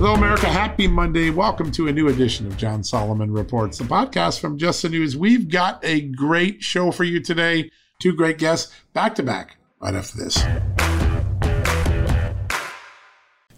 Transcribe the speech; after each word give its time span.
Hello, 0.00 0.14
America. 0.14 0.46
Happy 0.46 0.88
Monday. 0.88 1.28
Welcome 1.28 1.70
to 1.72 1.88
a 1.88 1.92
new 1.92 2.08
edition 2.08 2.46
of 2.46 2.56
John 2.56 2.82
Solomon 2.82 3.30
Reports, 3.30 3.76
the 3.76 3.84
podcast 3.84 4.40
from 4.40 4.56
Just 4.56 4.80
the 4.80 4.88
News. 4.88 5.14
We've 5.14 5.46
got 5.46 5.78
a 5.84 6.00
great 6.00 6.62
show 6.62 6.90
for 6.90 7.04
you 7.04 7.20
today. 7.20 7.70
Two 7.98 8.14
great 8.14 8.38
guests 8.38 8.74
back 8.94 9.14
to 9.16 9.22
back 9.22 9.58
right 9.78 9.94
after 9.94 10.16
this. 10.16 10.42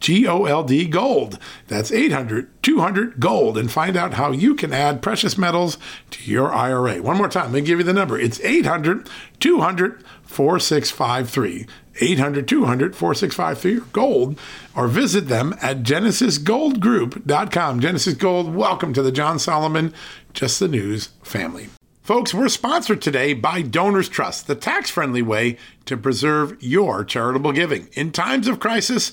GOLD 0.00 0.90
Gold. 0.90 1.38
That's 1.68 1.92
800 1.92 2.62
200 2.62 3.20
Gold 3.20 3.58
and 3.58 3.70
find 3.70 3.96
out 3.96 4.14
how 4.14 4.30
you 4.30 4.54
can 4.54 4.72
add 4.72 5.02
precious 5.02 5.38
metals 5.38 5.78
to 6.10 6.30
your 6.30 6.52
IRA. 6.52 7.02
One 7.02 7.16
more 7.16 7.28
time, 7.28 7.52
let 7.52 7.60
me 7.60 7.66
give 7.66 7.78
you 7.78 7.84
the 7.84 7.92
number. 7.92 8.18
It's 8.18 8.40
800 8.40 9.08
200 9.40 10.04
4653. 10.24 11.66
800 12.00 12.46
200 12.46 12.94
4653 12.94 13.90
gold 13.92 14.38
or 14.74 14.88
visit 14.88 15.28
them 15.28 15.54
at 15.62 15.82
genesisgoldgroup.com. 15.82 17.80
Genesis 17.80 18.14
Gold, 18.14 18.54
welcome 18.54 18.92
to 18.92 19.02
the 19.02 19.12
John 19.12 19.38
Solomon 19.38 19.94
Just 20.34 20.60
the 20.60 20.68
News 20.68 21.10
family. 21.22 21.68
Folks, 22.06 22.32
we're 22.32 22.48
sponsored 22.48 23.02
today 23.02 23.34
by 23.34 23.62
Donors 23.62 24.08
Trust, 24.08 24.46
the 24.46 24.54
tax 24.54 24.90
friendly 24.90 25.22
way 25.22 25.56
to 25.86 25.96
preserve 25.96 26.56
your 26.62 27.02
charitable 27.04 27.50
giving. 27.50 27.88
In 27.94 28.12
times 28.12 28.46
of 28.46 28.60
crisis, 28.60 29.12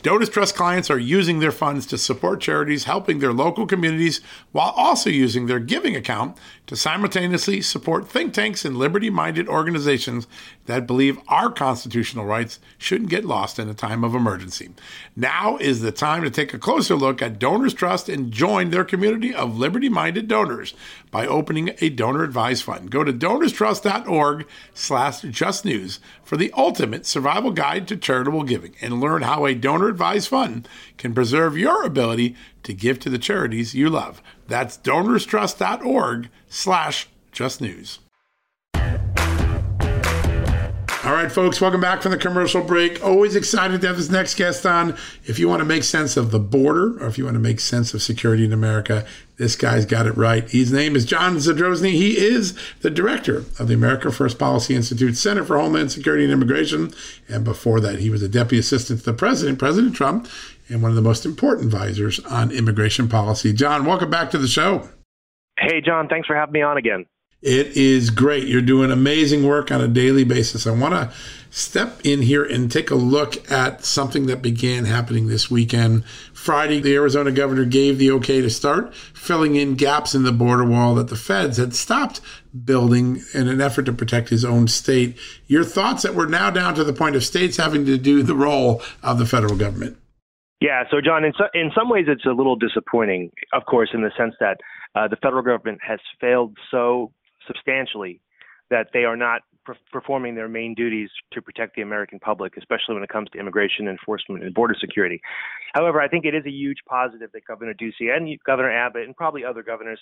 Donors 0.00 0.28
Trust 0.28 0.54
clients 0.54 0.90
are 0.90 0.98
using 0.98 1.40
their 1.40 1.50
funds 1.50 1.84
to 1.86 1.98
support 1.98 2.40
charities 2.40 2.84
helping 2.84 3.18
their 3.18 3.32
local 3.32 3.66
communities 3.66 4.20
while 4.52 4.72
also 4.76 5.10
using 5.10 5.46
their 5.46 5.58
giving 5.58 5.96
account 5.96 6.36
to 6.68 6.76
simultaneously 6.76 7.60
support 7.60 8.06
think 8.06 8.32
tanks 8.32 8.64
and 8.64 8.76
liberty 8.76 9.10
minded 9.10 9.48
organizations 9.48 10.28
that 10.68 10.86
believe 10.86 11.18
our 11.28 11.50
constitutional 11.50 12.26
rights 12.26 12.60
shouldn't 12.76 13.08
get 13.08 13.24
lost 13.24 13.58
in 13.58 13.70
a 13.70 13.74
time 13.74 14.04
of 14.04 14.14
emergency. 14.14 14.68
Now 15.16 15.56
is 15.56 15.80
the 15.80 15.90
time 15.90 16.22
to 16.22 16.30
take 16.30 16.52
a 16.52 16.58
closer 16.58 16.94
look 16.94 17.22
at 17.22 17.38
Donors 17.38 17.72
Trust 17.72 18.10
and 18.10 18.30
join 18.30 18.68
their 18.68 18.84
community 18.84 19.34
of 19.34 19.58
liberty 19.58 19.88
minded 19.88 20.28
donors 20.28 20.74
by 21.10 21.26
opening 21.26 21.70
a 21.80 21.88
donor 21.88 22.22
advised 22.22 22.64
fund. 22.64 22.90
Go 22.90 23.02
to 23.02 23.14
donorstrust.org 23.14 24.46
slash 24.74 25.22
justnews 25.22 26.00
for 26.22 26.36
the 26.36 26.52
ultimate 26.54 27.06
survival 27.06 27.50
guide 27.50 27.88
to 27.88 27.96
charitable 27.96 28.42
giving 28.42 28.74
and 28.82 29.00
learn 29.00 29.22
how 29.22 29.46
a 29.46 29.54
donor 29.54 29.88
advised 29.88 30.28
fund 30.28 30.68
can 30.98 31.14
preserve 31.14 31.56
your 31.56 31.82
ability 31.82 32.36
to 32.62 32.74
give 32.74 32.98
to 33.00 33.08
the 33.08 33.18
charities 33.18 33.74
you 33.74 33.88
love. 33.88 34.20
That's 34.46 34.76
donorstrust.org 34.76 36.28
slash 36.46 37.08
justnews. 37.32 38.00
All 41.08 41.14
right, 41.14 41.32
folks, 41.32 41.58
welcome 41.58 41.80
back 41.80 42.02
from 42.02 42.10
the 42.10 42.18
commercial 42.18 42.62
break. 42.62 43.02
Always 43.02 43.34
excited 43.34 43.80
to 43.80 43.86
have 43.86 43.96
this 43.96 44.10
next 44.10 44.34
guest 44.34 44.66
on. 44.66 44.94
If 45.24 45.38
you 45.38 45.48
want 45.48 45.60
to 45.60 45.64
make 45.64 45.82
sense 45.82 46.18
of 46.18 46.32
the 46.32 46.38
border 46.38 47.02
or 47.02 47.06
if 47.06 47.16
you 47.16 47.24
want 47.24 47.36
to 47.36 47.40
make 47.40 47.60
sense 47.60 47.94
of 47.94 48.02
security 48.02 48.44
in 48.44 48.52
America, 48.52 49.06
this 49.38 49.56
guy's 49.56 49.86
got 49.86 50.06
it 50.06 50.18
right. 50.18 50.46
His 50.50 50.70
name 50.70 50.94
is 50.94 51.06
John 51.06 51.36
Zadrozny. 51.36 51.92
He 51.92 52.18
is 52.18 52.54
the 52.82 52.90
director 52.90 53.38
of 53.58 53.68
the 53.68 53.74
America 53.74 54.12
First 54.12 54.38
Policy 54.38 54.74
Institute 54.74 55.16
Center 55.16 55.46
for 55.46 55.58
Homeland 55.58 55.92
Security 55.92 56.24
and 56.24 56.32
Immigration. 56.32 56.92
And 57.26 57.42
before 57.42 57.80
that, 57.80 58.00
he 58.00 58.10
was 58.10 58.22
a 58.22 58.28
deputy 58.28 58.58
assistant 58.58 58.98
to 58.98 59.06
the 59.06 59.14
president, 59.14 59.58
President 59.58 59.96
Trump, 59.96 60.28
and 60.68 60.82
one 60.82 60.90
of 60.90 60.96
the 60.96 61.00
most 61.00 61.24
important 61.24 61.72
advisors 61.72 62.20
on 62.26 62.50
immigration 62.50 63.08
policy. 63.08 63.54
John, 63.54 63.86
welcome 63.86 64.10
back 64.10 64.30
to 64.32 64.38
the 64.38 64.46
show. 64.46 64.90
Hey, 65.58 65.80
John, 65.80 66.06
thanks 66.06 66.26
for 66.26 66.36
having 66.36 66.52
me 66.52 66.60
on 66.60 66.76
again. 66.76 67.06
It 67.40 67.76
is 67.76 68.10
great. 68.10 68.48
You're 68.48 68.62
doing 68.62 68.90
amazing 68.90 69.46
work 69.46 69.70
on 69.70 69.80
a 69.80 69.86
daily 69.86 70.24
basis. 70.24 70.66
I 70.66 70.72
want 70.72 70.94
to 70.94 71.12
step 71.50 72.00
in 72.02 72.22
here 72.22 72.44
and 72.44 72.70
take 72.70 72.90
a 72.90 72.96
look 72.96 73.50
at 73.50 73.84
something 73.84 74.26
that 74.26 74.42
began 74.42 74.84
happening 74.84 75.28
this 75.28 75.48
weekend. 75.48 76.04
Friday, 76.32 76.80
the 76.80 76.94
Arizona 76.94 77.30
governor 77.30 77.64
gave 77.64 77.98
the 77.98 78.10
okay 78.10 78.40
to 78.40 78.50
start 78.50 78.92
filling 78.94 79.54
in 79.54 79.76
gaps 79.76 80.16
in 80.16 80.24
the 80.24 80.32
border 80.32 80.64
wall 80.64 80.96
that 80.96 81.08
the 81.08 81.16
feds 81.16 81.58
had 81.58 81.76
stopped 81.76 82.20
building 82.64 83.22
in 83.34 83.46
an 83.46 83.60
effort 83.60 83.84
to 83.84 83.92
protect 83.92 84.30
his 84.30 84.44
own 84.44 84.66
state. 84.66 85.16
Your 85.46 85.64
thoughts 85.64 86.02
that 86.02 86.16
we're 86.16 86.26
now 86.26 86.50
down 86.50 86.74
to 86.74 86.82
the 86.82 86.92
point 86.92 87.14
of 87.14 87.24
states 87.24 87.56
having 87.56 87.86
to 87.86 87.96
do 87.98 88.24
the 88.24 88.34
role 88.34 88.82
of 89.02 89.18
the 89.18 89.26
federal 89.26 89.56
government? 89.56 89.96
Yeah, 90.60 90.82
so 90.90 91.00
John, 91.00 91.24
in, 91.24 91.32
so, 91.38 91.44
in 91.54 91.70
some 91.72 91.88
ways, 91.88 92.06
it's 92.08 92.26
a 92.26 92.32
little 92.32 92.56
disappointing, 92.56 93.30
of 93.52 93.64
course, 93.64 93.90
in 93.94 94.02
the 94.02 94.10
sense 94.18 94.34
that 94.40 94.58
uh, 94.96 95.06
the 95.06 95.16
federal 95.16 95.42
government 95.42 95.78
has 95.86 96.00
failed 96.20 96.56
so 96.72 97.12
substantially 97.48 98.20
that 98.70 98.88
they 98.92 99.04
are 99.04 99.16
not 99.16 99.42
performing 99.92 100.34
their 100.34 100.48
main 100.48 100.74
duties 100.74 101.10
to 101.32 101.42
protect 101.42 101.76
the 101.76 101.82
American 101.82 102.18
public, 102.18 102.56
especially 102.56 102.94
when 102.94 103.02
it 103.02 103.10
comes 103.10 103.28
to 103.30 103.38
immigration 103.38 103.88
enforcement 103.88 104.42
and 104.42 104.54
border 104.54 104.74
security. 104.78 105.20
However, 105.74 106.00
I 106.00 106.08
think 106.08 106.24
it 106.24 106.34
is 106.34 106.44
a 106.46 106.50
huge 106.50 106.78
positive 106.88 107.30
that 107.32 107.44
Governor 107.46 107.74
Ducey 107.74 108.14
and 108.14 108.38
Governor 108.46 108.70
Abbott 108.70 109.04
and 109.04 109.16
probably 109.16 109.44
other 109.44 109.62
governors 109.62 110.00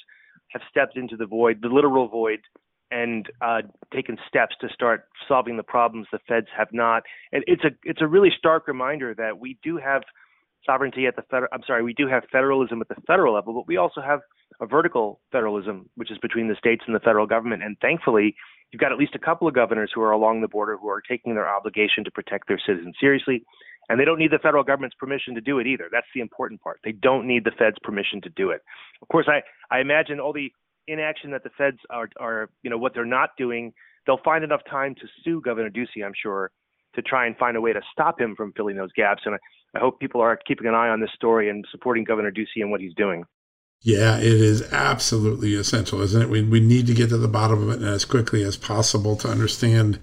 have 0.51 0.63
stepped 0.71 0.97
into 0.97 1.17
the 1.17 1.27
void, 1.27 1.59
the 1.63 1.69
literal 1.69 2.09
void, 2.09 2.41
and 2.91 3.29
uh, 3.41 3.63
taken 3.93 4.17
steps 4.29 4.55
to 4.61 4.69
start 4.73 5.09
solving 5.27 5.57
the 5.57 5.63
problems 5.63 6.07
the 6.13 6.21
feds 6.29 6.47
have 6.57 6.69
not. 6.73 7.03
And 7.33 7.43
it's 7.47 7.65
a 7.65 7.71
it's 7.83 8.01
a 8.01 8.07
really 8.07 8.31
stark 8.37 8.69
reminder 8.69 9.15
that 9.15 9.41
we 9.41 9.59
do 9.63 9.79
have 9.79 10.03
sovereignty 10.67 11.07
at 11.07 11.17
the 11.17 11.23
federal. 11.31 11.49
I'm 11.53 11.63
sorry, 11.67 11.83
we 11.83 11.95
do 11.95 12.09
have 12.09 12.25
federalism 12.31 12.81
at 12.81 12.89
the 12.89 12.97
federal 13.07 13.35
level, 13.35 13.55
but 13.55 13.67
we 13.67 13.77
also 13.77 14.01
have 14.01 14.21
a 14.61 14.67
vertical 14.67 15.21
federalism, 15.33 15.89
which 15.95 16.11
is 16.11 16.19
between 16.19 16.49
the 16.49 16.57
states 16.57 16.83
and 16.87 16.95
the 16.95 17.01
federal 17.01 17.27
government. 17.27 17.63
And 17.63 17.77
thankfully, 17.81 18.35
you've 18.73 18.81
got 18.81 18.93
at 18.93 18.99
least 18.99 19.15
a 19.15 19.19
couple 19.19 19.47
of 19.47 19.55
governors 19.55 19.91
who 19.95 20.03
are 20.03 20.11
along 20.11 20.41
the 20.41 20.49
border 20.49 20.77
who 20.77 20.89
are 20.89 21.01
taking 21.01 21.35
their 21.35 21.49
obligation 21.49 22.05
to 22.05 22.11
protect 22.11 22.49
their 22.49 22.61
citizens 22.65 22.97
seriously. 23.01 23.45
And 23.89 24.01
they 24.01 24.05
don't 24.05 24.19
need 24.19 24.33
the 24.33 24.41
federal 24.41 24.65
government's 24.65 24.97
permission 24.99 25.35
to 25.37 25.41
do 25.41 25.61
it 25.61 25.67
either. 25.67 25.89
That's 25.93 26.09
the 26.13 26.21
important 26.21 26.61
part. 26.61 26.81
They 26.83 26.93
don't 26.93 27.27
need 27.27 27.45
the 27.45 27.53
Fed's 27.57 27.79
permission 27.83 28.21
to 28.23 28.29
do 28.31 28.51
it. 28.51 28.63
Of 29.01 29.09
course, 29.09 29.29
I, 29.29 29.43
I 29.75 29.81
imagine 29.81 30.19
all 30.19 30.33
the 30.33 30.51
inaction 30.89 31.31
that 31.31 31.45
the 31.45 31.51
feds 31.57 31.79
are, 31.91 32.09
are, 32.19 32.51
you 32.63 32.71
know, 32.71 32.79
what 32.79 32.95
they're 32.95 33.05
not 33.05 33.31
doing, 33.39 33.73
they'll 34.07 34.21
find 34.25 34.43
enough 34.43 34.63
time 34.69 34.95
to 34.97 35.03
sue 35.23 35.41
Governor 35.41 35.71
Ducey, 35.71 36.05
I'm 36.05 36.13
sure, 36.21 36.51
to 36.97 37.03
try 37.03 37.27
and 37.27 37.37
find 37.37 37.57
a 37.57 37.61
way 37.61 37.73
to 37.73 37.81
stop 37.93 38.21
him 38.21 38.35
from 38.37 38.53
filling 38.53 38.77
those 38.77 38.93
gaps. 38.93 39.23
And 39.25 39.37
I, 39.37 39.39
I 39.77 39.81
hope 39.81 40.01
people 40.01 40.21
are 40.21 40.37
keeping 40.37 40.67
an 40.67 40.75
eye 40.75 40.89
on 40.89 41.01
this 41.01 41.11
story 41.15 41.49
and 41.49 41.65
supporting 41.71 42.05
Governor 42.05 42.33
Ducey 42.33 42.63
and 42.63 42.71
what 42.71 42.81
he's 42.81 42.95
doing. 42.95 43.25
Yeah, 43.83 44.19
it 44.19 44.25
is 44.25 44.73
absolutely 44.73 45.55
essential, 45.55 46.01
isn't 46.01 46.23
it? 46.23 46.29
We, 46.29 46.43
we 46.43 46.61
need 46.61 46.87
to 46.89 46.95
get 46.95 47.11
to 47.11 47.19
the 47.19 47.29
bottom 47.29 47.69
of 47.69 47.81
it 47.81 47.87
as 47.87 48.05
quickly 48.05 48.43
as 48.43 48.57
possible 48.57 49.17
to 49.17 49.29
understand 49.29 50.01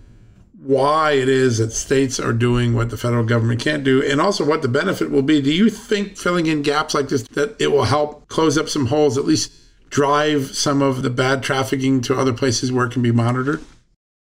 why 0.57 1.11
it 1.11 1.27
is 1.27 1.57
that 1.57 1.73
states 1.73 2.19
are 2.19 2.31
doing 2.31 2.73
what 2.73 2.89
the 2.89 2.95
federal 2.95 3.25
government 3.25 3.59
can't 3.59 3.83
do 3.83 4.01
and 4.01 4.21
also 4.21 4.45
what 4.45 4.61
the 4.61 4.69
benefit 4.69 5.11
will 5.11 5.21
be. 5.21 5.41
Do 5.41 5.51
you 5.51 5.69
think 5.69 6.17
filling 6.17 6.45
in 6.45 6.61
gaps 6.61 6.93
like 6.93 7.09
this 7.09 7.23
that 7.29 7.59
it 7.59 7.71
will 7.71 7.83
help 7.83 8.29
close 8.29 8.57
up 8.57 8.69
some 8.69 8.85
holes, 8.85 9.17
at 9.17 9.25
least 9.25 9.51
drive 9.89 10.55
some 10.55 10.81
of 10.81 11.03
the 11.03 11.09
bad 11.09 11.43
trafficking 11.43 11.99
to 12.01 12.17
other 12.17 12.31
places 12.31 12.71
where 12.71 12.85
it 12.85 12.93
can 12.93 13.01
be 13.01 13.11
monitored? 13.11 13.61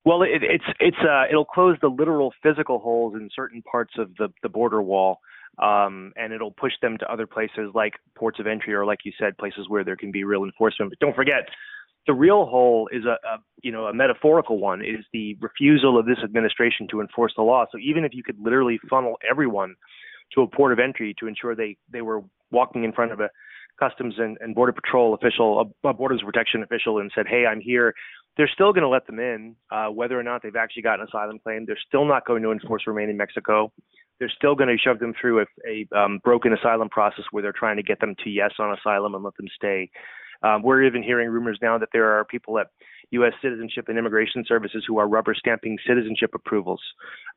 Well, 0.05 0.23
it, 0.23 0.43
it's 0.43 0.65
it's 0.81 0.97
uh, 1.09 1.25
it'll 1.31 1.45
close 1.45 1.77
the 1.81 1.89
literal 1.89 2.33
physical 2.43 2.79
holes 2.81 3.15
in 3.15 3.29
certain 3.35 3.63
parts 3.63 3.95
of 3.99 4.11
the 4.17 4.29
the 4.43 4.49
border 4.49 4.83
wall, 4.83 5.21
um, 5.63 6.13
and 6.17 6.33
it'll 6.33 6.51
push 6.53 6.73
them 6.83 6.99
to 6.99 7.13
other 7.13 7.27
places 7.27 7.71
like 7.75 7.95
ports 8.17 8.41
of 8.41 8.47
entry 8.47 8.75
or, 8.75 8.85
like 8.85 9.01
you 9.05 9.13
said, 9.19 9.39
places 9.39 9.67
where 9.69 9.85
there 9.85 9.97
can 9.97 10.11
be 10.11 10.25
real 10.25 10.45
enforcement. 10.45 10.91
But 10.91 10.99
don't 10.99 11.15
forget, 11.15 11.49
the 12.09 12.15
real 12.15 12.47
hole 12.47 12.89
is 12.91 13.05
a, 13.05 13.17
a 13.27 13.39
you 13.63 13.71
know 13.71 13.87
a 13.87 13.95
metaphorical 13.95 14.59
one. 14.59 14.81
Is 14.83 15.05
the 15.13 15.37
refusal 15.41 15.97
of 15.99 16.07
this 16.07 16.19
administration 16.25 16.89
to 16.91 17.01
enforce 17.01 17.33
the 17.37 17.43
law. 17.43 17.67
So 17.71 17.79
even 17.79 18.05
if 18.05 18.13
you 18.13 18.25
could 18.25 18.41
literally 18.41 18.81
funnel 18.91 19.19
everyone 19.29 19.77
to 20.35 20.43
a 20.43 20.49
port 20.49 20.73
of 20.73 20.81
entry 20.81 21.15
to 21.21 21.29
ensure 21.29 21.55
they 21.55 21.77
they 21.93 22.03
were 22.03 22.23
walking 22.51 22.83
in 22.83 22.93
front 22.93 23.13
of 23.13 23.21
a 23.21 23.31
Customs 23.79 24.15
and, 24.19 24.37
and 24.41 24.55
Border 24.55 24.73
Patrol 24.73 25.15
official, 25.15 25.73
a, 25.85 25.89
a 25.89 25.95
Borders 25.95 26.23
Protection 26.25 26.63
official, 26.63 26.99
and 26.99 27.11
said, 27.15 27.27
"Hey, 27.27 27.47
I'm 27.47 27.61
here." 27.61 27.95
They're 28.37 28.51
still 28.53 28.73
going 28.73 28.83
to 28.83 28.89
let 28.89 29.07
them 29.07 29.19
in, 29.19 29.57
uh, 29.71 29.89
whether 29.89 30.19
or 30.19 30.23
not 30.23 30.43
they've 30.43 30.57
actually 30.57 30.83
got 30.83 31.01
an 31.01 31.07
asylum 31.07 31.39
claim. 31.39 31.65
They're 31.67 31.79
still 31.87 32.05
not 32.05 32.27
going 32.27 32.43
to 32.43 32.53
enforce 32.53 32.87
remain 32.87 33.11
in 33.11 33.17
Mexico. 33.17 33.73
They're 34.19 34.33
still 34.35 34.55
going 34.55 34.69
to 34.69 34.79
shove 34.79 35.01
them 35.01 35.15
through 35.21 35.41
a, 35.41 35.45
a 35.69 35.99
um, 35.99 36.21
broken 36.25 36.53
asylum 36.53 36.89
process 36.89 37.25
where 37.31 37.43
they're 37.43 37.53
trying 37.53 37.77
to 37.77 37.83
get 37.83 38.01
them 38.01 38.15
to 38.25 38.31
yes 38.31 38.53
on 38.59 38.77
asylum 38.77 39.15
and 39.15 39.25
let 39.25 39.37
them 39.37 39.49
stay. 39.55 39.91
Um, 40.43 40.63
we're 40.63 40.83
even 40.83 41.03
hearing 41.03 41.29
rumors 41.29 41.59
now 41.63 41.79
that 41.79 41.91
there 41.93 42.19
are 42.19 42.25
people 42.25 42.59
at 42.59 42.69
U.S. 43.11 43.33
Citizenship 43.43 43.87
and 43.89 43.99
Immigration 43.99 44.45
Services 44.47 44.85
who 44.87 44.99
are 44.99 45.07
rubber 45.07 45.35
stamping 45.35 45.79
citizenship 45.87 46.31
approvals 46.35 46.81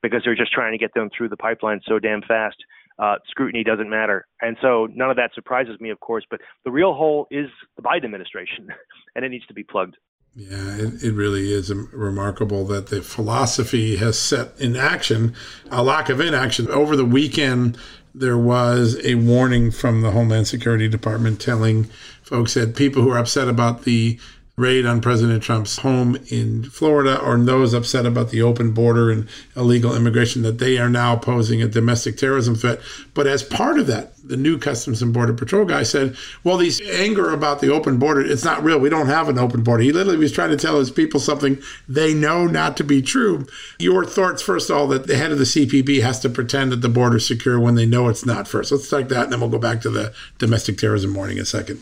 because 0.02 0.22
they're 0.24 0.36
just 0.36 0.54
trying 0.54 0.72
to 0.72 0.78
get 0.78 0.94
them 0.94 1.10
through 1.16 1.30
the 1.30 1.38
pipeline 1.38 1.82
so 1.86 2.00
damn 2.00 2.22
fast 2.22 2.58
uh, 2.98 3.16
scrutiny 3.28 3.64
doesn't 3.64 3.90
matter. 3.90 4.26
And 4.42 4.58
so 4.62 4.88
none 4.94 5.10
of 5.10 5.18
that 5.18 5.32
surprises 5.34 5.80
me, 5.80 5.90
of 5.90 6.00
course. 6.00 6.24
But 6.30 6.42
the 6.64 6.72
real 6.72 6.94
hole 6.94 7.28
is 7.30 7.48
the 7.76 7.82
Biden 7.82 8.06
administration, 8.06 8.70
and 9.16 9.26
it 9.26 9.30
needs 9.30 9.46
to 9.48 9.54
be 9.54 9.64
plugged. 9.64 9.98
Yeah, 10.36 10.76
it, 10.78 11.02
it 11.02 11.14
really 11.14 11.54
is 11.54 11.74
remarkable 11.74 12.66
that 12.66 12.88
the 12.88 13.02
philosophy 13.02 13.96
has 13.96 14.20
set 14.20 14.60
in 14.60 14.76
action 14.76 15.34
a 15.72 15.82
lack 15.82 16.10
of 16.10 16.20
inaction. 16.20 16.70
Over 16.70 16.98
the 16.98 17.06
weekend, 17.06 17.78
there 18.14 18.38
was 18.38 19.00
a 19.06 19.16
warning 19.16 19.72
from 19.72 20.02
the 20.02 20.12
Homeland 20.12 20.48
Security 20.48 20.90
Department 20.90 21.40
telling 21.40 21.86
folks 22.22 22.54
that 22.56 22.76
people 22.76 23.02
who 23.02 23.12
are 23.12 23.18
upset 23.18 23.48
about 23.48 23.84
the 23.84 24.20
raid 24.58 24.86
on 24.86 25.02
President 25.02 25.44
Trump's 25.44 25.80
home 25.80 26.18
in 26.30 26.64
Florida 26.64 27.20
or 27.20 27.38
those 27.38 27.74
upset 27.74 28.06
about 28.06 28.30
the 28.30 28.42
open 28.42 28.72
border 28.72 29.12
and 29.12 29.28
illegal 29.56 29.94
immigration 29.94 30.44
that 30.44 30.60
they 30.60 30.78
are 30.78 30.90
now 30.90 31.16
posing 31.18 31.62
a 31.62 31.68
domestic 31.68 32.16
terrorism 32.16 32.56
threat. 32.56 32.80
But 33.14 33.28
as 33.28 33.44
part 33.44 33.78
of 33.78 33.88
that, 33.88 34.14
the 34.24 34.38
new 34.38 34.58
Customs 34.58 35.02
and 35.02 35.14
Border 35.14 35.34
Patrol 35.34 35.66
guy 35.66 35.84
said, 35.84 36.16
well, 36.44 36.56
these 36.56 36.80
anger 36.82 37.32
about 37.32 37.60
the 37.60 37.70
open 37.70 38.00
border, 38.00 38.22
it's 38.22 38.46
not 38.46 38.64
real. 38.64 38.80
We 38.80 38.90
don't 38.90 39.08
have 39.08 39.28
an 39.28 39.38
open 39.38 39.62
border. 39.62 39.84
He 39.84 39.92
literally 39.92 40.18
was 40.18 40.32
trying 40.32 40.52
to 40.52 40.58
tell 40.58 40.80
his 40.80 40.90
people 40.90 41.20
something 41.20 41.62
they 41.88 42.14
know 42.14 42.48
not 42.48 42.78
to 42.78 42.84
be 42.86 43.02
true. 43.02 43.46
Your 43.78 44.06
thoughts, 44.06 44.42
first 44.42 44.70
of 44.70 44.78
all, 44.78 44.88
that 44.88 45.08
the 45.08 45.18
head 45.18 45.34
of 45.34 45.38
the 45.38 45.44
CBP 45.44 46.02
has 46.02 46.22
to 46.22 46.30
pretend 46.30 46.72
that 46.72 46.82
the 46.82 46.90
border 46.90 47.18
is 47.18 47.28
secure 47.28 47.60
when 47.60 47.76
they 47.76 47.86
know 47.86 48.08
it's 48.08 48.26
not 48.26 48.48
first. 48.48 48.72
Let's 48.72 48.90
take 48.90 49.10
that, 49.10 49.26
and 49.26 49.34
then 49.34 49.42
we'll 49.42 49.50
go 49.50 49.60
back 49.60 49.82
to 49.82 49.90
the 49.90 50.14
domestic 50.38 50.78
terrorism 50.78 51.14
warning 51.14 51.38
in 51.38 51.44
a 51.44 51.46
second. 51.46 51.82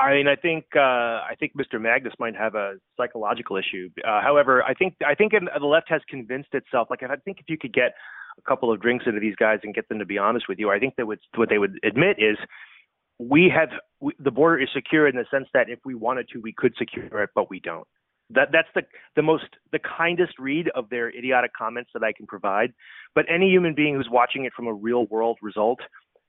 I 0.00 0.14
mean, 0.14 0.28
I 0.28 0.36
think 0.36 0.64
uh, 0.74 0.80
I 0.80 1.34
think 1.38 1.52
Mr. 1.54 1.80
Magnus 1.80 2.14
might 2.18 2.34
have 2.34 2.54
a 2.54 2.74
psychological 2.96 3.56
issue. 3.56 3.90
Uh, 4.06 4.22
however, 4.22 4.62
I 4.62 4.72
think 4.72 4.94
I 5.06 5.14
think 5.14 5.32
the 5.32 5.66
left 5.66 5.88
has 5.90 6.00
convinced 6.08 6.54
itself. 6.54 6.88
Like, 6.90 7.02
I 7.02 7.16
think 7.16 7.38
if 7.38 7.46
you 7.48 7.58
could 7.58 7.74
get 7.74 7.92
a 8.38 8.42
couple 8.48 8.72
of 8.72 8.80
drinks 8.80 9.04
into 9.06 9.20
these 9.20 9.36
guys 9.36 9.58
and 9.62 9.74
get 9.74 9.88
them 9.88 9.98
to 9.98 10.06
be 10.06 10.16
honest 10.16 10.46
with 10.48 10.58
you, 10.58 10.70
I 10.70 10.78
think 10.78 10.96
that 10.96 11.06
what 11.06 11.18
what 11.36 11.50
they 11.50 11.58
would 11.58 11.78
admit 11.84 12.16
is 12.18 12.36
we 13.18 13.52
have 13.54 13.68
we, 14.00 14.14
the 14.18 14.30
border 14.30 14.62
is 14.62 14.68
secure 14.74 15.06
in 15.06 15.16
the 15.16 15.26
sense 15.30 15.48
that 15.52 15.68
if 15.68 15.78
we 15.84 15.94
wanted 15.94 16.28
to, 16.32 16.40
we 16.40 16.54
could 16.54 16.74
secure 16.78 17.22
it, 17.22 17.30
but 17.34 17.50
we 17.50 17.60
don't. 17.60 17.86
That 18.30 18.48
that's 18.52 18.68
the 18.74 18.82
the 19.16 19.22
most 19.22 19.44
the 19.72 19.80
kindest 19.80 20.38
read 20.38 20.70
of 20.74 20.88
their 20.88 21.10
idiotic 21.10 21.50
comments 21.52 21.90
that 21.92 22.02
I 22.02 22.12
can 22.12 22.26
provide. 22.26 22.72
But 23.14 23.26
any 23.28 23.50
human 23.50 23.74
being 23.74 23.96
who's 23.96 24.08
watching 24.10 24.46
it 24.46 24.52
from 24.54 24.66
a 24.66 24.72
real 24.72 25.06
world 25.06 25.38
result 25.42 25.80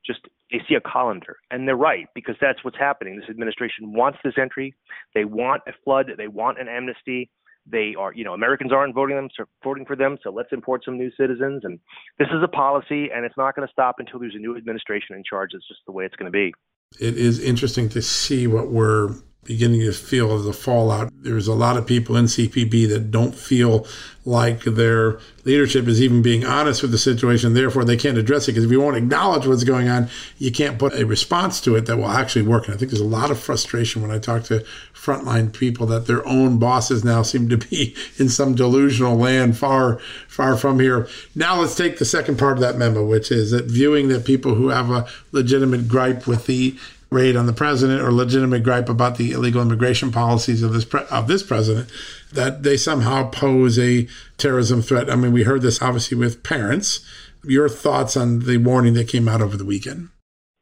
just 0.05 0.21
they 0.51 0.59
see 0.67 0.75
a 0.75 0.81
colander 0.81 1.37
and 1.49 1.67
they're 1.67 1.75
right 1.75 2.07
because 2.15 2.35
that's 2.41 2.63
what's 2.63 2.77
happening. 2.77 3.19
This 3.19 3.29
administration 3.29 3.93
wants 3.93 4.19
this 4.23 4.33
entry. 4.39 4.75
They 5.13 5.25
want 5.25 5.63
a 5.67 5.71
flood. 5.83 6.11
They 6.17 6.27
want 6.27 6.59
an 6.59 6.67
amnesty. 6.67 7.29
They 7.69 7.93
are 7.97 8.11
you 8.11 8.23
know 8.23 8.33
americans 8.33 8.73
aren't 8.73 8.95
voting 8.95 9.15
them 9.15 9.29
so 9.37 9.43
voting 9.63 9.85
for 9.85 9.95
them 9.95 10.17
so 10.23 10.31
let's 10.31 10.49
import 10.51 10.81
some 10.83 10.97
new 10.97 11.11
citizens 11.15 11.61
and 11.63 11.79
this 12.17 12.27
is 12.29 12.41
a 12.43 12.47
policy 12.47 13.09
and 13.13 13.23
it's 13.23 13.37
not 13.37 13.55
going 13.55 13.67
to 13.67 13.71
stop 13.71 13.97
until 13.99 14.19
there's 14.19 14.33
a 14.33 14.39
new 14.39 14.57
administration 14.57 15.15
in 15.15 15.23
charge. 15.23 15.51
It's 15.53 15.67
just 15.67 15.81
the 15.85 15.91
way 15.91 16.05
it's 16.05 16.15
going 16.15 16.31
to 16.31 16.35
be. 16.35 16.53
It 16.99 17.17
is 17.17 17.39
interesting 17.39 17.87
to 17.89 18.01
see 18.01 18.47
what 18.47 18.71
we're 18.71 19.13
beginning 19.43 19.81
to 19.81 19.91
feel 19.91 20.37
the 20.37 20.53
fallout. 20.53 21.11
There's 21.23 21.47
a 21.47 21.53
lot 21.53 21.75
of 21.75 21.87
people 21.87 22.15
in 22.15 22.25
CBP 22.25 22.87
that 22.89 23.09
don't 23.09 23.33
feel 23.33 23.87
like 24.23 24.63
their 24.63 25.17
leadership 25.45 25.87
is 25.87 25.99
even 25.99 26.21
being 26.21 26.45
honest 26.45 26.83
with 26.83 26.91
the 26.91 26.99
situation. 26.99 27.55
Therefore, 27.55 27.83
they 27.83 27.97
can't 27.97 28.19
address 28.19 28.47
it 28.47 28.51
because 28.51 28.65
if 28.65 28.71
you 28.71 28.79
won't 28.79 28.97
acknowledge 28.97 29.47
what's 29.47 29.63
going 29.63 29.87
on, 29.87 30.09
you 30.37 30.51
can't 30.51 30.77
put 30.77 30.93
a 30.93 31.07
response 31.07 31.59
to 31.61 31.75
it 31.75 31.87
that 31.87 31.97
will 31.97 32.07
actually 32.07 32.43
work. 32.43 32.65
And 32.65 32.75
I 32.75 32.77
think 32.77 32.91
there's 32.91 33.01
a 33.01 33.05
lot 33.05 33.31
of 33.31 33.39
frustration 33.39 34.03
when 34.03 34.11
I 34.11 34.19
talk 34.19 34.43
to 34.43 34.63
frontline 34.93 35.51
people 35.51 35.87
that 35.87 36.05
their 36.05 36.25
own 36.27 36.59
bosses 36.59 37.03
now 37.03 37.23
seem 37.23 37.49
to 37.49 37.57
be 37.57 37.95
in 38.17 38.29
some 38.29 38.53
delusional 38.53 39.17
land 39.17 39.57
far, 39.57 39.97
far 40.27 40.55
from 40.55 40.79
here. 40.79 41.07
Now, 41.33 41.59
let's 41.59 41.75
take 41.75 41.97
the 41.97 42.05
second 42.05 42.37
part 42.37 42.53
of 42.53 42.61
that 42.61 42.77
memo, 42.77 43.03
which 43.03 43.31
is 43.31 43.49
that 43.49 43.65
viewing 43.65 44.09
that 44.09 44.23
people 44.23 44.53
who 44.53 44.69
have 44.69 44.91
a 44.91 45.07
legitimate 45.31 45.87
gripe 45.87 46.27
with 46.27 46.45
the 46.45 46.77
raid 47.11 47.35
on 47.35 47.45
the 47.45 47.53
president 47.53 48.01
or 48.01 48.11
legitimate 48.11 48.63
gripe 48.63 48.87
about 48.87 49.17
the 49.17 49.31
illegal 49.31 49.61
immigration 49.61 50.11
policies 50.11 50.63
of 50.63 50.71
this 50.71 50.85
pre- 50.85 51.05
of 51.11 51.27
this 51.27 51.43
president 51.43 51.89
that 52.31 52.63
they 52.63 52.77
somehow 52.77 53.29
pose 53.29 53.77
a 53.77 54.07
terrorism 54.37 54.81
threat. 54.81 55.09
I 55.09 55.15
mean, 55.15 55.33
we 55.33 55.43
heard 55.43 55.61
this 55.61 55.81
obviously 55.81 56.17
with 56.17 56.41
parents. 56.43 57.05
Your 57.43 57.67
thoughts 57.67 58.15
on 58.15 58.39
the 58.39 58.57
warning 58.57 58.93
that 58.93 59.07
came 59.07 59.27
out 59.27 59.41
over 59.41 59.57
the 59.57 59.65
weekend? 59.65 60.09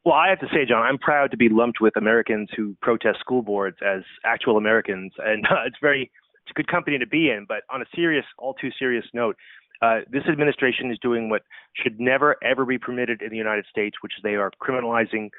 Well, 0.06 0.16
I 0.16 0.30
have 0.30 0.40
to 0.40 0.48
say, 0.48 0.66
John, 0.66 0.82
I'm 0.82 0.98
proud 0.98 1.30
to 1.32 1.38
be 1.38 1.50
lumped 1.50 1.82
with 1.82 1.96
Americans 1.98 2.50
who 2.56 2.76
protest 2.82 3.20
school 3.20 3.42
boards 3.42 3.78
as 3.86 4.02
actual 4.26 4.58
Americans, 4.58 5.12
and 5.20 5.46
uh, 5.46 5.66
it's 5.68 5.78
very 5.82 6.10
it's 6.44 6.52
a 6.52 6.54
good 6.56 6.68
company 6.68 6.98
to 6.98 7.06
be 7.06 7.30
in. 7.30 7.46
But 7.48 7.62
on 7.70 7.82
a 7.84 7.86
serious, 7.96 8.26
all 8.40 8.56
too 8.56 8.72
serious 8.80 9.06
note, 9.14 9.36
uh, 9.84 10.00
this 10.12 10.24
administration 10.28 10.90
is 10.90 10.98
doing 11.00 11.30
what 11.30 11.44
should 11.76 12.00
never 12.00 12.38
ever 12.44 12.66
be 12.66 12.80
permitted 12.80 13.22
in 13.22 13.30
the 13.30 13.38
United 13.38 13.66
States, 13.70 13.98
which 14.02 14.14
is 14.18 14.24
they 14.24 14.36
are 14.36 14.52
criminalizing 14.60 15.30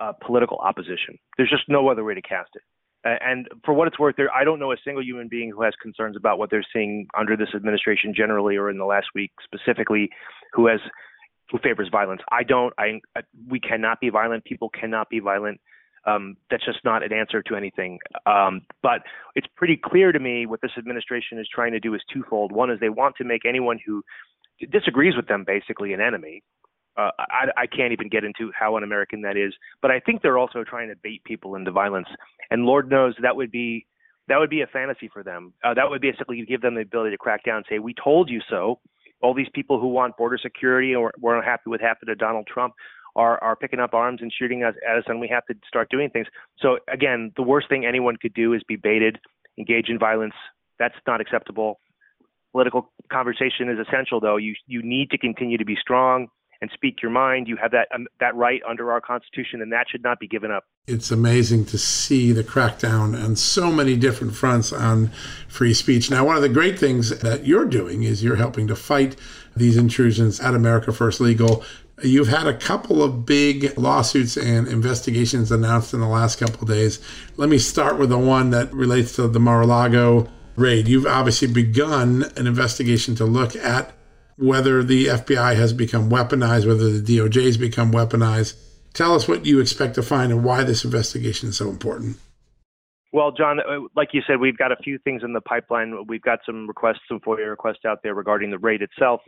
uh, 0.00 0.12
political 0.24 0.58
opposition. 0.58 1.18
There's 1.36 1.50
just 1.50 1.64
no 1.68 1.88
other 1.88 2.04
way 2.04 2.14
to 2.14 2.22
cast 2.22 2.50
it. 2.54 2.62
And 3.04 3.48
for 3.64 3.74
what 3.74 3.86
it's 3.86 3.98
worth, 3.98 4.16
there 4.16 4.34
I 4.34 4.44
don't 4.44 4.58
know 4.58 4.72
a 4.72 4.76
single 4.82 5.02
human 5.02 5.28
being 5.28 5.50
who 5.50 5.62
has 5.62 5.74
concerns 5.82 6.16
about 6.16 6.38
what 6.38 6.50
they're 6.50 6.64
seeing 6.72 7.06
under 7.18 7.36
this 7.36 7.50
administration 7.54 8.14
generally, 8.16 8.56
or 8.56 8.70
in 8.70 8.78
the 8.78 8.86
last 8.86 9.08
week 9.14 9.30
specifically, 9.44 10.08
who 10.54 10.68
has 10.68 10.80
who 11.50 11.58
favors 11.58 11.88
violence. 11.92 12.22
I 12.32 12.42
don't. 12.44 12.72
I 12.78 13.00
we 13.48 13.60
cannot 13.60 14.00
be 14.00 14.08
violent. 14.08 14.44
People 14.44 14.70
cannot 14.70 15.10
be 15.10 15.20
violent. 15.20 15.60
Um, 16.06 16.36
that's 16.50 16.64
just 16.64 16.78
not 16.84 17.02
an 17.02 17.12
answer 17.12 17.42
to 17.42 17.56
anything. 17.56 17.98
Um, 18.26 18.62
but 18.82 19.02
it's 19.34 19.46
pretty 19.56 19.76
clear 19.82 20.12
to 20.12 20.18
me 20.18 20.46
what 20.46 20.60
this 20.60 20.72
administration 20.78 21.38
is 21.38 21.48
trying 21.52 21.72
to 21.72 21.80
do 21.80 21.94
is 21.94 22.02
twofold. 22.12 22.52
One 22.52 22.70
is 22.70 22.80
they 22.80 22.88
want 22.90 23.16
to 23.16 23.24
make 23.24 23.44
anyone 23.46 23.78
who 23.84 24.02
disagrees 24.70 25.16
with 25.16 25.28
them 25.28 25.44
basically 25.46 25.92
an 25.92 26.00
enemy. 26.00 26.42
Uh, 26.96 27.10
I, 27.18 27.46
I 27.56 27.66
can't 27.66 27.92
even 27.92 28.08
get 28.08 28.24
into 28.24 28.52
how 28.58 28.76
un-American 28.76 29.22
that 29.22 29.36
is, 29.36 29.52
but 29.82 29.90
I 29.90 29.98
think 29.98 30.22
they're 30.22 30.38
also 30.38 30.62
trying 30.62 30.88
to 30.88 30.94
bait 31.02 31.24
people 31.24 31.56
into 31.56 31.72
violence. 31.72 32.06
And 32.50 32.64
Lord 32.64 32.88
knows 32.88 33.14
that 33.20 33.36
would 33.36 33.50
be 33.50 33.86
that 34.28 34.38
would 34.38 34.50
be 34.50 34.62
a 34.62 34.66
fantasy 34.66 35.08
for 35.12 35.22
them. 35.22 35.52
Uh, 35.62 35.74
that 35.74 35.90
would 35.90 36.00
basically 36.00 36.42
give 36.46 36.62
them 36.62 36.76
the 36.76 36.80
ability 36.80 37.10
to 37.10 37.18
crack 37.18 37.44
down 37.44 37.58
and 37.58 37.66
say, 37.68 37.78
"We 37.78 37.94
told 37.94 38.30
you 38.30 38.40
so." 38.48 38.80
All 39.20 39.34
these 39.34 39.48
people 39.54 39.80
who 39.80 39.88
want 39.88 40.16
border 40.16 40.38
security 40.38 40.94
or 40.94 41.12
were 41.18 41.36
unhappy 41.36 41.68
with 41.68 41.80
happened 41.80 42.08
to 42.08 42.14
Donald 42.14 42.46
Trump 42.46 42.74
are 43.16 43.42
are 43.42 43.56
picking 43.56 43.80
up 43.80 43.94
arms 43.94 44.20
and 44.22 44.32
shooting 44.32 44.62
us 44.62 44.74
at 44.88 44.98
us, 44.98 45.04
and 45.08 45.20
we 45.20 45.28
have 45.28 45.44
to 45.46 45.54
start 45.66 45.88
doing 45.90 46.10
things. 46.10 46.26
So 46.58 46.78
again, 46.92 47.32
the 47.36 47.42
worst 47.42 47.68
thing 47.68 47.84
anyone 47.84 48.16
could 48.16 48.34
do 48.34 48.52
is 48.52 48.62
be 48.66 48.76
baited, 48.76 49.18
engage 49.58 49.88
in 49.88 49.98
violence. 49.98 50.34
That's 50.78 50.94
not 51.06 51.20
acceptable. 51.20 51.80
Political 52.52 52.90
conversation 53.10 53.68
is 53.68 53.78
essential, 53.84 54.20
though. 54.20 54.36
You 54.36 54.54
you 54.66 54.82
need 54.82 55.10
to 55.10 55.18
continue 55.18 55.58
to 55.58 55.64
be 55.64 55.76
strong 55.80 56.28
and 56.64 56.70
speak 56.72 57.02
your 57.02 57.10
mind. 57.10 57.46
You 57.46 57.56
have 57.56 57.72
that 57.72 57.88
um, 57.94 58.06
that 58.20 58.34
right 58.34 58.62
under 58.66 58.90
our 58.90 59.00
Constitution, 59.00 59.60
and 59.60 59.70
that 59.72 59.86
should 59.90 60.02
not 60.02 60.18
be 60.18 60.26
given 60.26 60.50
up. 60.50 60.64
It's 60.86 61.10
amazing 61.10 61.66
to 61.66 61.78
see 61.78 62.32
the 62.32 62.42
crackdown 62.42 63.22
on 63.22 63.36
so 63.36 63.70
many 63.70 63.96
different 63.96 64.34
fronts 64.34 64.72
on 64.72 65.10
free 65.46 65.74
speech. 65.74 66.10
Now, 66.10 66.24
one 66.24 66.36
of 66.36 66.42
the 66.42 66.48
great 66.48 66.78
things 66.78 67.18
that 67.18 67.46
you're 67.46 67.66
doing 67.66 68.02
is 68.02 68.24
you're 68.24 68.36
helping 68.36 68.66
to 68.68 68.76
fight 68.76 69.14
these 69.54 69.76
intrusions 69.76 70.40
at 70.40 70.54
America 70.54 70.90
First 70.90 71.20
Legal. 71.20 71.62
You've 72.02 72.28
had 72.28 72.46
a 72.46 72.56
couple 72.56 73.02
of 73.02 73.26
big 73.26 73.76
lawsuits 73.78 74.38
and 74.38 74.66
investigations 74.66 75.52
announced 75.52 75.92
in 75.92 76.00
the 76.00 76.08
last 76.08 76.40
couple 76.40 76.66
days. 76.66 76.98
Let 77.36 77.50
me 77.50 77.58
start 77.58 77.98
with 77.98 78.08
the 78.08 78.18
one 78.18 78.50
that 78.50 78.72
relates 78.72 79.14
to 79.16 79.28
the 79.28 79.38
Mar-a-Lago 79.38 80.28
raid. 80.56 80.88
You've 80.88 81.06
obviously 81.06 81.48
begun 81.48 82.24
an 82.36 82.46
investigation 82.46 83.14
to 83.16 83.26
look 83.26 83.54
at 83.54 83.92
whether 84.36 84.82
the 84.82 85.06
FBI 85.06 85.56
has 85.56 85.72
become 85.72 86.10
weaponized, 86.10 86.66
whether 86.66 86.90
the 86.90 87.18
DOJ 87.18 87.46
has 87.46 87.56
become 87.56 87.92
weaponized. 87.92 88.54
Tell 88.92 89.14
us 89.14 89.26
what 89.26 89.44
you 89.44 89.60
expect 89.60 89.94
to 89.96 90.02
find 90.02 90.32
and 90.32 90.44
why 90.44 90.62
this 90.62 90.84
investigation 90.84 91.48
is 91.48 91.56
so 91.56 91.68
important. 91.68 92.16
Well, 93.12 93.30
John, 93.30 93.60
uh, 93.60 93.86
like 93.94 94.08
you 94.12 94.22
said, 94.26 94.40
we've 94.40 94.58
got 94.58 94.72
a 94.72 94.76
few 94.76 94.98
things 94.98 95.22
in 95.24 95.34
the 95.34 95.40
pipeline. 95.40 96.04
We've 96.08 96.22
got 96.22 96.40
some 96.44 96.66
requests, 96.66 97.00
some 97.06 97.20
FOIA 97.20 97.48
requests 97.48 97.84
out 97.86 98.02
there 98.02 98.12
regarding 98.12 98.50
the 98.50 98.58
raid 98.58 98.82
itself. 98.82 99.20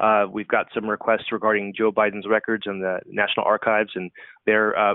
Uh, 0.00 0.26
we've 0.30 0.48
got 0.48 0.66
some 0.74 0.86
requests 0.86 1.30
regarding 1.30 1.72
Joe 1.76 1.92
Biden's 1.92 2.26
records 2.28 2.64
and 2.66 2.82
the 2.82 2.98
National 3.06 3.46
Archives 3.46 3.92
and 3.94 4.10
their 4.46 4.76
uh, 4.76 4.94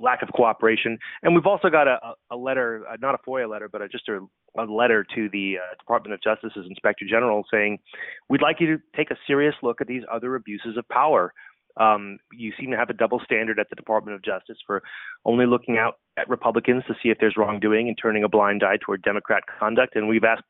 lack 0.00 0.22
of 0.22 0.28
cooperation. 0.34 0.98
And 1.22 1.34
we've 1.34 1.46
also 1.46 1.68
got 1.68 1.88
a, 1.88 1.98
a 2.30 2.36
letter, 2.36 2.84
uh, 2.88 2.96
not 3.00 3.14
a 3.14 3.18
FOIA 3.28 3.48
letter, 3.50 3.68
but 3.68 3.82
a, 3.82 3.88
just 3.88 4.08
a, 4.08 4.20
a, 4.56 4.64
letter 4.64 5.04
to 5.14 5.28
the 5.30 5.56
uh, 5.58 5.74
Department 5.78 6.14
of 6.14 6.22
Justice's 6.22 6.66
Inspector 6.68 7.04
General 7.08 7.44
saying, 7.52 7.78
we'd 8.28 8.42
like 8.42 8.60
you 8.60 8.76
to 8.76 8.82
take 8.96 9.10
a 9.10 9.16
serious 9.26 9.54
look 9.62 9.80
at 9.80 9.88
these 9.88 10.02
other 10.12 10.36
abuses 10.36 10.76
of 10.76 10.88
power 10.88 11.32
um, 11.78 12.18
you 12.32 12.52
seem 12.58 12.70
to 12.70 12.76
have 12.76 12.90
a 12.90 12.94
double 12.94 13.20
standard 13.24 13.58
at 13.58 13.68
the 13.68 13.76
Department 13.76 14.14
of 14.14 14.22
Justice 14.22 14.56
for 14.66 14.82
only 15.24 15.46
looking 15.46 15.76
out 15.76 15.98
at 16.16 16.28
Republicans 16.28 16.84
to 16.88 16.94
see 17.02 17.10
if 17.10 17.18
there's 17.20 17.36
wrongdoing 17.36 17.88
and 17.88 17.98
turning 18.00 18.24
a 18.24 18.28
blind 18.28 18.62
eye 18.62 18.78
toward 18.80 19.02
Democrat 19.02 19.42
conduct. 19.58 19.96
And 19.96 20.08
we've 20.08 20.24
asked 20.24 20.44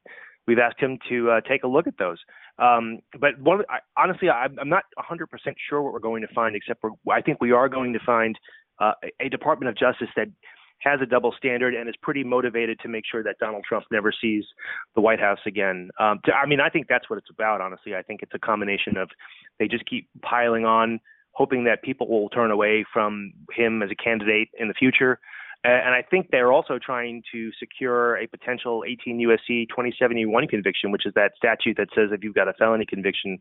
we've 0.47 0.59
asked 0.59 0.81
him 0.81 0.99
to 1.09 1.31
uh, 1.31 1.41
take 1.49 1.65
a 1.65 1.69
look 1.69 1.87
at 1.87 1.99
those. 1.99 2.19
Um, 2.59 3.01
but 3.19 3.39
one, 3.41 3.63
I, 3.69 3.79
honestly, 4.01 4.29
I, 4.29 4.47
I'm 4.61 4.69
not 4.69 4.85
100% 4.99 5.27
sure 5.69 5.83
what 5.83 5.93
we're 5.93 5.99
going 5.99 6.23
to 6.23 6.35
find, 6.35 6.57
except 6.57 6.85
I 7.11 7.21
think 7.21 7.41
we 7.41 7.53
are 7.53 7.69
going 7.69 7.93
to 7.93 8.01
find 8.05 8.39
uh, 8.81 8.93
a 9.21 9.29
Department 9.29 9.69
of 9.69 9.77
Justice 9.77 10.09
that 10.17 10.29
has 10.81 11.01
a 11.03 11.07
double 11.07 11.35
standard 11.37 11.75
and 11.75 11.89
is 11.89 11.95
pretty 12.03 12.23
motivated 12.23 12.79
to 12.81 12.89
make 12.89 13.05
sure 13.11 13.23
that 13.23 13.39
Donald 13.39 13.65
Trump 13.67 13.85
never 13.91 14.13
sees 14.13 14.45
the 14.95 15.01
White 15.01 15.21
House 15.21 15.39
again. 15.47 15.91
Um, 15.99 16.21
to, 16.25 16.33
I 16.33 16.47
mean, 16.47 16.61
I 16.61 16.69
think 16.69 16.87
that's 16.89 17.09
what 17.09 17.19
it's 17.19 17.31
about. 17.31 17.61
Honestly, 17.61 17.95
I 17.95 18.03
think 18.03 18.21
it's 18.23 18.35
a 18.35 18.39
combination 18.39 18.97
of 18.97 19.09
they 19.59 19.69
just 19.69 19.87
keep 19.87 20.09
piling 20.23 20.65
on 20.65 21.01
hoping 21.33 21.65
that 21.65 21.83
people 21.83 22.09
will 22.09 22.31
turn 22.31 22.51
away 22.51 22.85
from 22.93 23.33
him 23.53 23.83
as 23.83 23.91
a 23.91 23.95
candidate 23.95 24.49
in 24.59 24.69
the 24.69 24.75
future. 24.75 25.19
And 25.65 25.95
I 25.95 26.03
think 26.03 26.29
they're 26.31 26.53
also 26.53 26.79
trying 26.79 27.23
to 27.33 27.51
secure 27.59 28.17
a 28.17 28.29
potential 28.29 28.85
18 28.87 29.19
USC 29.19 29.69
2071 29.69 30.47
conviction, 30.47 30.93
which 30.93 31.07
is 31.07 31.15
that 31.15 31.33
statute 31.37 31.77
that 31.77 31.89
says 31.95 32.11
if 32.13 32.23
you've 32.23 32.37
got 32.37 32.47
a 32.47 32.53
felony 32.53 32.87
conviction, 32.87 33.39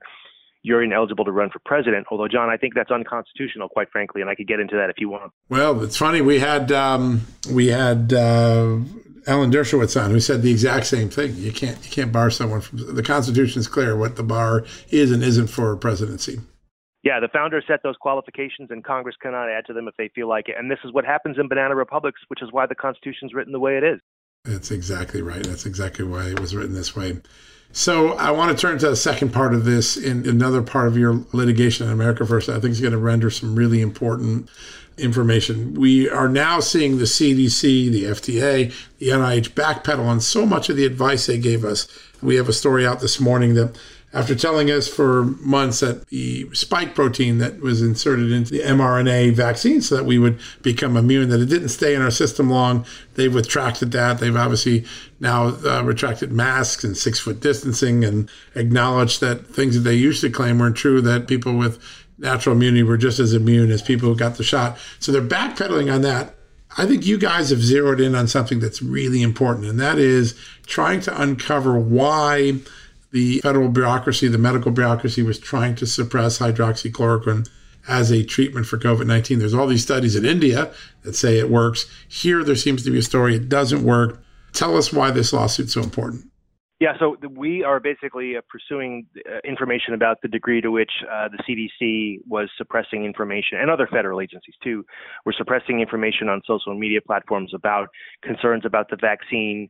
you're 0.64 0.84
ineligible 0.84 1.24
to 1.26 1.32
run 1.32 1.52
for 1.52 1.60
president. 1.60 2.08
Although, 2.10 2.28
John, 2.28 2.50
I 2.50 2.58
think 2.58 2.74
that's 2.74 2.90
unconstitutional, 2.90 3.70
quite 3.70 3.92
frankly, 3.92 4.22
and 4.22 4.30
I 4.30 4.34
could 4.34 4.48
get 4.48 4.60
into 4.60 4.76
that 4.76 4.90
if 4.90 4.96
you 4.98 5.10
want. 5.10 5.32
Well, 5.50 5.84
it's 5.84 5.98
funny. 5.98 6.22
We 6.22 6.40
had 6.40 6.72
um, 6.72 7.22
we 7.52 7.68
had 7.68 8.12
uh, 8.12 8.80
Alan 9.28 9.52
Dershowitz 9.52 10.02
on 10.02 10.10
who 10.10 10.20
said 10.20 10.42
the 10.42 10.52
exact 10.52 10.88
same 10.88 11.10
thing. 11.10 11.36
You 11.36 11.52
can't 11.52 11.78
you 11.86 11.92
can't 11.92 12.12
bar 12.12 12.32
someone 12.32 12.62
from 12.62 12.96
the 12.96 13.04
Constitution 13.04 13.60
is 13.60 13.68
clear 13.68 13.96
what 13.96 14.16
the 14.16 14.24
bar 14.24 14.66
is 14.90 15.12
and 15.12 15.24
isn't 15.24 15.48
for 15.48 15.76
presidency 15.76 16.40
yeah, 17.06 17.20
the 17.20 17.28
founders 17.28 17.64
set 17.68 17.84
those 17.84 17.96
qualifications, 17.98 18.72
and 18.72 18.84
Congress 18.84 19.16
cannot 19.22 19.48
add 19.48 19.66
to 19.68 19.74
them 19.74 19.88
if 19.88 19.96
they 19.96 20.10
feel 20.16 20.28
like 20.28 20.50
it. 20.50 20.56
And 20.58 20.72
this 20.72 20.80
is 20.84 20.92
what 20.92 21.06
happens 21.06 21.38
in 21.40 21.48
banana 21.48 21.76
republics, 21.76 22.20
which 22.28 22.42
is 22.42 22.52
why 22.52 22.66
the 22.66 22.74
Constitution's 22.74 23.34
written 23.34 23.54
the 23.54 23.60
way 23.60 23.78
it 23.78 23.84
is. 23.84 24.00
That's 24.44 24.72
exactly 24.72 25.22
right. 25.22 25.44
That's 25.44 25.68
exactly 25.68 26.04
why 26.04 26.30
it 26.30 26.40
was 26.40 26.56
written 26.56 26.74
this 26.74 26.96
way. 26.96 27.22
So 27.72 28.14
I 28.14 28.32
want 28.32 28.58
to 28.58 28.60
turn 28.60 28.80
to 28.80 28.90
the 28.90 28.96
second 28.96 29.34
part 29.34 29.54
of 29.54 29.66
this 29.66 29.98
in 29.98 30.28
another 30.28 30.64
part 30.64 30.88
of 30.88 30.98
your 30.98 31.24
litigation 31.32 31.86
in 31.86 31.94
America 31.94 32.26
First. 32.26 32.50
I 32.50 32.60
think 32.60 32.72
is 32.72 32.82
going 32.82 32.92
to 32.92 32.98
render 32.98 33.30
some 33.30 33.56
really 33.56 33.82
important 33.82 34.50
information. 34.98 35.76
We 35.76 36.10
are 36.10 36.30
now 36.30 36.60
seeing 36.60 36.98
the 36.98 37.04
CDC, 37.04 37.92
the 37.92 38.04
FDA, 38.06 38.74
the 38.98 39.10
NIH 39.10 39.50
backpedal 39.50 40.06
on 40.06 40.22
so 40.22 40.46
much 40.46 40.70
of 40.70 40.78
the 40.78 40.86
advice 40.86 41.28
they 41.28 41.38
gave 41.38 41.64
us. 41.66 41.88
We 42.22 42.36
have 42.38 42.50
a 42.50 42.54
story 42.54 42.88
out 42.88 43.02
this 43.02 43.20
morning 43.20 43.54
that 43.56 43.78
after 44.16 44.34
telling 44.34 44.72
us 44.72 44.88
for 44.88 45.26
months 45.26 45.82
that 45.82 46.08
the 46.08 46.50
spike 46.56 46.96
protein 46.96 47.38
that 47.40 47.60
was 47.60 47.82
inserted 47.82 48.32
into 48.32 48.50
the 48.50 48.62
mRNA 48.62 49.34
vaccine 49.34 49.82
so 49.82 49.98
that 49.98 50.06
we 50.06 50.18
would 50.18 50.40
become 50.62 50.96
immune, 50.96 51.28
that 51.28 51.42
it 51.42 51.50
didn't 51.50 51.68
stay 51.68 51.94
in 51.94 52.02
our 52.02 52.10
system 52.10 52.50
long. 52.50 52.86
They've 53.16 53.36
retracted 53.36 53.92
that. 53.92 54.20
They've 54.20 54.36
obviously 54.36 54.86
now 55.20 55.48
uh, 55.66 55.84
retracted 55.84 56.32
masks 56.32 56.86
and 56.86 56.96
six 56.96 57.20
foot 57.20 57.42
distancing 57.42 58.06
and 58.06 58.30
acknowledged 58.56 59.20
that 59.20 59.48
things 59.48 59.76
that 59.76 59.82
they 59.82 59.96
used 59.96 60.22
to 60.22 60.30
claim 60.30 60.60
weren't 60.60 60.78
true, 60.78 61.02
that 61.02 61.28
people 61.28 61.58
with 61.58 61.78
natural 62.18 62.56
immunity 62.56 62.84
were 62.84 62.98
just 62.98 63.20
as 63.20 63.34
immune 63.34 63.70
as 63.70 63.82
people 63.82 64.08
who 64.08 64.16
got 64.16 64.36
the 64.36 64.44
shot. 64.46 64.78
So 65.00 65.12
they're 65.12 65.22
backpedaling 65.22 65.94
on 65.94 66.04
that. 66.04 66.36
I 66.78 66.86
think 66.86 67.06
you 67.06 67.18
guys 67.18 67.50
have 67.50 67.62
zeroed 67.62 68.00
in 68.00 68.16
on 68.16 68.30
something 68.30 68.60
that's 68.60 68.82
really 68.82 69.22
important, 69.22 69.68
and 69.68 69.80
that 69.82 69.98
is 69.98 70.40
trying 70.66 71.02
to 71.02 71.22
uncover 71.22 71.78
why 71.78 72.60
the 73.16 73.40
federal 73.40 73.70
bureaucracy, 73.70 74.28
the 74.28 74.38
medical 74.38 74.72
bureaucracy, 74.72 75.24
was 75.24 75.40
trying 75.40 75.74
to 75.74 75.88
suppress 75.88 76.40
hydroxychloroquine 76.40 77.50
as 77.88 78.12
a 78.12 78.26
treatment 78.26 78.66
for 78.66 78.78
COVID 78.78 79.08
19. 79.08 79.40
There's 79.40 79.54
all 79.54 79.68
these 79.68 79.84
studies 79.84 80.18
in 80.18 80.26
India 80.26 80.74
that 81.04 81.16
say 81.16 81.40
it 81.40 81.50
works. 81.50 81.90
Here, 82.10 82.44
there 82.44 82.58
seems 82.58 82.84
to 82.84 82.92
be 82.92 83.00
a 83.00 83.02
story 83.02 83.38
it 83.38 83.48
doesn't 83.48 83.84
work. 83.84 84.22
Tell 84.52 84.76
us 84.76 84.92
why 84.92 85.12
this 85.12 85.32
lawsuit's 85.32 85.74
so 85.74 85.82
important. 85.82 86.26
Yeah, 86.82 86.98
so 87.00 87.16
we 87.30 87.64
are 87.64 87.80
basically 87.80 88.36
uh, 88.36 88.42
pursuing 88.50 89.08
uh, 89.16 89.38
information 89.46 89.94
about 89.94 90.18
the 90.22 90.28
degree 90.28 90.60
to 90.60 90.70
which 90.70 90.92
uh, 91.10 91.30
the 91.30 91.42
CDC 91.48 92.20
was 92.28 92.50
suppressing 92.58 93.06
information, 93.06 93.60
and 93.62 93.72
other 93.72 93.88
federal 93.88 94.20
agencies 94.20 94.56
too, 94.62 94.86
were 95.26 95.34
suppressing 95.38 95.80
information 95.80 96.28
on 96.28 96.42
social 96.46 96.78
media 96.78 97.00
platforms 97.00 97.54
about 97.54 97.88
concerns 98.22 98.66
about 98.66 98.90
the 98.90 98.98
vaccine, 99.00 99.70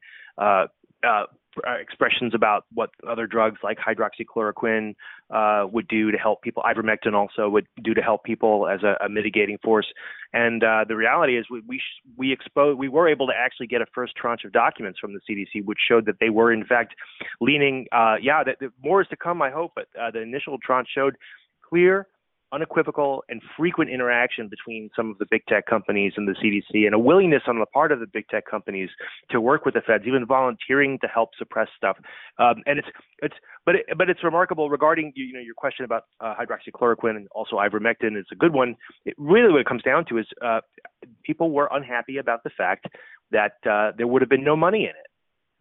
uh, 1.68 1.74
expressions 1.74 2.34
about 2.34 2.66
what 2.74 2.90
other 3.08 3.28
drugs 3.28 3.60
like 3.64 3.78
hydroxychloroquine 3.78 4.96
uh, 5.30 5.66
would 5.72 5.88
do 5.88 6.12
to 6.12 6.18
help 6.18 6.42
people. 6.42 6.64
Ivermectin 6.64 7.14
also 7.14 7.50
would 7.50 7.68
do 7.84 7.94
to 7.94 8.02
help 8.02 8.24
people 8.24 8.68
as 8.68 8.84
a, 8.84 8.98
a 9.04 9.10
mitigating 9.10 9.58
force. 9.64 9.88
And 10.34 10.64
uh, 10.64 10.86
the 10.88 10.96
reality 10.96 11.38
is, 11.38 11.46
we 11.50 11.62
we, 11.68 11.82
we 12.18 12.34
exposed 12.34 12.78
we 12.78 12.90
were 12.90 13.08
able 13.08 13.28
to 13.28 13.34
actually 13.38 13.68
get 13.68 13.82
a 13.82 13.86
first 13.94 14.16
tranche 14.16 14.44
of 14.44 14.52
documents 14.52 15.00
from 15.00 15.14
the 15.14 15.20
CDC, 15.30 15.66
which 15.66 15.80
showed 15.88 16.06
that 16.06 16.16
they 16.20 16.30
were 16.30 16.52
in 16.52 16.66
fact 16.66 16.96
leaning. 17.42 17.88
Uh, 17.92 18.16
yeah, 18.22 18.44
that, 18.44 18.58
that 18.60 18.72
more 18.84 19.02
is 19.02 19.08
to 19.10 19.16
come, 19.16 19.42
I 19.42 19.52
hope. 19.52 19.72
But 19.76 19.88
uh, 20.00 20.12
the 20.12 20.22
initial 20.22 20.58
tranche 20.58 20.90
showed 20.94 21.16
clear 21.68 22.08
unequivocal 22.56 23.24
and 23.30 23.42
frequent 23.58 23.92
interaction 23.92 24.48
between 24.48 24.90
some 24.96 25.12
of 25.12 25.18
the 25.18 25.26
big 25.30 25.42
tech 25.48 25.66
companies 25.68 26.14
and 26.16 26.28
the 26.28 26.34
CDC, 26.34 26.86
and 26.86 26.96
a 26.96 27.00
willingness 27.00 27.44
on 27.48 27.60
the 27.60 27.66
part 27.68 27.92
of 27.92 28.00
the 28.00 28.08
big 28.08 28.28
tech 28.30 28.46
companies 28.50 28.90
to 29.30 29.42
work 29.42 29.66
with 29.66 29.74
the 29.74 29.82
feds, 29.82 30.06
even 30.08 30.26
volunteering 30.26 30.98
to 31.02 31.08
help 31.08 31.30
suppress 31.38 31.68
stuff. 31.76 31.98
Um, 32.40 32.64
and 32.66 32.80
it's 32.80 32.88
it's 33.20 33.36
but 33.66 33.76
it, 33.76 33.86
but 33.98 34.10
it's 34.10 34.24
remarkable 34.24 34.70
regarding 34.70 35.12
you 35.16 35.34
know 35.34 35.40
your 35.40 35.56
question 35.56 35.84
about 35.86 36.04
uh, 36.22 36.34
hydroxychloroquine 36.36 37.18
and 37.18 37.28
also 37.36 37.58
ivermectin 37.58 38.18
is 38.18 38.26
a 38.32 38.36
good 38.36 38.54
one. 38.54 38.76
It 39.06 39.16
really 39.18 39.52
what 39.52 39.62
it 39.62 39.68
comes 39.68 39.84
down 39.84 40.06
to 40.10 40.18
is 40.18 40.26
uh, 40.44 40.62
people 41.24 41.52
were 41.52 41.70
unhappy 41.72 42.18
about 42.18 42.44
the 42.44 42.52
fact 42.58 42.88
that 43.32 43.54
uh, 43.70 43.92
there 43.98 44.08
would 44.08 44.22
have 44.22 44.30
been 44.30 44.44
no 44.44 44.56
money 44.56 44.84
in 44.84 44.90
it 44.90 45.12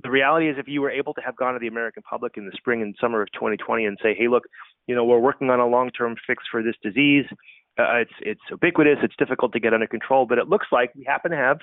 the 0.05 0.11
reality 0.11 0.51
is 0.51 0.57
if 0.59 0.69
you 0.69 0.83
were 0.83 0.91
able 0.91 1.15
to 1.15 1.23
have 1.23 1.35
gone 1.35 1.55
to 1.55 1.59
the 1.59 1.67
American 1.67 2.03
public 2.03 2.35
in 2.37 2.45
the 2.45 2.53
spring 2.55 2.83
and 2.83 2.95
summer 3.01 3.23
of 3.23 3.33
2020 3.33 3.87
and 3.87 3.99
say, 4.03 4.15
hey, 4.17 4.29
look, 4.29 4.45
you 4.87 4.95
know, 4.95 5.05
we're 5.05 5.19
working 5.19 5.49
on 5.49 5.59
a 5.59 5.67
long-term 5.67 6.17
fix 6.27 6.45
for 6.51 6.63
this 6.63 6.77
disease. 6.83 7.25
Uh, 7.79 7.97
it's 7.97 8.13
it's 8.21 8.41
ubiquitous. 8.51 8.99
It's 9.03 9.17
difficult 9.17 9.53
to 9.55 9.61
get 9.61 9.73
under 9.73 9.87
control, 9.87 10.27
but 10.27 10.39
it 10.39 10.47
looks 10.47 10.67
like 10.71 10.95
we 10.95 11.05
happen 11.05 11.31
to 11.31 11.37
have 11.37 11.59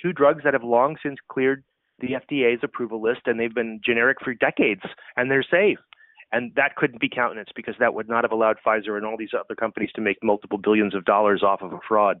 two 0.00 0.12
drugs 0.12 0.42
that 0.44 0.52
have 0.52 0.62
long 0.62 0.96
since 1.02 1.16
cleared 1.28 1.64
the 1.98 2.10
FDA's 2.10 2.60
approval 2.62 3.02
list, 3.02 3.22
and 3.26 3.40
they've 3.40 3.54
been 3.54 3.80
generic 3.84 4.18
for 4.22 4.34
decades, 4.34 4.82
and 5.16 5.30
they're 5.30 5.42
safe. 5.42 5.78
And 6.30 6.52
that 6.56 6.76
couldn't 6.76 7.00
be 7.00 7.08
countenanced 7.08 7.54
because 7.56 7.74
that 7.80 7.94
would 7.94 8.08
not 8.08 8.22
have 8.22 8.32
allowed 8.32 8.58
Pfizer 8.64 8.98
and 8.98 9.06
all 9.06 9.16
these 9.16 9.32
other 9.34 9.56
companies 9.56 9.90
to 9.94 10.02
make 10.02 10.18
multiple 10.22 10.58
billions 10.58 10.94
of 10.94 11.06
dollars 11.06 11.42
off 11.42 11.62
of 11.62 11.72
a 11.72 11.78
fraud. 11.88 12.20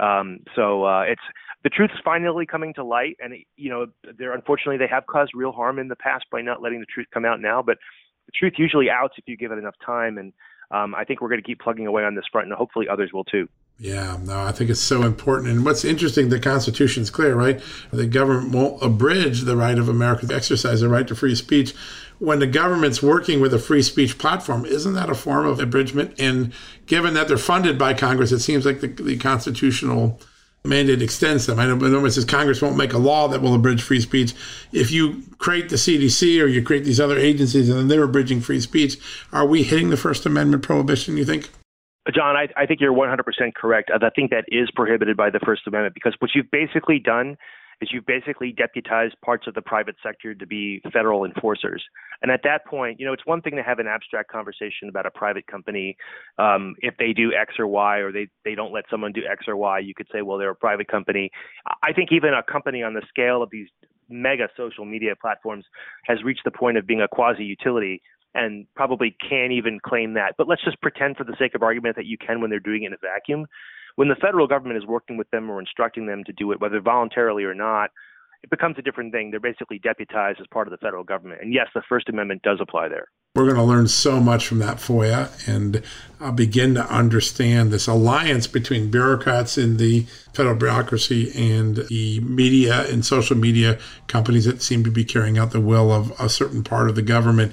Um, 0.00 0.40
so 0.56 0.84
uh, 0.84 1.02
it's 1.02 1.22
the 1.62 1.70
truth 1.70 1.90
is 1.94 2.00
finally 2.04 2.46
coming 2.46 2.74
to 2.74 2.84
light, 2.84 3.16
and 3.20 3.34
you 3.56 3.70
know, 3.70 3.86
there 4.18 4.34
unfortunately 4.34 4.76
they 4.76 4.90
have 4.90 5.06
caused 5.06 5.32
real 5.34 5.52
harm 5.52 5.78
in 5.78 5.88
the 5.88 5.96
past 5.96 6.24
by 6.30 6.42
not 6.42 6.62
letting 6.62 6.80
the 6.80 6.86
truth 6.86 7.06
come 7.12 7.24
out 7.24 7.40
now. 7.40 7.62
But 7.62 7.78
the 8.26 8.32
truth 8.34 8.54
usually 8.58 8.90
outs 8.90 9.14
if 9.18 9.24
you 9.26 9.36
give 9.36 9.52
it 9.52 9.58
enough 9.58 9.76
time, 9.84 10.18
and 10.18 10.32
um, 10.70 10.94
I 10.94 11.04
think 11.04 11.20
we're 11.20 11.28
going 11.28 11.40
to 11.40 11.46
keep 11.46 11.60
plugging 11.60 11.86
away 11.86 12.04
on 12.04 12.14
this 12.14 12.24
front, 12.30 12.48
and 12.48 12.56
hopefully 12.56 12.86
others 12.88 13.10
will 13.12 13.24
too. 13.24 13.48
Yeah, 13.78 14.18
no, 14.22 14.40
I 14.40 14.52
think 14.52 14.70
it's 14.70 14.80
so 14.80 15.02
important. 15.02 15.50
And 15.50 15.64
what's 15.64 15.84
interesting, 15.84 16.28
the 16.28 16.38
Constitution's 16.38 17.10
clear, 17.10 17.34
right? 17.34 17.60
The 17.92 18.06
government 18.06 18.52
won't 18.52 18.80
abridge 18.80 19.42
the 19.42 19.56
right 19.56 19.76
of 19.76 19.88
Americans 19.88 20.30
to 20.30 20.36
exercise 20.36 20.80
the 20.80 20.88
right 20.88 21.06
to 21.08 21.14
free 21.16 21.34
speech. 21.34 21.74
When 22.18 22.38
the 22.38 22.46
government's 22.46 23.02
working 23.02 23.40
with 23.40 23.52
a 23.52 23.58
free 23.58 23.82
speech 23.82 24.18
platform, 24.18 24.64
isn't 24.64 24.94
that 24.94 25.10
a 25.10 25.14
form 25.14 25.46
of 25.46 25.60
abridgment? 25.60 26.14
And 26.18 26.52
given 26.86 27.14
that 27.14 27.28
they're 27.28 27.36
funded 27.36 27.78
by 27.78 27.94
Congress, 27.94 28.32
it 28.32 28.38
seems 28.38 28.64
like 28.64 28.80
the, 28.80 28.88
the 28.88 29.16
constitutional 29.18 30.20
mandate 30.64 31.02
extends 31.02 31.44
them. 31.44 31.58
I 31.58 31.66
know 31.66 32.04
it 32.06 32.10
says 32.12 32.24
Congress 32.24 32.62
won't 32.62 32.76
make 32.76 32.94
a 32.94 32.98
law 32.98 33.28
that 33.28 33.42
will 33.42 33.54
abridge 33.54 33.82
free 33.82 34.00
speech. 34.00 34.32
If 34.72 34.90
you 34.90 35.22
create 35.38 35.68
the 35.68 35.76
CDC 35.76 36.42
or 36.42 36.46
you 36.46 36.62
create 36.62 36.84
these 36.84 37.00
other 37.00 37.18
agencies 37.18 37.68
and 37.68 37.78
then 37.78 37.88
they're 37.88 38.04
abridging 38.04 38.40
free 38.40 38.60
speech, 38.60 38.96
are 39.30 39.46
we 39.46 39.62
hitting 39.62 39.90
the 39.90 39.96
First 39.96 40.24
Amendment 40.24 40.62
prohibition, 40.62 41.18
you 41.18 41.24
think? 41.24 41.50
John, 42.14 42.36
I, 42.36 42.48
I 42.56 42.66
think 42.66 42.80
you're 42.80 42.94
100% 42.94 43.54
correct. 43.54 43.90
I 43.90 44.10
think 44.10 44.30
that 44.30 44.44
is 44.48 44.70
prohibited 44.74 45.16
by 45.16 45.30
the 45.30 45.40
First 45.40 45.66
Amendment 45.66 45.94
because 45.94 46.14
what 46.18 46.30
you've 46.34 46.50
basically 46.50 46.98
done 46.98 47.36
is 47.80 47.90
you've 47.92 48.06
basically 48.06 48.52
deputized 48.52 49.14
parts 49.24 49.46
of 49.46 49.54
the 49.54 49.62
private 49.62 49.96
sector 50.02 50.34
to 50.34 50.46
be 50.46 50.80
federal 50.92 51.24
enforcers. 51.24 51.82
And 52.22 52.30
at 52.30 52.40
that 52.44 52.66
point, 52.66 53.00
you 53.00 53.06
know, 53.06 53.12
it's 53.12 53.26
one 53.26 53.42
thing 53.42 53.56
to 53.56 53.62
have 53.62 53.78
an 53.78 53.86
abstract 53.86 54.30
conversation 54.30 54.88
about 54.88 55.06
a 55.06 55.10
private 55.10 55.46
company. 55.46 55.96
Um, 56.38 56.74
if 56.78 56.94
they 56.98 57.12
do 57.12 57.32
X 57.32 57.54
or 57.58 57.66
Y, 57.66 57.98
or 57.98 58.12
they, 58.12 58.28
they 58.44 58.54
don't 58.54 58.72
let 58.72 58.84
someone 58.90 59.12
do 59.12 59.22
X 59.30 59.46
or 59.48 59.56
Y, 59.56 59.80
you 59.80 59.94
could 59.94 60.06
say, 60.12 60.22
well, 60.22 60.38
they're 60.38 60.50
a 60.50 60.56
private 60.56 60.88
company. 60.88 61.30
I 61.82 61.92
think 61.92 62.10
even 62.12 62.34
a 62.34 62.42
company 62.42 62.82
on 62.82 62.94
the 62.94 63.02
scale 63.08 63.42
of 63.42 63.50
these 63.50 63.68
mega 64.08 64.48
social 64.56 64.84
media 64.84 65.14
platforms 65.20 65.64
has 66.04 66.22
reached 66.22 66.42
the 66.44 66.50
point 66.50 66.76
of 66.76 66.86
being 66.86 67.00
a 67.00 67.08
quasi 67.08 67.44
utility 67.44 68.02
and 68.34 68.66
probably 68.74 69.16
can't 69.28 69.52
even 69.52 69.78
claim 69.80 70.14
that. 70.14 70.34
But 70.36 70.48
let's 70.48 70.64
just 70.64 70.80
pretend 70.80 71.16
for 71.16 71.24
the 71.24 71.36
sake 71.38 71.54
of 71.54 71.62
argument 71.62 71.96
that 71.96 72.06
you 72.06 72.18
can 72.18 72.40
when 72.40 72.50
they're 72.50 72.58
doing 72.58 72.82
it 72.82 72.88
in 72.88 72.92
a 72.92 72.96
vacuum. 73.00 73.46
When 73.96 74.08
the 74.08 74.16
federal 74.16 74.46
government 74.46 74.78
is 74.78 74.86
working 74.86 75.16
with 75.16 75.30
them 75.30 75.50
or 75.50 75.60
instructing 75.60 76.06
them 76.06 76.24
to 76.24 76.32
do 76.32 76.52
it, 76.52 76.60
whether 76.60 76.80
voluntarily 76.80 77.44
or 77.44 77.54
not, 77.54 77.90
it 78.42 78.50
becomes 78.50 78.76
a 78.78 78.82
different 78.82 79.12
thing. 79.12 79.30
They're 79.30 79.40
basically 79.40 79.78
deputized 79.78 80.40
as 80.40 80.46
part 80.48 80.66
of 80.66 80.72
the 80.72 80.78
federal 80.78 81.04
government. 81.04 81.40
And 81.40 81.54
yes, 81.54 81.68
the 81.74 81.82
First 81.88 82.08
Amendment 82.08 82.42
does 82.42 82.58
apply 82.60 82.88
there. 82.88 83.08
We're 83.36 83.46
going 83.46 83.56
to 83.56 83.62
learn 83.62 83.88
so 83.88 84.20
much 84.20 84.46
from 84.46 84.58
that 84.60 84.76
FOIA 84.76 85.48
and 85.48 85.82
uh, 86.20 86.30
begin 86.30 86.74
to 86.74 86.86
understand 86.86 87.72
this 87.72 87.88
alliance 87.88 88.46
between 88.46 88.90
bureaucrats 88.90 89.58
in 89.58 89.78
the 89.78 90.06
federal 90.32 90.54
bureaucracy 90.54 91.32
and 91.34 91.78
the 91.88 92.20
media 92.20 92.86
and 92.92 93.04
social 93.04 93.36
media 93.36 93.78
companies 94.06 94.44
that 94.44 94.62
seem 94.62 94.84
to 94.84 94.90
be 94.90 95.04
carrying 95.04 95.36
out 95.38 95.50
the 95.50 95.60
will 95.60 95.90
of 95.90 96.12
a 96.20 96.28
certain 96.28 96.62
part 96.62 96.88
of 96.88 96.94
the 96.94 97.02
government 97.02 97.52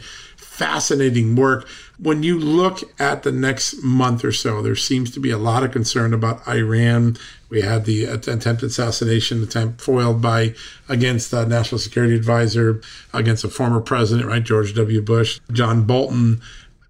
fascinating 0.61 1.35
work. 1.35 1.67
When 1.97 2.21
you 2.21 2.37
look 2.37 2.83
at 2.99 3.23
the 3.23 3.31
next 3.31 3.81
month 3.81 4.23
or 4.23 4.31
so, 4.31 4.61
there 4.61 4.75
seems 4.75 5.09
to 5.11 5.19
be 5.19 5.31
a 5.31 5.37
lot 5.39 5.63
of 5.63 5.71
concern 5.71 6.13
about 6.13 6.47
Iran. 6.47 7.17
We 7.49 7.61
had 7.61 7.85
the 7.85 8.05
attempted 8.05 8.63
assassination 8.63 9.41
attempt 9.41 9.81
foiled 9.81 10.21
by 10.21 10.53
against 10.87 11.31
the 11.31 11.45
National 11.45 11.79
Security 11.79 12.15
Advisor, 12.15 12.79
against 13.11 13.43
a 13.43 13.49
former 13.49 13.81
president, 13.81 14.27
right, 14.27 14.43
George 14.43 14.75
W. 14.75 15.01
Bush, 15.01 15.39
John 15.51 15.83
Bolton 15.85 16.41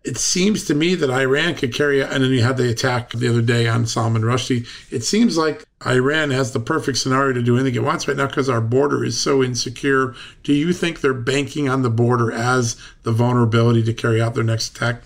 it 0.04 0.18
seems 0.18 0.66
to 0.66 0.74
me 0.74 0.96
that 0.96 1.12
Iran 1.12 1.56
could 1.56 1.74
carry, 1.74 2.04
out 2.04 2.12
and 2.12 2.24
then 2.24 2.32
you 2.32 2.42
had 2.42 2.58
the 2.58 2.70
attack 2.70 3.12
the 3.12 3.28
other 3.28 3.42
day 3.42 3.68
on 3.68 3.86
Salman 3.86 4.24
Rushdie. 4.24 4.68
It 4.92 5.04
seems 5.04 5.38
like 5.38 5.64
Iran 5.86 6.32
has 6.32 6.54
the 6.54 6.60
perfect 6.60 6.98
scenario 6.98 7.34
to 7.34 7.42
do 7.44 7.56
anything 7.56 7.76
it 7.76 7.86
wants 7.86 8.08
right 8.08 8.18
now 8.18 8.28
because 8.28 8.50
our 8.50 8.62
border 8.62 9.04
is 9.04 9.20
so 9.20 9.44
insecure. 9.44 10.16
Do 10.44 10.54
you 10.54 10.74
think 10.74 11.02
they're 11.02 11.14
banking 11.14 11.70
on 11.70 11.84
the 11.84 11.90
border 11.90 12.32
as 12.32 12.78
the 13.04 13.12
vulnerability 13.12 13.84
to 13.84 13.94
carry 13.94 14.20
out 14.22 14.34
their 14.34 14.44
next 14.44 14.76
attack? 14.76 15.04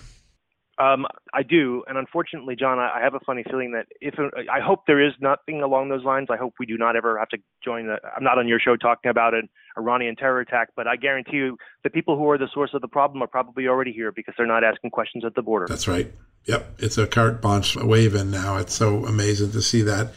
Um, 0.78 1.06
I 1.36 1.42
do, 1.42 1.84
and 1.86 1.98
unfortunately, 1.98 2.56
John, 2.56 2.78
I, 2.78 2.98
have 3.02 3.12
a 3.12 3.20
funny 3.20 3.44
feeling 3.44 3.72
that 3.72 3.88
if 4.00 4.18
uh, 4.18 4.30
I 4.50 4.60
hope 4.60 4.84
there 4.86 5.06
is 5.06 5.12
nothing 5.20 5.60
along 5.60 5.90
those 5.90 6.02
lines. 6.02 6.28
I 6.30 6.38
hope 6.38 6.54
we 6.58 6.64
do 6.64 6.78
not 6.78 6.96
ever 6.96 7.18
have 7.18 7.28
to 7.28 7.38
join. 7.62 7.88
The, 7.88 7.98
I'm 8.16 8.24
not 8.24 8.38
on 8.38 8.48
your 8.48 8.58
show 8.58 8.74
talking 8.74 9.10
about 9.10 9.34
an 9.34 9.50
Iranian 9.76 10.16
terror 10.16 10.40
attack, 10.40 10.70
but 10.76 10.86
I 10.86 10.96
guarantee 10.96 11.36
you, 11.36 11.58
the 11.84 11.90
people 11.90 12.16
who 12.16 12.26
are 12.30 12.38
the 12.38 12.48
source 12.54 12.70
of 12.72 12.80
the 12.80 12.88
problem 12.88 13.22
are 13.22 13.26
probably 13.26 13.68
already 13.68 13.92
here 13.92 14.12
because 14.12 14.32
they're 14.38 14.46
not 14.46 14.64
asking 14.64 14.92
questions 14.92 15.26
at 15.26 15.34
the 15.34 15.42
border. 15.42 15.66
That's 15.68 15.86
right. 15.86 16.10
Yep, 16.46 16.76
it's 16.78 16.96
a 16.96 17.06
carte 17.06 17.42
blanche 17.42 17.76
in 17.76 18.30
now. 18.30 18.56
It's 18.56 18.74
so 18.74 19.04
amazing 19.04 19.50
to 19.50 19.60
see 19.60 19.82
that. 19.82 20.14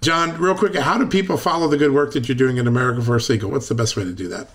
John, 0.00 0.38
real 0.38 0.54
quick, 0.54 0.74
how 0.74 0.96
do 0.96 1.06
people 1.06 1.36
follow 1.36 1.68
the 1.68 1.76
good 1.76 1.92
work 1.92 2.14
that 2.14 2.28
you're 2.28 2.36
doing 2.36 2.56
in 2.56 2.66
America 2.66 3.02
First 3.02 3.28
Legal? 3.28 3.50
What's 3.50 3.68
the 3.68 3.74
best 3.74 3.94
way 3.94 4.04
to 4.04 4.12
do 4.14 4.28
that? 4.28 4.48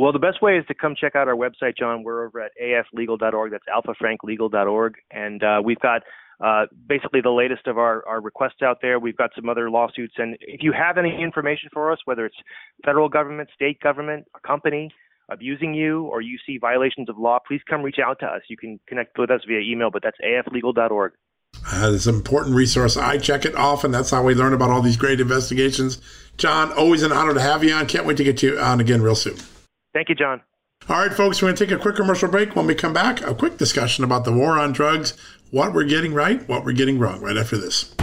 Well, 0.00 0.12
the 0.12 0.18
best 0.18 0.40
way 0.40 0.56
is 0.56 0.64
to 0.68 0.74
come 0.74 0.94
check 0.98 1.14
out 1.14 1.28
our 1.28 1.34
website, 1.34 1.76
John. 1.78 2.04
We're 2.04 2.24
over 2.24 2.40
at 2.40 2.52
aflegal.org. 2.58 3.52
That's 3.52 3.64
alphafranklegal.org. 3.68 4.94
And 5.10 5.44
uh, 5.44 5.60
we've 5.62 5.78
got 5.78 6.00
uh, 6.42 6.64
basically 6.88 7.20
the 7.20 7.32
latest 7.32 7.66
of 7.66 7.76
our, 7.76 8.02
our 8.08 8.22
requests 8.22 8.62
out 8.64 8.78
there. 8.80 8.98
We've 8.98 9.18
got 9.18 9.28
some 9.36 9.50
other 9.50 9.68
lawsuits. 9.68 10.14
And 10.16 10.38
if 10.40 10.62
you 10.62 10.72
have 10.72 10.96
any 10.96 11.22
information 11.22 11.68
for 11.70 11.92
us, 11.92 11.98
whether 12.06 12.24
it's 12.24 12.36
federal 12.82 13.10
government, 13.10 13.50
state 13.54 13.78
government, 13.80 14.24
a 14.34 14.40
company 14.40 14.90
abusing 15.30 15.74
you, 15.74 16.04
or 16.04 16.22
you 16.22 16.38
see 16.46 16.56
violations 16.56 17.10
of 17.10 17.18
law, 17.18 17.38
please 17.46 17.60
come 17.68 17.82
reach 17.82 17.98
out 18.02 18.20
to 18.20 18.26
us. 18.26 18.40
You 18.48 18.56
can 18.56 18.80
connect 18.88 19.18
with 19.18 19.30
us 19.30 19.42
via 19.46 19.60
email, 19.60 19.90
but 19.90 20.02
that's 20.02 20.16
aflegal.org. 20.24 21.12
Uh, 21.70 21.92
it's 21.92 22.06
an 22.06 22.14
important 22.14 22.56
resource. 22.56 22.96
I 22.96 23.18
check 23.18 23.44
it 23.44 23.54
often. 23.54 23.90
That's 23.90 24.08
how 24.08 24.22
we 24.22 24.34
learn 24.34 24.54
about 24.54 24.70
all 24.70 24.80
these 24.80 24.96
great 24.96 25.20
investigations. 25.20 26.00
John, 26.38 26.72
always 26.72 27.02
an 27.02 27.12
honor 27.12 27.34
to 27.34 27.40
have 27.42 27.62
you 27.62 27.74
on. 27.74 27.84
Can't 27.84 28.06
wait 28.06 28.16
to 28.16 28.24
get 28.24 28.42
you 28.42 28.58
on 28.58 28.80
again 28.80 29.02
real 29.02 29.14
soon. 29.14 29.36
Thank 29.92 30.08
you, 30.08 30.14
John. 30.14 30.40
All 30.88 30.98
right, 30.98 31.12
folks, 31.12 31.42
we're 31.42 31.48
going 31.48 31.56
to 31.56 31.66
take 31.66 31.76
a 31.76 31.80
quick 31.80 31.96
commercial 31.96 32.28
break. 32.28 32.56
When 32.56 32.66
we 32.66 32.74
come 32.74 32.92
back, 32.92 33.20
a 33.22 33.34
quick 33.34 33.58
discussion 33.58 34.02
about 34.02 34.24
the 34.24 34.32
war 34.32 34.58
on 34.58 34.72
drugs, 34.72 35.16
what 35.50 35.72
we're 35.72 35.84
getting 35.84 36.14
right, 36.14 36.46
what 36.48 36.64
we're 36.64 36.72
getting 36.72 36.98
wrong, 36.98 37.20
right 37.20 37.36
after 37.36 37.58
this. 37.58 37.94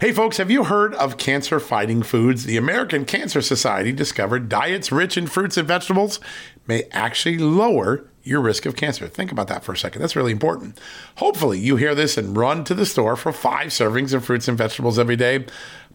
Hey, 0.00 0.12
folks, 0.12 0.36
have 0.36 0.48
you 0.48 0.62
heard 0.62 0.94
of 0.94 1.18
cancer 1.18 1.58
fighting 1.58 2.04
foods? 2.04 2.44
The 2.44 2.56
American 2.56 3.04
Cancer 3.04 3.42
Society 3.42 3.90
discovered 3.90 4.48
diets 4.48 4.92
rich 4.92 5.16
in 5.16 5.26
fruits 5.26 5.56
and 5.56 5.66
vegetables 5.66 6.20
may 6.68 6.84
actually 6.92 7.36
lower 7.36 8.08
your 8.22 8.40
risk 8.40 8.64
of 8.64 8.76
cancer. 8.76 9.08
Think 9.08 9.32
about 9.32 9.48
that 9.48 9.64
for 9.64 9.72
a 9.72 9.76
second. 9.76 10.00
That's 10.00 10.14
really 10.14 10.30
important. 10.30 10.78
Hopefully, 11.16 11.58
you 11.58 11.74
hear 11.74 11.96
this 11.96 12.16
and 12.16 12.36
run 12.36 12.62
to 12.64 12.74
the 12.74 12.86
store 12.86 13.16
for 13.16 13.32
five 13.32 13.68
servings 13.68 14.14
of 14.14 14.24
fruits 14.24 14.46
and 14.46 14.56
vegetables 14.56 15.00
every 15.00 15.16
day. 15.16 15.46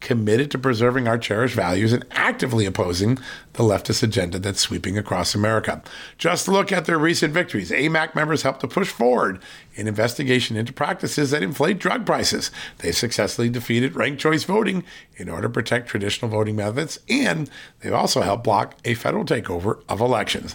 committed 0.00 0.50
to 0.50 0.58
preserving 0.58 1.08
our 1.08 1.18
cherished 1.18 1.54
values 1.54 1.92
and 1.92 2.04
actively 2.12 2.66
opposing 2.66 3.18
the 3.54 3.62
leftist 3.62 4.02
agenda 4.02 4.38
that's 4.38 4.60
sweeping 4.60 4.98
across 4.98 5.34
America. 5.34 5.82
Just 6.18 6.48
look 6.48 6.70
at 6.70 6.84
their 6.84 6.98
recent 6.98 7.32
victories. 7.32 7.70
AMAC 7.70 8.14
members 8.14 8.42
helped 8.42 8.60
to 8.60 8.68
push 8.68 8.88
forward 8.88 9.40
an 9.76 9.88
investigation 9.88 10.56
into 10.56 10.72
practices 10.72 11.30
that 11.30 11.42
inflate 11.42 11.78
drug 11.78 12.04
prices. 12.04 12.50
They 12.78 12.92
successfully 12.92 13.48
defeated 13.48 13.96
ranked 13.96 14.20
choice 14.20 14.44
voting 14.44 14.84
in 15.16 15.28
order 15.28 15.48
to 15.48 15.52
protect 15.52 15.88
traditional 15.88 16.30
voting 16.30 16.56
methods, 16.56 17.00
and 17.08 17.50
they've 17.80 17.92
also 17.92 18.20
helped 18.20 18.44
block 18.44 18.76
a 18.84 18.94
federal 18.94 19.24
takeover 19.24 19.82
of 19.88 20.00
elections. 20.00 20.54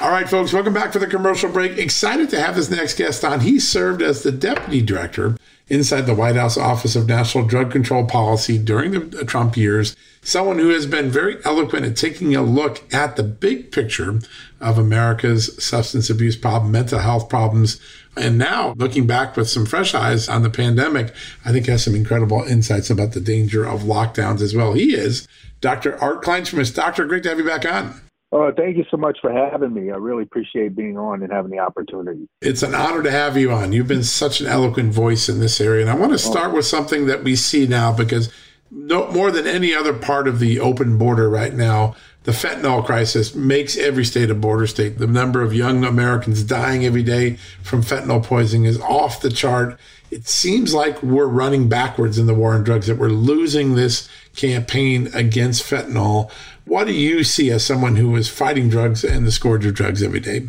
All 0.00 0.10
right, 0.10 0.30
folks, 0.30 0.52
welcome 0.52 0.72
back 0.72 0.92
for 0.92 1.00
the 1.00 1.08
commercial 1.08 1.50
break. 1.50 1.76
Excited 1.76 2.30
to 2.30 2.40
have 2.40 2.54
this 2.54 2.70
next 2.70 2.96
guest 2.98 3.24
on. 3.24 3.40
He 3.40 3.58
served 3.58 4.00
as 4.00 4.22
the 4.22 4.30
deputy 4.30 4.80
director 4.80 5.36
inside 5.66 6.02
the 6.02 6.14
White 6.14 6.36
House 6.36 6.56
Office 6.56 6.94
of 6.94 7.08
National 7.08 7.44
Drug 7.44 7.72
Control 7.72 8.06
Policy 8.06 8.58
during 8.58 8.92
the 8.92 9.24
Trump 9.24 9.56
years. 9.56 9.96
Someone 10.22 10.60
who 10.60 10.68
has 10.68 10.86
been 10.86 11.10
very 11.10 11.44
eloquent 11.44 11.84
at 11.84 11.96
taking 11.96 12.36
a 12.36 12.42
look 12.42 12.82
at 12.94 13.16
the 13.16 13.24
big 13.24 13.72
picture 13.72 14.20
of 14.60 14.78
America's 14.78 15.62
substance 15.62 16.08
abuse 16.08 16.36
problem, 16.36 16.70
mental 16.70 17.00
health 17.00 17.28
problems, 17.28 17.80
and 18.16 18.38
now 18.38 18.74
looking 18.76 19.04
back 19.04 19.36
with 19.36 19.50
some 19.50 19.66
fresh 19.66 19.96
eyes 19.96 20.28
on 20.28 20.42
the 20.42 20.50
pandemic, 20.50 21.12
I 21.44 21.50
think 21.50 21.66
has 21.66 21.82
some 21.82 21.96
incredible 21.96 22.44
insights 22.44 22.88
about 22.88 23.14
the 23.14 23.20
danger 23.20 23.64
of 23.64 23.80
lockdowns 23.80 24.42
as 24.42 24.54
well. 24.54 24.74
He 24.74 24.94
is 24.94 25.26
Dr. 25.60 26.00
Art 26.00 26.22
Kleinschmidt. 26.22 26.72
Doctor, 26.72 27.04
great 27.04 27.24
to 27.24 27.30
have 27.30 27.38
you 27.38 27.44
back 27.44 27.66
on. 27.66 28.00
Oh, 28.30 28.52
thank 28.54 28.76
you 28.76 28.84
so 28.90 28.98
much 28.98 29.18
for 29.22 29.32
having 29.32 29.72
me. 29.72 29.90
I 29.90 29.96
really 29.96 30.22
appreciate 30.22 30.76
being 30.76 30.98
on 30.98 31.22
and 31.22 31.32
having 31.32 31.50
the 31.50 31.60
opportunity. 31.60 32.28
It's 32.42 32.62
an 32.62 32.74
honor 32.74 33.02
to 33.02 33.10
have 33.10 33.38
you 33.38 33.50
on. 33.52 33.72
You've 33.72 33.88
been 33.88 34.04
such 34.04 34.42
an 34.42 34.46
eloquent 34.46 34.92
voice 34.92 35.30
in 35.30 35.40
this 35.40 35.60
area. 35.62 35.80
And 35.80 35.90
I 35.90 35.94
want 35.94 36.10
to 36.10 36.28
oh. 36.28 36.30
start 36.30 36.50
oh. 36.50 36.56
with 36.56 36.66
something 36.66 37.06
that 37.06 37.24
we 37.24 37.36
see 37.36 37.66
now 37.66 37.90
because 37.92 38.30
no, 38.70 39.10
more 39.10 39.30
than 39.30 39.46
any 39.46 39.74
other 39.74 39.94
part 39.94 40.28
of 40.28 40.40
the 40.40 40.60
open 40.60 40.98
border 40.98 41.30
right 41.30 41.54
now, 41.54 41.96
the 42.28 42.34
fentanyl 42.34 42.84
crisis 42.84 43.34
makes 43.34 43.78
every 43.78 44.04
state 44.04 44.28
a 44.28 44.34
border 44.34 44.66
state. 44.66 44.98
The 44.98 45.06
number 45.06 45.40
of 45.40 45.54
young 45.54 45.82
Americans 45.82 46.42
dying 46.42 46.84
every 46.84 47.02
day 47.02 47.36
from 47.62 47.82
fentanyl 47.82 48.22
poisoning 48.22 48.66
is 48.66 48.78
off 48.82 49.22
the 49.22 49.30
chart. 49.30 49.80
It 50.10 50.28
seems 50.28 50.74
like 50.74 51.02
we're 51.02 51.24
running 51.24 51.70
backwards 51.70 52.18
in 52.18 52.26
the 52.26 52.34
war 52.34 52.52
on 52.52 52.64
drugs, 52.64 52.86
that 52.86 52.98
we're 52.98 53.08
losing 53.08 53.76
this 53.76 54.10
campaign 54.36 55.08
against 55.14 55.62
fentanyl. 55.62 56.30
What 56.66 56.86
do 56.86 56.92
you 56.92 57.24
see 57.24 57.50
as 57.50 57.64
someone 57.64 57.96
who 57.96 58.14
is 58.14 58.28
fighting 58.28 58.68
drugs 58.68 59.04
and 59.04 59.26
the 59.26 59.32
scourge 59.32 59.64
of 59.64 59.72
drugs 59.72 60.02
every 60.02 60.20
day? 60.20 60.48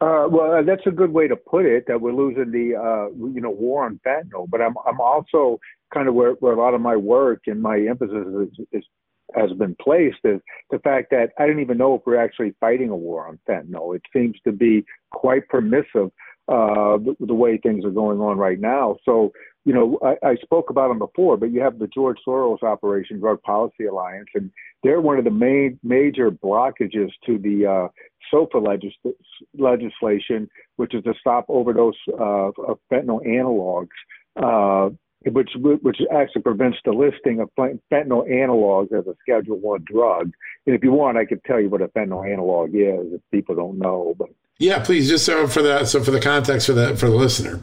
Uh, 0.00 0.26
well, 0.28 0.60
that's 0.64 0.88
a 0.88 0.90
good 0.90 1.12
way 1.12 1.28
to 1.28 1.36
put 1.36 1.66
it. 1.66 1.84
That 1.86 2.00
we're 2.00 2.12
losing 2.12 2.50
the 2.50 2.74
uh, 2.74 3.14
you 3.32 3.40
know 3.40 3.50
war 3.50 3.84
on 3.84 4.00
fentanyl, 4.04 4.50
but 4.50 4.60
I'm 4.60 4.74
I'm 4.84 5.00
also 5.00 5.60
kind 5.92 6.08
of 6.08 6.14
where, 6.14 6.32
where 6.32 6.52
a 6.52 6.60
lot 6.60 6.74
of 6.74 6.80
my 6.80 6.96
work 6.96 7.42
and 7.46 7.62
my 7.62 7.78
emphasis 7.78 8.26
is, 8.26 8.66
is 8.72 8.84
has 9.34 9.52
been 9.52 9.76
placed 9.80 10.18
is 10.24 10.40
the 10.70 10.78
fact 10.80 11.10
that 11.10 11.30
I 11.38 11.46
didn't 11.46 11.62
even 11.62 11.78
know 11.78 11.94
if 11.94 12.02
we're 12.06 12.22
actually 12.22 12.54
fighting 12.60 12.90
a 12.90 12.96
war 12.96 13.26
on 13.26 13.38
fentanyl. 13.48 13.96
It 13.96 14.02
seems 14.12 14.36
to 14.44 14.52
be 14.52 14.84
quite 15.10 15.48
permissive 15.48 16.10
uh, 16.46 16.98
the, 16.98 17.16
the 17.20 17.34
way 17.34 17.56
things 17.56 17.84
are 17.84 17.90
going 17.90 18.20
on 18.20 18.36
right 18.36 18.60
now. 18.60 18.96
So 19.04 19.32
you 19.64 19.72
know, 19.72 19.98
I, 20.02 20.28
I 20.28 20.36
spoke 20.36 20.70
about 20.70 20.88
them 20.88 20.98
before, 20.98 21.36
but 21.36 21.50
you 21.50 21.60
have 21.62 21.78
the 21.78 21.86
George 21.86 22.18
Soros 22.26 22.62
Operation 22.62 23.18
Drug 23.18 23.40
Policy 23.42 23.86
Alliance, 23.86 24.28
and 24.34 24.50
they're 24.82 25.00
one 25.00 25.18
of 25.18 25.24
the 25.24 25.30
main 25.30 25.78
major 25.82 26.30
blockages 26.30 27.10
to 27.24 27.38
the 27.38 27.66
uh, 27.66 27.88
SOFA 28.30 28.58
legis- 28.58 29.14
legislation, 29.56 30.48
which 30.76 30.94
is 30.94 31.02
to 31.04 31.14
stop 31.18 31.46
overdose 31.48 31.94
uh, 32.12 32.50
of 32.50 32.78
fentanyl 32.92 33.26
analogs, 33.26 33.88
uh, 34.36 34.90
which 35.32 35.50
which 35.56 35.98
actually 36.12 36.42
prevents 36.42 36.78
the 36.84 36.92
listing 36.92 37.40
of 37.40 37.50
fentanyl 37.58 38.28
analogs 38.28 38.92
as 38.92 39.06
a 39.06 39.14
Schedule 39.20 39.58
One 39.58 39.84
drug. 39.84 40.32
And 40.66 40.74
if 40.74 40.82
you 40.82 40.92
want, 40.92 41.16
I 41.16 41.24
could 41.24 41.42
tell 41.44 41.60
you 41.60 41.68
what 41.68 41.82
a 41.82 41.88
fentanyl 41.88 42.30
analog 42.30 42.70
is 42.74 43.14
if 43.14 43.20
people 43.30 43.54
don't 43.54 43.78
know. 43.78 44.14
But 44.18 44.28
yeah, 44.58 44.82
please, 44.82 45.08
just 45.08 45.24
so 45.24 45.46
for 45.46 45.62
the 45.62 45.84
so 45.84 46.02
for 46.02 46.10
the 46.10 46.20
context 46.20 46.66
for 46.66 46.72
the 46.72 46.96
for 46.96 47.08
the 47.08 47.16
listener. 47.16 47.60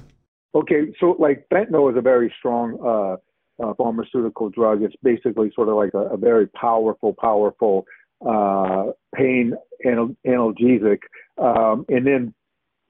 Okay, 0.53 0.93
so 0.99 1.15
like 1.19 1.47
fentanyl 1.53 1.91
is 1.91 1.97
a 1.97 2.01
very 2.01 2.33
strong 2.39 2.77
uh, 2.83 3.63
uh, 3.63 3.73
pharmaceutical 3.75 4.49
drug. 4.49 4.81
It's 4.81 4.95
basically 5.01 5.51
sort 5.55 5.69
of 5.69 5.75
like 5.75 5.93
a, 5.93 6.13
a 6.13 6.17
very 6.17 6.47
powerful, 6.47 7.13
powerful 7.13 7.85
uh, 8.27 8.87
pain 9.15 9.53
anal- 9.85 10.15
analgesic, 10.27 10.99
um, 11.37 11.85
and 11.89 12.05
then 12.05 12.33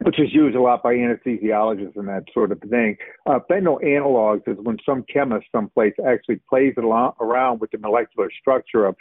which 0.04 0.20
is 0.20 0.34
used 0.34 0.56
a 0.56 0.62
lot 0.62 0.84
by 0.84 0.94
anesthesiologists 0.94 1.96
and 1.96 2.08
that 2.08 2.24
sort 2.34 2.52
of 2.52 2.60
thing. 2.70 2.98
Uh, 3.26 3.40
fentanyl 3.50 3.84
analogs 3.84 4.48
is 4.48 4.58
when 4.64 4.78
some 4.86 5.04
chemist 5.12 5.46
someplace 5.52 5.94
actually 6.06 6.40
plays 6.50 6.74
around 6.78 7.60
with 7.60 7.72
the 7.72 7.78
molecular 7.78 8.30
structure 8.40 8.86
of 8.86 8.96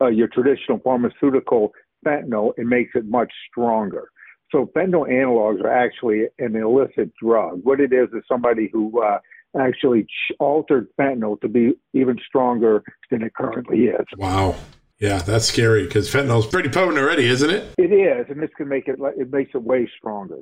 uh, 0.00 0.06
your 0.06 0.28
traditional 0.28 0.78
pharmaceutical 0.78 1.72
fentanyl 2.04 2.52
and 2.56 2.68
makes 2.68 2.92
it 2.94 3.06
much 3.06 3.32
stronger. 3.50 4.08
So 4.52 4.70
fentanyl 4.76 5.08
analogs 5.08 5.62
are 5.62 5.72
actually 5.72 6.26
an 6.38 6.54
illicit 6.54 7.12
drug. 7.20 7.60
What 7.64 7.80
it 7.80 7.92
is 7.92 8.08
is 8.12 8.22
somebody 8.28 8.70
who 8.72 9.02
uh, 9.02 9.18
actually 9.58 10.06
altered 10.38 10.88
fentanyl 10.98 11.40
to 11.40 11.48
be 11.48 11.72
even 11.92 12.16
stronger 12.26 12.82
than 13.10 13.22
it 13.22 13.34
currently 13.34 13.84
is. 13.86 14.06
Wow. 14.16 14.54
Yeah, 14.98 15.18
that's 15.18 15.46
scary 15.46 15.84
because 15.84 16.10
fentanyl 16.10 16.40
is 16.40 16.46
pretty 16.46 16.68
potent 16.70 16.98
already, 16.98 17.26
isn't 17.26 17.50
it? 17.50 17.74
It 17.78 17.92
is, 17.92 18.26
and 18.30 18.42
this 18.42 18.50
can 18.56 18.68
make 18.68 18.88
it 18.88 18.98
it 19.16 19.30
makes 19.30 19.50
it 19.54 19.62
way 19.62 19.90
stronger. 19.98 20.38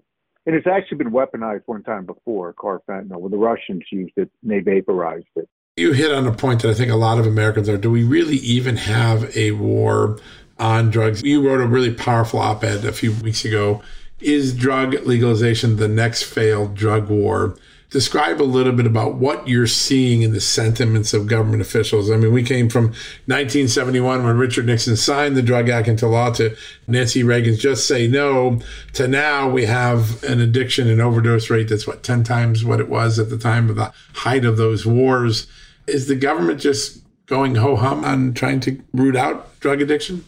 And 0.47 0.55
it's 0.55 0.67
actually 0.67 0.99
been 0.99 1.11
weaponized 1.11 1.63
one 1.67 1.83
time 1.83 2.05
before, 2.05 2.53
carfentanil, 2.55 3.19
when 3.19 3.31
the 3.31 3.39
Russians 3.39 3.83
used 3.91 4.13
it 4.17 4.31
and 4.43 4.51
they 4.51 4.61
vaporized 4.61 5.27
it. 5.37 5.49
You 5.77 5.93
hit 5.93 6.13
on 6.13 6.27
a 6.27 6.33
point 6.33 6.63
that 6.63 6.71
I 6.71 6.75
think 6.75 6.93
a 6.93 6.97
lot 6.97 7.19
of 7.19 7.27
Americans 7.27 7.69
are. 7.69 7.79
Do 7.79 7.91
we 7.91 8.05
really 8.05 8.37
even 8.37 8.77
have 8.77 9.37
a 9.37 9.53
war 9.53 10.19
on 10.59 10.91
drugs. 10.91 11.23
You 11.23 11.47
wrote 11.47 11.61
a 11.61 11.67
really 11.67 11.93
powerful 11.93 12.41
op 12.41 12.65
ed 12.65 12.85
a 12.85 12.93
few 12.93 13.13
weeks 13.13 13.45
ago. 13.45 13.83
Is 14.21 14.55
drug 14.55 14.95
legalization 15.07 15.77
the 15.77 15.89
next 15.89 16.23
failed 16.23 16.75
drug 16.75 17.09
war? 17.09 17.57
Describe 17.95 18.43
a 18.43 18.43
little 18.43 18.73
bit 18.73 18.87
about 18.87 19.15
what 19.15 19.47
you're 19.47 19.69
seeing 19.69 20.23
in 20.23 20.33
the 20.33 20.41
sentiments 20.41 21.15
of 21.15 21.29
government 21.29 21.63
officials. 21.63 22.11
I 22.11 22.17
mean, 22.17 22.33
we 22.33 22.43
came 22.43 22.69
from 22.69 22.87
1971 23.27 24.25
when 24.25 24.37
Richard 24.37 24.67
Nixon 24.67 24.97
signed 24.97 25.37
the 25.37 25.43
Drug 25.43 25.69
Act 25.69 25.87
into 25.87 26.09
law 26.09 26.33
to 26.33 26.57
Nancy 26.89 27.23
Reagan's 27.23 27.61
just 27.61 27.87
say 27.87 28.09
no 28.09 28.59
to 28.95 29.07
now 29.07 29.49
we 29.49 29.67
have 29.67 30.25
an 30.25 30.41
addiction 30.41 30.89
and 30.89 31.01
overdose 31.01 31.49
rate 31.51 31.69
that's 31.69 31.87
what 31.87 32.03
10 32.03 32.25
times 32.25 32.65
what 32.65 32.81
it 32.81 32.89
was 32.89 33.21
at 33.21 33.31
the 33.31 33.39
time 33.39 33.71
of 33.71 33.77
the 33.77 33.93
height 34.15 34.45
of 34.45 34.57
those 34.57 34.85
wars. 34.85 35.47
Is 35.87 36.09
the 36.09 36.17
government 36.17 36.61
just 36.61 37.01
going 37.27 37.55
ho 37.55 37.77
hum 37.77 38.05
on 38.05 38.35
trying 38.35 38.59
to 38.59 38.83
root 38.93 39.15
out 39.15 39.61
drug 39.61 39.81
addiction? 39.81 40.25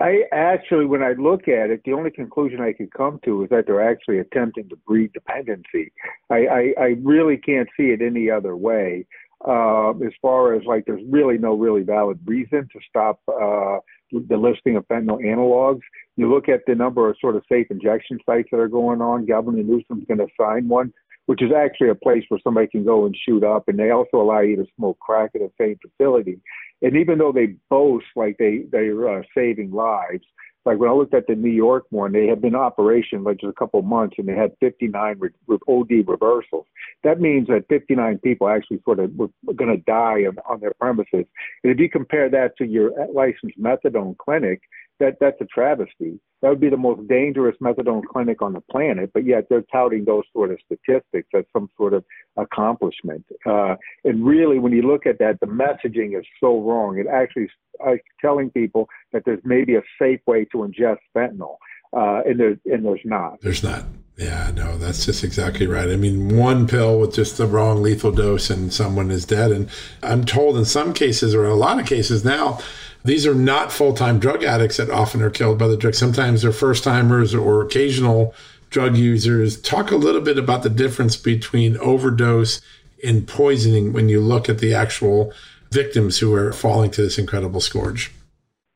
I, 0.00 0.24
actually, 0.32 0.84
when 0.84 1.02
I 1.02 1.12
look 1.12 1.48
at 1.48 1.70
it, 1.70 1.82
the 1.84 1.94
only 1.94 2.10
conclusion 2.10 2.60
I 2.60 2.74
could 2.74 2.92
come 2.92 3.18
to 3.24 3.44
is 3.44 3.50
that 3.50 3.64
they're 3.66 3.88
actually 3.88 4.18
attempting 4.18 4.68
to 4.68 4.76
breed 4.76 5.12
dependency. 5.14 5.92
I, 6.28 6.46
I, 6.46 6.74
I 6.78 6.86
really 7.02 7.38
can't 7.38 7.68
see 7.76 7.84
it 7.84 8.02
any 8.02 8.30
other 8.30 8.56
way. 8.56 9.06
Uh, 9.46 9.90
as 10.04 10.12
far 10.20 10.54
as 10.54 10.62
like, 10.66 10.84
there's 10.84 11.02
really 11.08 11.38
no 11.38 11.54
really 11.54 11.80
valid 11.80 12.18
reason 12.26 12.68
to 12.72 12.78
stop 12.86 13.20
uh, 13.26 13.78
the 14.12 14.36
listing 14.36 14.76
of 14.76 14.86
fentanyl 14.88 15.24
analogs. 15.24 15.80
You 16.16 16.30
look 16.30 16.50
at 16.50 16.60
the 16.66 16.74
number 16.74 17.08
of 17.08 17.16
sort 17.18 17.36
of 17.36 17.42
safe 17.48 17.68
injection 17.70 18.18
sites 18.26 18.48
that 18.52 18.60
are 18.60 18.68
going 18.68 19.00
on. 19.00 19.24
Governor 19.24 19.62
Newsom's 19.62 20.04
going 20.06 20.18
to 20.18 20.28
sign 20.38 20.68
one, 20.68 20.92
which 21.24 21.42
is 21.42 21.52
actually 21.56 21.88
a 21.88 21.94
place 21.94 22.24
where 22.28 22.40
somebody 22.44 22.66
can 22.66 22.84
go 22.84 23.06
and 23.06 23.16
shoot 23.16 23.42
up, 23.42 23.66
and 23.68 23.78
they 23.78 23.90
also 23.90 24.18
allow 24.18 24.40
you 24.40 24.56
to 24.56 24.66
smoke 24.76 24.98
crack 24.98 25.30
at 25.34 25.40
the 25.40 25.50
same 25.58 25.78
facility. 25.80 26.38
And 26.82 26.96
even 26.96 27.18
though 27.18 27.32
they 27.32 27.56
boast 27.68 28.06
like 28.16 28.36
they 28.38 28.64
they're 28.70 29.18
uh, 29.18 29.22
saving 29.34 29.72
lives, 29.72 30.24
like 30.66 30.78
when 30.78 30.90
I 30.90 30.92
looked 30.92 31.14
at 31.14 31.26
the 31.26 31.34
New 31.34 31.50
York 31.50 31.86
one, 31.90 32.12
they 32.12 32.26
had 32.26 32.42
been 32.42 32.54
in 32.54 32.60
operation 32.60 33.24
like 33.24 33.38
just 33.38 33.50
a 33.50 33.54
couple 33.54 33.80
of 33.80 33.86
months, 33.86 34.16
and 34.18 34.28
they 34.28 34.34
had 34.34 34.52
59 34.60 35.16
re- 35.18 35.30
with 35.46 35.60
OD 35.66 36.06
reversals. 36.06 36.66
That 37.02 37.20
means 37.20 37.48
that 37.48 37.64
59 37.68 38.18
people 38.18 38.48
actually 38.48 38.80
sort 38.84 38.98
of 38.98 39.14
were 39.16 39.30
going 39.54 39.74
to 39.74 39.82
die 39.84 40.26
on, 40.26 40.36
on 40.48 40.60
their 40.60 40.74
premises. 40.78 41.24
And 41.64 41.72
if 41.72 41.78
you 41.78 41.88
compare 41.88 42.28
that 42.28 42.56
to 42.58 42.66
your 42.66 42.92
licensed 43.12 43.58
methadone 43.58 44.18
clinic, 44.18 44.60
that 45.00 45.16
that's 45.20 45.40
a 45.40 45.46
travesty. 45.46 46.20
That 46.42 46.48
would 46.48 46.60
be 46.60 46.70
the 46.70 46.76
most 46.76 47.06
dangerous 47.08 47.56
methadone 47.60 48.02
clinic 48.04 48.40
on 48.40 48.52
the 48.52 48.62
planet, 48.70 49.10
but 49.12 49.26
yet 49.26 49.46
they're 49.50 49.64
touting 49.72 50.04
those 50.04 50.24
sort 50.32 50.52
of 50.52 50.58
statistics 50.64 51.28
as 51.34 51.44
some 51.52 51.68
sort 51.76 51.92
of 51.92 52.04
accomplishment. 52.36 53.24
Uh, 53.44 53.74
and 54.04 54.24
really, 54.24 54.58
when 54.58 54.72
you 54.72 54.82
look 54.82 55.06
at 55.06 55.18
that, 55.18 55.38
the 55.40 55.46
messaging 55.46 56.18
is 56.18 56.24
so 56.38 56.60
wrong. 56.60 56.98
It 56.98 57.06
actually 57.06 57.44
is 57.44 57.50
uh, 57.84 57.92
telling 58.20 58.50
people 58.50 58.88
that 59.12 59.22
there's 59.24 59.42
maybe 59.44 59.74
a 59.74 59.82
safe 60.00 60.20
way 60.26 60.44
to 60.46 60.58
ingest 60.58 60.98
fentanyl, 61.14 61.56
uh, 61.92 62.22
and 62.24 62.38
there's 62.38 62.58
and 62.66 62.84
there's 62.84 63.00
not. 63.04 63.40
There's 63.40 63.62
not. 63.62 63.84
Yeah, 64.16 64.50
no, 64.54 64.76
that's 64.76 65.06
just 65.06 65.24
exactly 65.24 65.66
right. 65.66 65.88
I 65.88 65.96
mean, 65.96 66.36
one 66.36 66.66
pill 66.66 67.00
with 67.00 67.14
just 67.14 67.38
the 67.38 67.46
wrong 67.46 67.82
lethal 67.82 68.12
dose 68.12 68.50
and 68.50 68.70
someone 68.70 69.10
is 69.10 69.24
dead. 69.24 69.50
And 69.50 69.70
I'm 70.02 70.26
told 70.26 70.58
in 70.58 70.66
some 70.66 70.92
cases, 70.92 71.34
or 71.34 71.46
in 71.46 71.50
a 71.50 71.54
lot 71.54 71.80
of 71.80 71.86
cases 71.86 72.22
now, 72.22 72.58
these 73.04 73.26
are 73.26 73.34
not 73.34 73.72
full 73.72 73.94
time 73.94 74.18
drug 74.18 74.44
addicts 74.44 74.76
that 74.76 74.90
often 74.90 75.22
are 75.22 75.30
killed 75.30 75.58
by 75.58 75.68
the 75.68 75.76
drug. 75.76 75.94
Sometimes 75.94 76.42
they're 76.42 76.52
first 76.52 76.84
timers 76.84 77.34
or 77.34 77.62
occasional 77.62 78.34
drug 78.70 78.96
users. 78.96 79.60
Talk 79.60 79.90
a 79.90 79.96
little 79.96 80.20
bit 80.20 80.38
about 80.38 80.62
the 80.62 80.70
difference 80.70 81.16
between 81.16 81.76
overdose 81.78 82.60
and 83.04 83.26
poisoning 83.26 83.92
when 83.92 84.08
you 84.08 84.20
look 84.20 84.48
at 84.48 84.58
the 84.58 84.74
actual 84.74 85.32
victims 85.70 86.18
who 86.18 86.34
are 86.34 86.52
falling 86.52 86.90
to 86.90 87.02
this 87.02 87.18
incredible 87.18 87.60
scourge. 87.60 88.12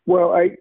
Well, 0.07 0.33
I 0.33 0.57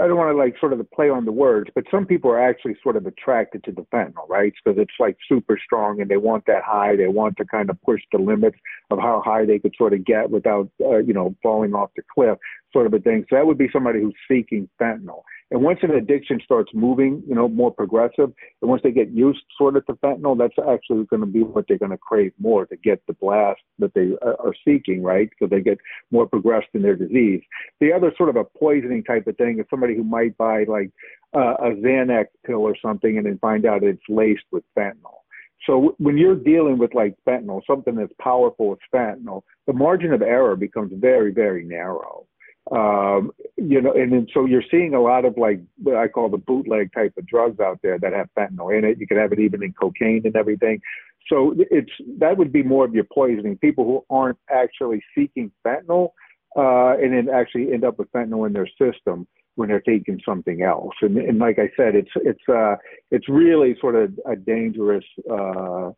I 0.00 0.06
don't 0.06 0.16
want 0.16 0.32
to 0.32 0.38
like 0.38 0.54
sort 0.58 0.72
of 0.72 0.90
play 0.92 1.10
on 1.10 1.24
the 1.24 1.32
words, 1.32 1.70
but 1.74 1.84
some 1.90 2.06
people 2.06 2.30
are 2.30 2.40
actually 2.40 2.76
sort 2.82 2.96
of 2.96 3.06
attracted 3.06 3.64
to 3.64 3.72
the 3.72 3.82
fentanyl, 3.92 4.28
right? 4.28 4.52
Because 4.64 4.80
it's 4.80 4.94
like 5.00 5.16
super 5.28 5.58
strong 5.62 6.00
and 6.00 6.10
they 6.10 6.16
want 6.16 6.46
that 6.46 6.62
high. 6.62 6.96
They 6.96 7.08
want 7.08 7.36
to 7.38 7.44
kind 7.44 7.68
of 7.68 7.80
push 7.82 8.00
the 8.12 8.18
limits 8.18 8.56
of 8.90 8.98
how 8.98 9.20
high 9.24 9.44
they 9.44 9.58
could 9.58 9.74
sort 9.76 9.92
of 9.92 10.04
get 10.04 10.30
without, 10.30 10.70
uh, 10.80 10.98
you 10.98 11.12
know, 11.12 11.34
falling 11.42 11.74
off 11.74 11.90
the 11.96 12.02
cliff, 12.14 12.38
sort 12.72 12.86
of 12.86 12.94
a 12.94 12.98
thing. 12.98 13.24
So 13.28 13.36
that 13.36 13.46
would 13.46 13.58
be 13.58 13.68
somebody 13.72 14.00
who's 14.00 14.14
seeking 14.28 14.68
fentanyl. 14.80 15.22
And 15.50 15.62
once 15.62 15.80
an 15.82 15.90
addiction 15.90 16.40
starts 16.44 16.70
moving, 16.72 17.22
you 17.26 17.34
know, 17.34 17.48
more 17.48 17.72
progressive, 17.72 18.32
and 18.62 18.70
once 18.70 18.82
they 18.84 18.92
get 18.92 19.10
used 19.10 19.40
sort 19.58 19.76
of 19.76 19.84
to 19.86 19.94
fentanyl, 19.94 20.38
that's 20.38 20.54
actually 20.68 21.04
going 21.06 21.20
to 21.20 21.26
be 21.26 21.42
what 21.42 21.64
they're 21.66 21.78
going 21.78 21.90
to 21.90 21.98
crave 21.98 22.32
more 22.38 22.66
to 22.66 22.76
get 22.76 23.02
the 23.08 23.14
blast 23.14 23.60
that 23.80 23.92
they 23.94 24.12
are 24.22 24.54
seeking, 24.64 25.02
right? 25.02 25.28
Because 25.30 25.50
they 25.50 25.60
get 25.60 25.78
more 26.12 26.26
progressed 26.26 26.68
in 26.74 26.82
their 26.82 26.94
disease. 26.94 27.42
The 27.80 27.92
other 27.92 28.12
sort 28.16 28.28
of 28.28 28.36
a 28.36 28.44
poisoning 28.44 29.02
type 29.02 29.26
of 29.26 29.36
thing 29.36 29.58
is 29.58 29.66
somebody 29.68 29.96
who 29.96 30.04
might 30.04 30.38
buy 30.38 30.64
like 30.68 30.92
uh, 31.34 31.54
a 31.54 31.70
Xanax 31.70 32.26
pill 32.46 32.60
or 32.60 32.76
something 32.80 33.16
and 33.16 33.26
then 33.26 33.38
find 33.38 33.66
out 33.66 33.82
it's 33.82 34.00
laced 34.08 34.44
with 34.52 34.62
fentanyl. 34.78 35.20
So 35.66 35.94
when 35.98 36.16
you're 36.16 36.36
dealing 36.36 36.78
with 36.78 36.94
like 36.94 37.16
fentanyl, 37.26 37.60
something 37.66 37.98
as 37.98 38.08
powerful 38.20 38.72
as 38.72 38.78
fentanyl, 38.94 39.42
the 39.66 39.72
margin 39.72 40.12
of 40.12 40.22
error 40.22 40.56
becomes 40.56 40.92
very, 40.94 41.32
very 41.32 41.64
narrow. 41.64 42.26
Um, 42.70 43.32
you 43.56 43.80
know, 43.80 43.92
and 43.92 44.12
then 44.12 44.26
so 44.32 44.44
you're 44.44 44.62
seeing 44.70 44.94
a 44.94 45.00
lot 45.00 45.24
of 45.24 45.36
like 45.36 45.60
what 45.82 45.96
I 45.96 46.08
call 46.08 46.28
the 46.28 46.38
bootleg 46.38 46.92
type 46.92 47.14
of 47.18 47.26
drugs 47.26 47.58
out 47.58 47.80
there 47.82 47.98
that 47.98 48.12
have 48.12 48.28
fentanyl 48.38 48.76
in 48.76 48.84
it. 48.84 48.98
You 48.98 49.06
can 49.06 49.16
have 49.16 49.32
it 49.32 49.40
even 49.40 49.62
in 49.62 49.72
cocaine 49.72 50.22
and 50.24 50.36
everything. 50.36 50.80
So 51.28 51.54
it's 51.56 51.90
that 52.18 52.36
would 52.36 52.52
be 52.52 52.62
more 52.62 52.84
of 52.84 52.94
your 52.94 53.06
poisoning. 53.12 53.58
People 53.58 53.84
who 53.84 54.04
aren't 54.14 54.38
actually 54.50 55.02
seeking 55.16 55.50
fentanyl 55.66 56.10
uh, 56.56 56.96
and 56.98 57.12
then 57.12 57.28
actually 57.32 57.72
end 57.72 57.84
up 57.84 57.98
with 57.98 58.10
fentanyl 58.12 58.46
in 58.46 58.52
their 58.52 58.68
system 58.80 59.26
when 59.56 59.68
they're 59.68 59.80
taking 59.80 60.20
something 60.24 60.62
else. 60.62 60.94
And, 61.02 61.16
and 61.18 61.38
like 61.38 61.58
I 61.58 61.70
said, 61.76 61.94
it's 61.94 62.10
it's 62.16 62.48
uh, 62.48 62.76
it's 63.10 63.28
really 63.28 63.76
sort 63.80 63.94
of 63.94 64.18
a 64.26 64.36
dangerous 64.36 65.04
uh, 65.30 65.90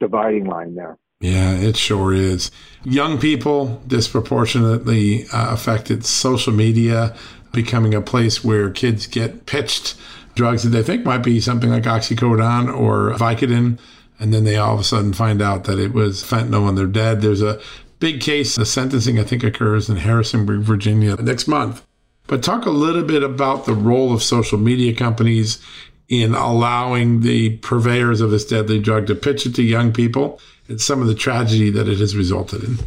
dividing 0.00 0.46
line 0.46 0.74
there. 0.74 0.98
Yeah, 1.20 1.54
it 1.54 1.76
sure 1.76 2.12
is. 2.12 2.50
Young 2.84 3.18
people 3.18 3.80
disproportionately 3.86 5.24
uh, 5.32 5.52
affected. 5.52 6.04
Social 6.04 6.52
media 6.52 7.16
becoming 7.52 7.94
a 7.94 8.02
place 8.02 8.44
where 8.44 8.70
kids 8.70 9.06
get 9.06 9.46
pitched 9.46 9.96
drugs 10.34 10.62
that 10.62 10.70
they 10.70 10.82
think 10.82 11.04
might 11.04 11.22
be 11.22 11.40
something 11.40 11.70
like 11.70 11.84
oxycodone 11.84 12.72
or 12.72 13.12
Vicodin, 13.14 13.78
and 14.20 14.34
then 14.34 14.44
they 14.44 14.56
all 14.56 14.74
of 14.74 14.80
a 14.80 14.84
sudden 14.84 15.14
find 15.14 15.40
out 15.40 15.64
that 15.64 15.78
it 15.78 15.94
was 15.94 16.22
fentanyl 16.22 16.68
and 16.68 16.76
they're 16.76 16.86
dead. 16.86 17.22
There's 17.22 17.42
a 17.42 17.60
big 17.98 18.20
case. 18.20 18.56
The 18.56 18.66
sentencing, 18.66 19.18
I 19.18 19.24
think, 19.24 19.42
occurs 19.42 19.88
in 19.88 19.96
Harrisonburg, 19.96 20.60
Virginia 20.60 21.16
next 21.16 21.48
month. 21.48 21.82
But 22.26 22.42
talk 22.42 22.66
a 22.66 22.70
little 22.70 23.04
bit 23.04 23.22
about 23.22 23.64
the 23.64 23.74
role 23.74 24.12
of 24.12 24.22
social 24.22 24.58
media 24.58 24.94
companies 24.94 25.62
in 26.08 26.34
allowing 26.34 27.20
the 27.20 27.56
purveyors 27.58 28.20
of 28.20 28.30
this 28.30 28.44
deadly 28.44 28.78
drug 28.78 29.06
to 29.06 29.14
pitch 29.14 29.46
it 29.46 29.54
to 29.54 29.62
young 29.62 29.92
people 29.92 30.40
some 30.78 31.00
of 31.00 31.06
the 31.06 31.14
tragedy 31.14 31.70
that 31.70 31.88
it 31.88 31.98
has 31.98 32.16
resulted 32.16 32.64
in. 32.64 32.78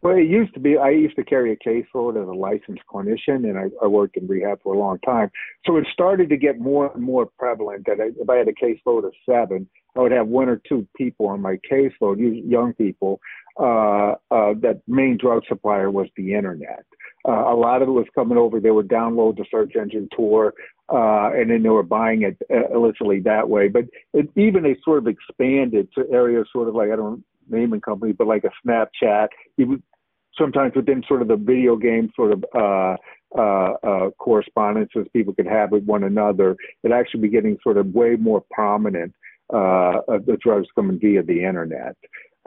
Well, 0.00 0.16
it 0.16 0.28
used 0.28 0.54
to 0.54 0.60
be, 0.60 0.78
I 0.78 0.90
used 0.90 1.16
to 1.16 1.24
carry 1.24 1.52
a 1.52 1.56
caseload 1.56 2.20
as 2.20 2.28
a 2.28 2.32
licensed 2.32 2.82
clinician, 2.92 3.44
and 3.48 3.58
I, 3.58 3.64
I 3.82 3.88
worked 3.88 4.16
in 4.16 4.28
rehab 4.28 4.62
for 4.62 4.72
a 4.72 4.78
long 4.78 4.98
time. 5.00 5.30
So 5.66 5.76
it 5.76 5.86
started 5.92 6.28
to 6.28 6.36
get 6.36 6.60
more 6.60 6.92
and 6.94 7.02
more 7.02 7.26
prevalent 7.26 7.86
that 7.86 8.00
I, 8.00 8.10
if 8.16 8.30
I 8.30 8.36
had 8.36 8.46
a 8.46 8.52
caseload 8.52 9.04
of 9.04 9.12
seven, 9.26 9.68
I 9.96 10.00
would 10.00 10.12
have 10.12 10.28
one 10.28 10.48
or 10.48 10.60
two 10.68 10.86
people 10.96 11.26
on 11.26 11.42
my 11.42 11.58
caseload, 11.70 12.18
young 12.48 12.74
people, 12.74 13.20
uh, 13.58 14.12
uh, 14.30 14.54
that 14.60 14.82
main 14.86 15.18
drug 15.20 15.42
supplier 15.48 15.90
was 15.90 16.06
the 16.16 16.34
internet. 16.34 16.84
Uh, 17.28 17.52
a 17.52 17.54
lot 17.54 17.82
of 17.82 17.88
it 17.88 17.92
was 17.92 18.06
coming 18.14 18.38
over. 18.38 18.58
They 18.58 18.70
would 18.70 18.88
download 18.88 19.36
the 19.36 19.44
search 19.50 19.76
engine 19.76 20.08
Tor, 20.16 20.54
uh, 20.88 21.30
and 21.34 21.50
then 21.50 21.62
they 21.62 21.68
were 21.68 21.82
buying 21.82 22.22
it 22.22 22.38
uh, 22.50 22.74
illicitly 22.74 23.20
that 23.20 23.50
way. 23.50 23.68
But 23.68 23.84
it, 24.14 24.30
even 24.34 24.62
they 24.62 24.76
sort 24.82 24.98
of 24.98 25.08
expanded 25.08 25.88
to 25.94 26.06
areas 26.10 26.48
sort 26.50 26.68
of 26.68 26.74
like 26.74 26.90
I 26.90 26.96
don't 26.96 27.22
naming 27.50 27.82
companies, 27.82 28.16
but 28.16 28.26
like 28.26 28.44
a 28.44 28.66
Snapchat. 28.66 29.28
Even 29.58 29.82
sometimes 30.38 30.72
within 30.74 31.02
sort 31.06 31.20
of 31.20 31.28
the 31.28 31.36
video 31.36 31.76
game 31.76 32.10
sort 32.16 32.32
of 32.32 32.44
uh, 32.54 32.96
uh, 33.38 33.72
uh, 33.86 34.10
correspondences 34.18 35.06
people 35.12 35.34
could 35.34 35.46
have 35.46 35.70
with 35.70 35.84
one 35.84 36.04
another, 36.04 36.56
it 36.82 36.92
actually 36.92 37.20
be 37.20 37.28
getting 37.28 37.58
sort 37.62 37.76
of 37.76 37.86
way 37.88 38.16
more 38.16 38.42
prominent. 38.50 39.12
Uh, 39.52 40.00
the 40.26 40.36
drugs 40.42 40.66
coming 40.74 40.98
via 40.98 41.22
the 41.22 41.42
internet. 41.42 41.96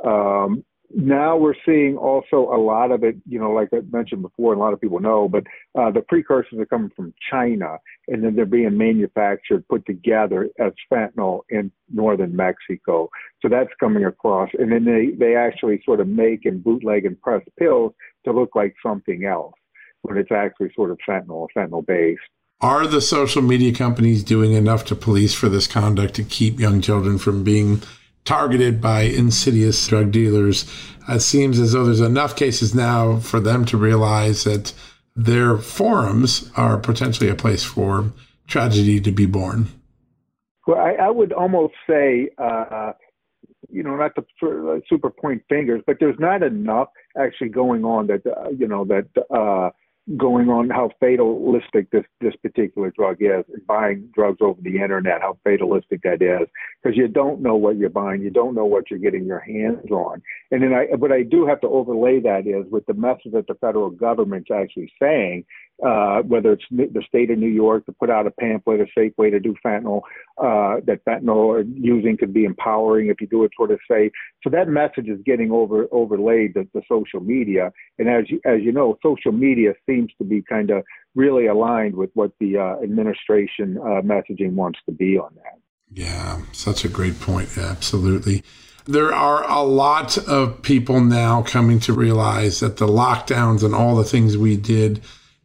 Um, 0.04 0.64
now 0.96 1.38
we're 1.38 1.56
seeing 1.66 1.98
also 1.98 2.50
a 2.54 2.60
lot 2.60 2.92
of 2.92 3.04
it, 3.04 3.16
you 3.28 3.40
know, 3.40 3.52
like 3.52 3.70
I 3.74 3.82
mentioned 3.92 4.22
before, 4.22 4.54
a 4.54 4.60
lot 4.60 4.74
of 4.74 4.82
people 4.82 5.00
know, 5.00 5.28
but 5.28 5.44
uh, 5.78 5.92
the 5.92 6.02
precursors 6.02 6.60
are 6.60 6.66
coming 6.66 6.92
from 6.96 7.14
China 7.30 7.78
and 8.08 8.24
then 8.24 8.36
they're 8.36 8.46
being 8.46 8.78
manufactured, 8.78 9.68
put 9.68 9.86
together 9.86 10.50
as 10.60 10.74
fentanyl 10.92 11.42
in 11.50 11.72
northern 11.94 12.36
Mexico. 12.36 13.10
So 13.42 13.50
that's 13.50 13.70
coming 13.80 14.06
across. 14.06 14.50
And 14.58 14.72
then 14.72 14.86
they, 14.86 15.16
they 15.18 15.36
actually 15.36 15.82
sort 15.86 16.00
of 16.00 16.08
make 16.08 16.46
and 16.46 16.64
bootleg 16.64 17.06
and 17.06 17.20
press 17.22 17.44
pills 17.60 17.94
to 18.26 18.32
look 18.32 18.56
like 18.56 18.76
something 18.84 19.26
else 19.26 19.54
when 20.02 20.18
it's 20.18 20.32
actually 20.32 20.72
sort 20.76 20.92
of 20.92 20.98
fentanyl, 21.08 21.48
fentanyl 21.56 21.86
based. 21.86 22.22
Are 22.60 22.86
the 22.86 23.02
social 23.02 23.42
media 23.42 23.74
companies 23.74 24.24
doing 24.24 24.54
enough 24.54 24.86
to 24.86 24.96
police 24.96 25.34
for 25.34 25.50
this 25.50 25.66
conduct 25.66 26.14
to 26.16 26.24
keep 26.24 26.60
young 26.60 26.80
children 26.80 27.18
from 27.18 27.44
being 27.44 27.82
targeted 28.26 28.82
by 28.82 29.02
insidious 29.02 29.88
drug 29.88 30.12
dealers. 30.12 30.72
It 31.10 31.22
seems 31.22 31.60
as 31.60 31.74
though 31.74 31.86
there's 31.86 32.02
enough 32.02 32.36
cases 32.36 32.76
now 32.76 33.18
for 33.18 33.40
them 33.40 33.66
to 33.66 33.78
realize 33.78 34.44
that 34.44 34.74
their 35.16 35.58
forums 35.58 36.52
are 36.56 36.78
potentially 36.78 37.30
a 37.30 37.36
place 37.36 37.64
for 37.64 38.12
tragedy 38.48 39.00
to 39.02 39.12
be 39.12 39.26
born. 39.26 39.68
Well, 40.68 40.78
I, 40.78 40.94
I 40.94 41.10
would 41.10 41.34
almost 41.34 41.74
say, 41.90 42.30
uh, 42.38 42.92
you 43.70 43.84
know, 43.84 43.96
not 43.96 44.12
to 44.16 44.82
super 44.88 45.10
point 45.10 45.44
fingers, 45.50 45.82
but 45.88 45.98
there's 46.00 46.20
not 46.20 46.44
enough 46.44 46.90
actually 47.18 47.50
going 47.50 47.84
on 47.84 48.08
that, 48.08 48.26
uh, 48.26 48.50
you 48.50 48.68
know, 48.68 48.86
that 48.86 49.08
uh, 49.36 49.72
going 50.18 50.50
on 50.50 50.70
how 50.70 50.90
fatalistic 51.00 51.90
this 51.92 52.06
this 52.20 52.36
particular 52.42 52.92
drug 52.92 53.18
is 53.20 53.46
and 53.54 53.66
buying 53.68 54.10
drugs 54.14 54.40
over 54.42 54.60
the 54.62 54.76
internet 54.82 55.22
how 55.22 55.38
fatalistic 55.44 56.02
that 56.04 56.22
is. 56.22 56.48
Because 56.82 56.98
you 56.98 57.08
don't 57.08 57.42
know 57.42 57.56
what 57.56 57.78
you're 57.78 57.90
buying 57.90 58.22
you 58.22 58.30
don't 58.30 58.56
know 58.56 58.66
what 58.66 58.90
you're 58.90 59.00
getting 59.00 59.26
your 59.26 59.40
hands 59.40 59.90
on. 59.92 60.22
And 60.52 60.64
then 60.64 60.74
i 60.74 60.88
but 61.00 61.12
i 61.12 61.24
do 61.24 61.46
have 61.46 61.62
to 61.62 61.68
overlay 61.68 62.20
that 62.22 62.48
is 62.48 62.70
with 62.72 62.86
the 62.86 62.94
message 62.94 63.32
that 63.34 63.48
the 63.48 63.56
federal 63.56 63.90
government's 63.90 64.50
actually 64.52 64.92
saying 65.02 65.46
uh, 65.86 66.22
whether 66.22 66.54
it's 66.54 66.66
the 66.70 67.04
state 67.08 67.32
of 67.32 67.38
New 67.38 67.48
York 67.48 67.86
to 67.86 67.92
put 67.92 68.10
out 68.10 68.28
a 68.28 68.32
pamphlet, 68.32 68.82
a 68.82 68.88
safe 68.96 69.14
way 69.18 69.30
to 69.30 69.40
do 69.40 69.56
fentanyl, 69.66 70.02
uh, 70.38 70.80
that 70.86 71.04
fentanyl 71.08 71.64
using 71.76 72.18
could 72.18 72.34
be 72.34 72.46
empowering 72.46 73.08
if 73.08 73.20
you 73.20 73.28
do 73.28 73.44
it 73.44 73.52
sort 73.58 73.72
of 73.72 73.80
safe. 73.90 74.12
So 74.44 74.50
that 74.52 74.68
message 74.68 75.08
is 75.08 75.20
getting 75.26 75.52
over 75.52 75.88
overlaid 75.92 76.54
the 76.54 76.82
social 76.88 77.20
media. 77.20 77.72
And 77.98 78.10
as 78.10 78.30
you, 78.30 78.40
as 78.46 78.62
you 78.62 78.72
know, 78.72 78.98
social 79.04 79.32
media 79.32 79.74
seems 79.88 80.12
to 80.18 80.24
be 80.24 80.42
kind 80.42 80.70
of 80.70 80.84
really 81.16 81.48
aligned 81.48 81.96
with 81.96 82.12
what 82.14 82.32
the 82.40 82.58
uh, 82.58 82.84
administration 82.84 83.78
uh, 83.78 84.02
messaging 84.02 84.54
wants 84.54 84.80
to 84.86 84.92
be 84.92 85.18
on 85.18 85.34
that. 85.36 85.60
Yeah, 85.94 86.42
such 86.54 86.86
a 86.86 86.90
great 86.90 87.20
point. 87.20 87.58
Absolutely. 87.58 88.44
There 88.86 89.14
are 89.14 89.48
a 89.50 89.62
lot 89.62 90.18
of 90.18 90.62
people 90.62 91.02
now 91.02 91.44
coming 91.44 91.80
to 91.82 91.94
realize 91.94 92.62
that 92.62 92.78
the 92.78 92.88
lockdowns 92.88 93.64
and 93.64 93.76
all 93.76 93.96
the 93.96 94.04
things 94.04 94.38
we 94.38 94.58
did 94.58 95.02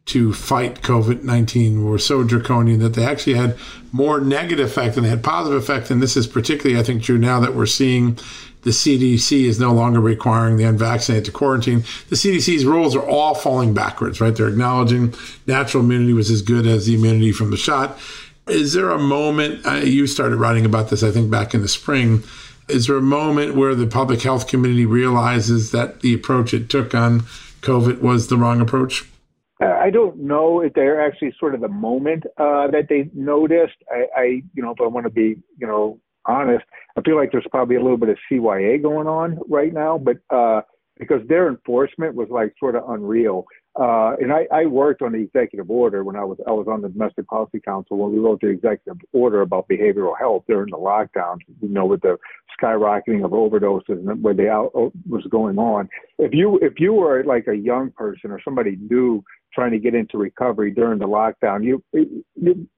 to 0.07 0.33
fight 0.33 0.81
COVID 0.81 1.23
19 1.23 1.83
were 1.83 1.99
so 1.99 2.23
draconian 2.23 2.79
that 2.79 2.93
they 2.93 3.05
actually 3.05 3.35
had 3.35 3.57
more 3.91 4.19
negative 4.19 4.67
effect 4.67 4.95
than 4.95 5.03
they 5.03 5.09
had 5.09 5.23
positive 5.23 5.61
effect. 5.61 5.91
And 5.91 6.01
this 6.01 6.17
is 6.17 6.27
particularly, 6.27 6.79
I 6.79 6.83
think, 6.83 7.03
true 7.03 7.17
now 7.17 7.39
that 7.41 7.53
we're 7.53 7.65
seeing 7.65 8.17
the 8.63 8.71
CDC 8.71 9.45
is 9.45 9.59
no 9.59 9.71
longer 9.71 9.99
requiring 9.99 10.57
the 10.57 10.63
unvaccinated 10.63 11.25
to 11.25 11.31
quarantine. 11.31 11.83
The 12.09 12.15
CDC's 12.15 12.65
rules 12.65 12.95
are 12.95 13.05
all 13.05 13.35
falling 13.35 13.73
backwards, 13.73 14.19
right? 14.19 14.35
They're 14.35 14.49
acknowledging 14.49 15.13
natural 15.45 15.83
immunity 15.83 16.13
was 16.13 16.29
as 16.31 16.41
good 16.41 16.65
as 16.65 16.85
the 16.85 16.95
immunity 16.95 17.31
from 17.31 17.51
the 17.51 17.57
shot. 17.57 17.97
Is 18.47 18.73
there 18.73 18.89
a 18.89 18.99
moment, 18.99 19.65
uh, 19.65 19.75
you 19.75 20.07
started 20.07 20.37
writing 20.37 20.65
about 20.65 20.89
this, 20.89 21.03
I 21.03 21.11
think, 21.11 21.29
back 21.29 21.53
in 21.53 21.61
the 21.61 21.67
spring. 21.67 22.23
Is 22.67 22.87
there 22.87 22.97
a 22.97 23.01
moment 23.01 23.55
where 23.55 23.75
the 23.75 23.87
public 23.87 24.21
health 24.21 24.47
community 24.47 24.85
realizes 24.85 25.71
that 25.71 26.01
the 26.01 26.13
approach 26.13 26.53
it 26.53 26.69
took 26.69 26.95
on 26.95 27.21
COVID 27.61 28.01
was 28.01 28.27
the 28.27 28.37
wrong 28.37 28.59
approach? 28.59 29.05
I 29.59 29.89
don't 29.89 30.17
know 30.19 30.61
if 30.61 30.73
they're 30.73 31.01
actually 31.01 31.33
sort 31.39 31.55
of 31.55 31.61
the 31.61 31.67
moment 31.67 32.25
uh, 32.37 32.67
that 32.67 32.87
they 32.89 33.09
noticed. 33.13 33.77
I, 33.91 34.05
I, 34.15 34.23
you 34.53 34.61
know, 34.61 34.71
if 34.71 34.81
I 34.81 34.87
want 34.87 35.05
to 35.05 35.11
be, 35.11 35.35
you 35.57 35.65
know, 35.65 35.99
honest, 36.25 36.65
I 36.95 37.01
feel 37.01 37.15
like 37.15 37.31
there's 37.31 37.47
probably 37.49 37.75
a 37.75 37.81
little 37.81 37.97
bit 37.97 38.09
of 38.09 38.17
CYA 38.31 38.81
going 38.81 39.07
on 39.07 39.39
right 39.49 39.73
now, 39.73 39.97
but 39.97 40.17
uh, 40.29 40.61
because 40.99 41.21
their 41.27 41.47
enforcement 41.47 42.15
was 42.15 42.27
like 42.29 42.53
sort 42.59 42.75
of 42.75 42.89
unreal. 42.89 43.45
Uh, 43.79 44.15
and 44.19 44.33
I, 44.33 44.47
I 44.51 44.65
worked 44.65 45.03
on 45.03 45.11
the 45.11 45.19
executive 45.19 45.69
order 45.69 46.03
when 46.03 46.15
I 46.15 46.23
was 46.23 46.39
I 46.47 46.51
was 46.51 46.67
on 46.67 46.81
the 46.81 46.89
domestic 46.89 47.27
policy 47.27 47.59
council 47.59 47.97
when 47.97 48.11
we 48.11 48.17
wrote 48.17 48.41
the 48.41 48.47
executive 48.47 48.97
order 49.13 49.41
about 49.41 49.67
behavioral 49.67 50.17
health 50.17 50.45
during 50.47 50.71
the 50.71 50.77
lockdown. 50.77 51.37
You 51.61 51.69
know, 51.69 51.85
with 51.85 52.01
the 52.01 52.17
skyrocketing 52.59 53.23
of 53.23 53.31
overdoses 53.31 53.89
and 53.89 54.23
where 54.23 54.33
the 54.33 54.49
out 54.49 54.71
was 55.07 55.23
going 55.29 55.59
on. 55.59 55.89
If 56.17 56.33
you 56.33 56.57
if 56.61 56.79
you 56.79 56.93
were 56.93 57.23
like 57.23 57.47
a 57.47 57.55
young 57.55 57.91
person 57.91 58.31
or 58.31 58.41
somebody 58.43 58.77
new 58.89 59.23
trying 59.53 59.71
to 59.71 59.79
get 59.79 59.93
into 59.93 60.17
recovery 60.17 60.71
during 60.71 60.97
the 60.97 61.05
lockdown, 61.05 61.63
you 61.63 61.83
it, 61.93 62.25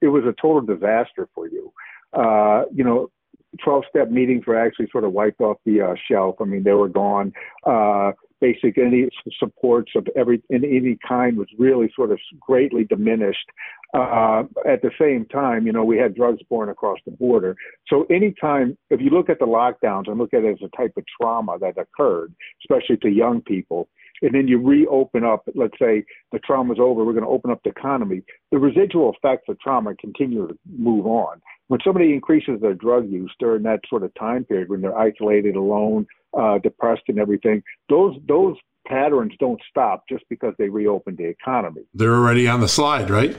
it 0.02 0.08
was 0.08 0.24
a 0.26 0.36
total 0.42 0.62
disaster 0.62 1.30
for 1.34 1.48
you. 1.48 1.72
Uh, 2.12 2.64
you 2.74 2.84
know, 2.84 3.10
12 3.64 3.84
step 3.90 4.10
meetings 4.10 4.46
were 4.46 4.60
actually 4.60 4.88
sort 4.92 5.04
of 5.04 5.14
wiped 5.14 5.42
off 5.42 5.58
the 5.66 5.82
uh, 5.82 5.94
shelf. 6.10 6.36
I 6.40 6.46
mean, 6.46 6.64
they 6.64 6.74
were 6.74 6.90
gone. 6.90 7.34
Uh, 7.66 8.12
basic 8.42 8.78
any 8.78 9.10
supports 9.38 9.92
of 9.96 10.08
every 10.16 10.42
in 10.50 10.64
any 10.64 10.98
kind 11.08 11.38
was 11.38 11.48
really 11.58 11.92
sort 11.96 12.12
of 12.12 12.20
greatly 12.40 12.84
diminished. 12.84 13.50
Uh, 13.94 14.44
at 14.68 14.82
the 14.84 14.92
same 15.00 15.26
time, 15.26 15.66
you 15.66 15.74
know, 15.74 15.84
we 15.84 15.98
had 15.98 16.16
drugs 16.16 16.42
born 16.50 16.70
across 16.70 17.00
the 17.06 17.12
border. 17.12 17.56
So 17.88 18.06
anytime, 18.12 18.78
if 18.92 19.02
you 19.02 19.10
look 19.10 19.30
at 19.30 19.40
the 19.40 19.48
lockdowns 19.48 20.08
and 20.08 20.20
look 20.20 20.34
at 20.34 20.44
it 20.44 20.52
as 20.62 20.70
a 20.74 20.78
type 20.78 20.94
of 20.96 21.04
trauma 21.20 21.58
that 21.60 21.76
occurred, 21.78 22.34
especially 22.64 22.98
to 22.98 23.10
young 23.10 23.42
people, 23.42 23.90
and 24.22 24.36
then 24.36 24.48
you 24.48 24.62
reopen 24.62 25.24
up, 25.24 25.44
let's 25.56 25.78
say 25.82 26.04
the 26.32 26.40
trauma's 26.40 26.78
over, 26.80 27.04
we're 27.04 27.14
going 27.14 27.24
to 27.24 27.30
open 27.30 27.52
up 27.52 27.62
the 27.64 27.70
economy. 27.70 28.22
The 28.52 28.60
residual 28.60 29.14
effects 29.14 29.46
of 29.50 29.60
trauma 29.60 29.96
continue 29.96 30.48
to 30.48 30.58
move 30.78 31.08
on 31.08 31.42
when 31.70 31.80
somebody 31.84 32.14
increases 32.14 32.60
their 32.62 32.74
drug 32.74 33.10
use 33.10 33.32
during 33.40 33.64
that 33.64 33.80
sort 33.90 34.04
of 34.04 34.12
time 34.16 34.44
period 34.44 34.70
when 34.70 34.82
they're 34.82 34.98
isolated, 34.98 35.56
alone, 35.56 36.06
uh, 36.38 36.58
depressed, 36.60 37.04
and 37.08 37.20
everything, 37.20 37.64
those 37.90 38.16
those 38.28 38.56
patterns 38.88 39.34
don't 39.40 39.62
stop 39.70 40.04
just 40.10 40.24
because 40.30 40.54
they 40.58 40.70
reopened 40.70 41.18
the 41.18 41.26
economy. 41.26 41.82
They're 41.94 42.16
already 42.16 42.48
on 42.48 42.60
the 42.60 42.68
slide, 42.68 43.10
right? 43.10 43.36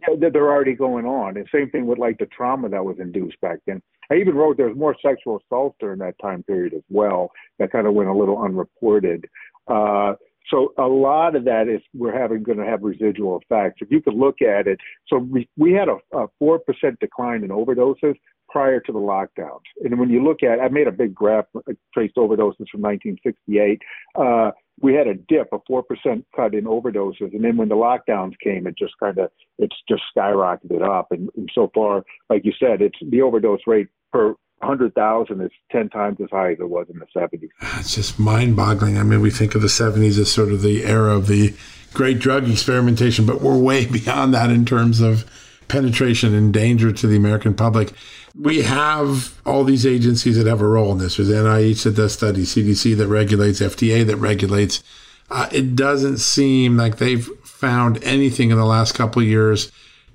Yeah, 0.00 0.28
they're 0.32 0.50
already 0.50 0.74
going 0.74 1.06
on. 1.06 1.36
And 1.36 1.46
same 1.52 1.70
thing 1.70 1.86
with 1.86 1.98
like 1.98 2.18
the 2.18 2.26
trauma 2.26 2.68
that 2.68 2.84
was 2.84 2.96
induced 2.98 3.40
back 3.40 3.58
then. 3.66 3.82
I 4.10 4.14
even 4.14 4.34
wrote 4.34 4.56
there 4.56 4.68
was 4.68 4.76
more 4.76 4.96
sexual 5.02 5.40
assault 5.44 5.76
during 5.80 5.98
that 5.98 6.14
time 6.20 6.42
period 6.44 6.72
as 6.74 6.82
well. 6.88 7.30
That 7.58 7.72
kind 7.72 7.86
of 7.86 7.94
went 7.94 8.08
a 8.08 8.14
little 8.14 8.42
unreported. 8.42 9.26
Uh, 9.66 10.14
so 10.50 10.72
a 10.78 10.86
lot 10.86 11.36
of 11.36 11.44
that 11.44 11.68
is 11.68 11.82
we're 11.94 12.18
having 12.18 12.42
going 12.42 12.58
to 12.58 12.64
have 12.64 12.82
residual 12.82 13.38
effects. 13.42 13.82
If 13.82 13.90
you 13.90 14.00
could 14.00 14.14
look 14.14 14.40
at 14.40 14.66
it, 14.66 14.78
so 15.06 15.18
we, 15.18 15.46
we 15.58 15.72
had 15.72 15.88
a 15.88 16.26
four 16.38 16.58
percent 16.58 16.98
decline 17.00 17.44
in 17.44 17.50
overdoses 17.50 18.14
prior 18.58 18.80
to 18.80 18.90
the 18.90 18.98
lockdowns. 18.98 19.62
And 19.84 20.00
when 20.00 20.10
you 20.10 20.20
look 20.24 20.42
at, 20.42 20.58
I 20.58 20.66
made 20.66 20.88
a 20.88 20.90
big 20.90 21.14
graph 21.14 21.44
uh, 21.54 21.60
traced 21.94 22.16
overdoses 22.16 22.66
from 22.72 22.82
1968. 22.82 23.80
Uh, 24.16 24.50
we 24.80 24.94
had 24.94 25.06
a 25.06 25.14
dip, 25.14 25.48
a 25.52 25.58
four 25.64 25.84
percent 25.84 26.26
cut 26.34 26.54
in 26.54 26.64
overdoses, 26.64 27.32
and 27.32 27.44
then 27.44 27.56
when 27.56 27.68
the 27.68 27.76
lockdowns 27.76 28.32
came, 28.42 28.66
it 28.66 28.74
just 28.76 28.94
kind 28.98 29.16
of 29.18 29.30
it's 29.58 29.76
just 29.88 30.02
skyrocketed 30.16 30.82
up. 30.82 31.12
And, 31.12 31.30
and 31.36 31.48
so 31.54 31.70
far, 31.72 32.02
like 32.28 32.44
you 32.44 32.52
said, 32.58 32.82
it's 32.82 32.98
the 33.00 33.22
overdose 33.22 33.60
rate 33.64 33.86
per 34.12 34.34
100,000 34.58 35.40
is 35.40 35.52
10 35.70 35.88
times 35.90 36.18
as 36.20 36.30
high 36.32 36.50
as 36.50 36.58
it 36.58 36.68
was 36.68 36.88
in 36.92 36.98
the 36.98 37.06
70s. 37.16 37.48
It's 37.78 37.94
just 37.94 38.18
mind 38.18 38.56
boggling. 38.56 38.98
I 38.98 39.04
mean, 39.04 39.20
we 39.20 39.30
think 39.30 39.54
of 39.54 39.62
the 39.62 39.68
70s 39.68 40.18
as 40.18 40.32
sort 40.32 40.50
of 40.50 40.62
the 40.62 40.84
era 40.84 41.14
of 41.14 41.28
the 41.28 41.54
great 41.94 42.18
drug 42.18 42.50
experimentation, 42.50 43.24
but 43.24 43.40
we're 43.40 43.56
way 43.56 43.86
beyond 43.98 44.34
that 44.34 44.50
in 44.50 44.64
terms 44.64 45.00
of 45.00 45.24
penetration 45.68 46.34
and 46.34 46.52
danger 46.52 46.90
to 46.92 47.06
the 47.06 47.16
American 47.16 47.54
public. 47.54 47.92
We 48.34 48.62
have 48.62 49.40
all 49.44 49.64
these 49.64 49.86
agencies 49.86 50.36
that 50.36 50.46
have 50.46 50.60
a 50.60 50.66
role 50.66 50.92
in 50.92 50.98
this. 50.98 51.16
There's 51.16 51.28
NIH 51.28 51.84
that 51.84 51.96
does 51.96 52.12
studies, 52.12 52.54
CDC 52.54 52.96
that 52.96 53.08
regulates, 53.08 53.60
FDA 53.60 54.06
that 54.06 54.16
regulates. 54.16 54.82
Uh, 55.30 55.48
it 55.52 55.76
doesn't 55.76 56.18
seem 56.18 56.76
like 56.76 56.96
they've 56.96 57.26
found 57.44 58.02
anything 58.04 58.50
in 58.50 58.56
the 58.56 58.64
last 58.64 58.94
couple 58.94 59.20
of 59.20 59.28
years 59.28 59.70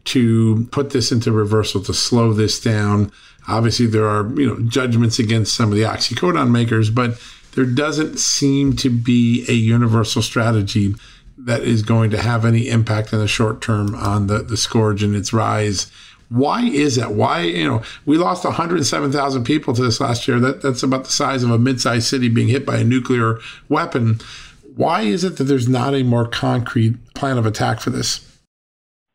to 0.06 0.68
put 0.72 0.90
this 0.90 1.12
into 1.12 1.32
reversal, 1.32 1.82
to 1.82 1.94
slow 1.94 2.34
this 2.34 2.60
down. 2.60 3.12
Obviously, 3.48 3.86
there 3.86 4.08
are 4.08 4.28
you 4.40 4.48
know 4.48 4.60
judgments 4.62 5.20
against 5.20 5.56
some 5.56 5.72
of 5.72 5.78
the 5.78 5.84
oxycodone 5.84 6.52
makers, 6.52 6.90
but 6.90 7.20
there 7.54 7.66
doesn't 7.66 8.18
seem 8.18 8.76
to 8.78 8.90
be 8.90 9.46
a 9.48 9.54
universal 9.54 10.22
strategy 10.22 10.96
that 11.38 11.62
is 11.62 11.82
going 11.82 12.10
to 12.12 12.22
have 12.22 12.46
any 12.46 12.70
impact 12.70 13.12
in 13.12 13.20
the 13.20 13.28
short 13.28 13.62
term 13.62 13.96
on 13.96 14.28
the, 14.28 14.40
the 14.40 14.58
scourge 14.58 15.04
and 15.04 15.16
its 15.16 15.34
rise. 15.34 15.92
Why 16.34 16.64
is 16.64 16.96
that? 16.96 17.12
Why, 17.12 17.42
you 17.42 17.68
know, 17.68 17.84
we 18.08 18.18
lost 18.18 18.44
107,000 18.44 19.44
people 19.44 19.76
to 19.76 19.84
this 19.84 20.00
last 20.00 20.28
year. 20.28 20.40
That, 20.40 20.64
that's 20.64 20.82
about 20.82 21.04
the 21.04 21.12
size 21.12 21.44
of 21.44 21.52
a 21.52 21.60
mid 21.60 21.80
sized 21.80 22.08
city 22.08 22.28
being 22.28 22.48
hit 22.48 22.66
by 22.66 22.78
a 22.78 22.84
nuclear 22.84 23.38
weapon. 23.70 24.20
Why 24.76 25.02
is 25.02 25.24
it 25.24 25.38
that 25.38 25.44
there's 25.44 25.70
not 25.70 25.94
a 25.94 26.02
more 26.02 26.28
concrete 26.28 26.96
plan 27.14 27.38
of 27.38 27.46
attack 27.46 27.82
for 27.82 27.92
this? 27.92 28.28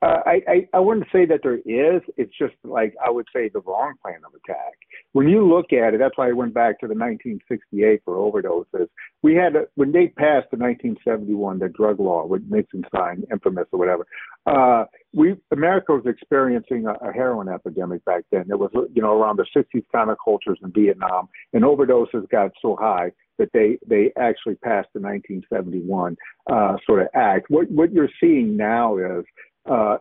Uh, 0.01 0.21
I, 0.27 0.43
I, 0.47 0.69
I 0.75 0.79
wouldn't 0.79 1.09
say 1.13 1.27
that 1.27 1.41
there 1.43 1.57
is. 1.57 2.03
It's 2.17 2.33
just 2.39 2.55
like 2.63 2.95
I 3.05 3.11
would 3.11 3.27
say 3.35 3.49
the 3.49 3.63
wrong 3.63 3.95
plan 4.01 4.21
of 4.25 4.33
attack. 4.35 4.79
When 5.13 5.29
you 5.29 5.47
look 5.47 5.73
at 5.73 5.95
it, 5.95 5.99
that's 5.99 6.17
why 6.17 6.29
I 6.29 6.33
went 6.33 6.53
back 6.53 6.81
to 6.81 6.87
the 6.87 6.95
1968 6.95 8.03
for 8.05 8.15
overdoses. 8.17 8.89
We 9.23 9.35
had 9.35 9.57
a, 9.57 9.65
when 9.75 9.93
they 9.93 10.09
passed 10.09 10.51
the 10.51 10.59
1971 10.59 11.59
the 11.59 11.69
drug 11.69 11.99
law 11.99 12.27
with 12.27 12.43
Nixon 12.49 12.85
signed, 12.95 13.27
infamous 13.33 13.67
or 13.73 13.79
whatever. 13.79 14.07
Uh, 14.47 14.85
we 15.15 15.37
America 15.51 15.93
was 15.93 16.05
experiencing 16.07 16.87
a, 16.87 16.93
a 17.09 17.13
heroin 17.13 17.49
epidemic 17.49 18.05
back 18.05 18.25
then. 18.31 18.45
There 18.47 18.59
was 18.59 18.71
you 18.93 19.03
know 19.03 19.13
around 19.13 19.39
the 19.39 19.47
60s 19.57 19.85
countercultures 19.95 20.63
in 20.63 20.73
Vietnam, 20.73 21.29
and 21.53 21.65
overdoses 21.65 22.29
got 22.31 22.51
so 22.61 22.77
high 22.77 23.13
that 23.39 23.51
they 23.53 23.79
they 23.87 24.13
actually 24.19 24.57
passed 24.57 24.89
the 24.93 25.01
1971 25.01 26.17
uh, 26.51 26.77
sort 26.87 27.03
of 27.03 27.09
act. 27.15 27.47
What 27.49 27.71
what 27.71 27.93
you're 27.93 28.11
seeing 28.21 28.57
now 28.57 28.99
is 28.99 29.25
uh, 29.71 29.97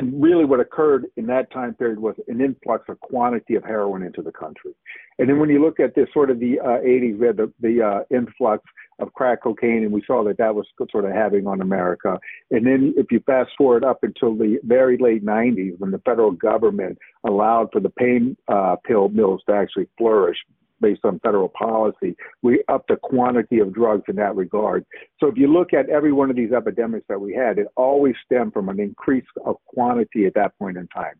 and 0.00 0.22
really 0.22 0.46
what 0.46 0.60
occurred 0.60 1.06
in 1.18 1.26
that 1.26 1.52
time 1.52 1.74
period 1.74 1.98
was 1.98 2.14
an 2.26 2.40
influx 2.40 2.88
of 2.88 2.98
quantity 3.00 3.54
of 3.54 3.62
heroin 3.62 4.02
into 4.02 4.22
the 4.22 4.32
country. 4.32 4.72
And 5.18 5.28
then 5.28 5.38
when 5.38 5.50
you 5.50 5.62
look 5.62 5.78
at 5.78 5.94
this 5.94 6.08
sort 6.14 6.30
of 6.30 6.40
the 6.40 6.58
uh, 6.58 6.80
80s, 6.80 7.18
we 7.18 7.26
had 7.26 7.36
the, 7.36 7.52
the 7.60 7.82
uh, 7.82 8.16
influx 8.16 8.64
of 8.98 9.12
crack 9.12 9.42
cocaine, 9.42 9.82
and 9.82 9.92
we 9.92 10.02
saw 10.06 10.24
that 10.24 10.38
that 10.38 10.54
was 10.54 10.66
sort 10.90 11.04
of 11.04 11.12
having 11.12 11.46
on 11.46 11.60
America. 11.60 12.18
And 12.50 12.66
then 12.66 12.94
if 12.96 13.12
you 13.12 13.20
fast 13.26 13.50
forward 13.58 13.84
up 13.84 13.98
until 14.02 14.34
the 14.34 14.58
very 14.64 14.96
late 14.96 15.22
90s, 15.22 15.78
when 15.78 15.90
the 15.90 15.98
federal 15.98 16.30
government 16.30 16.96
allowed 17.26 17.68
for 17.70 17.80
the 17.80 17.90
pain 17.90 18.38
uh, 18.48 18.76
pill 18.86 19.10
mills 19.10 19.42
to 19.48 19.54
actually 19.54 19.88
flourish, 19.98 20.38
based 20.80 21.04
on 21.04 21.20
federal 21.20 21.48
policy. 21.48 22.16
We 22.42 22.62
upped 22.68 22.88
the 22.88 22.96
quantity 22.96 23.58
of 23.58 23.74
drugs 23.74 24.04
in 24.08 24.16
that 24.16 24.36
regard. 24.36 24.84
So 25.18 25.26
if 25.26 25.36
you 25.36 25.46
look 25.52 25.72
at 25.72 25.88
every 25.88 26.12
one 26.12 26.30
of 26.30 26.36
these 26.36 26.52
epidemics 26.52 27.06
that 27.08 27.20
we 27.20 27.34
had, 27.34 27.58
it 27.58 27.66
always 27.76 28.14
stemmed 28.24 28.52
from 28.52 28.68
an 28.68 28.80
increase 28.80 29.24
of 29.44 29.56
quantity 29.66 30.26
at 30.26 30.34
that 30.34 30.58
point 30.58 30.76
in 30.76 30.86
time. 30.88 31.14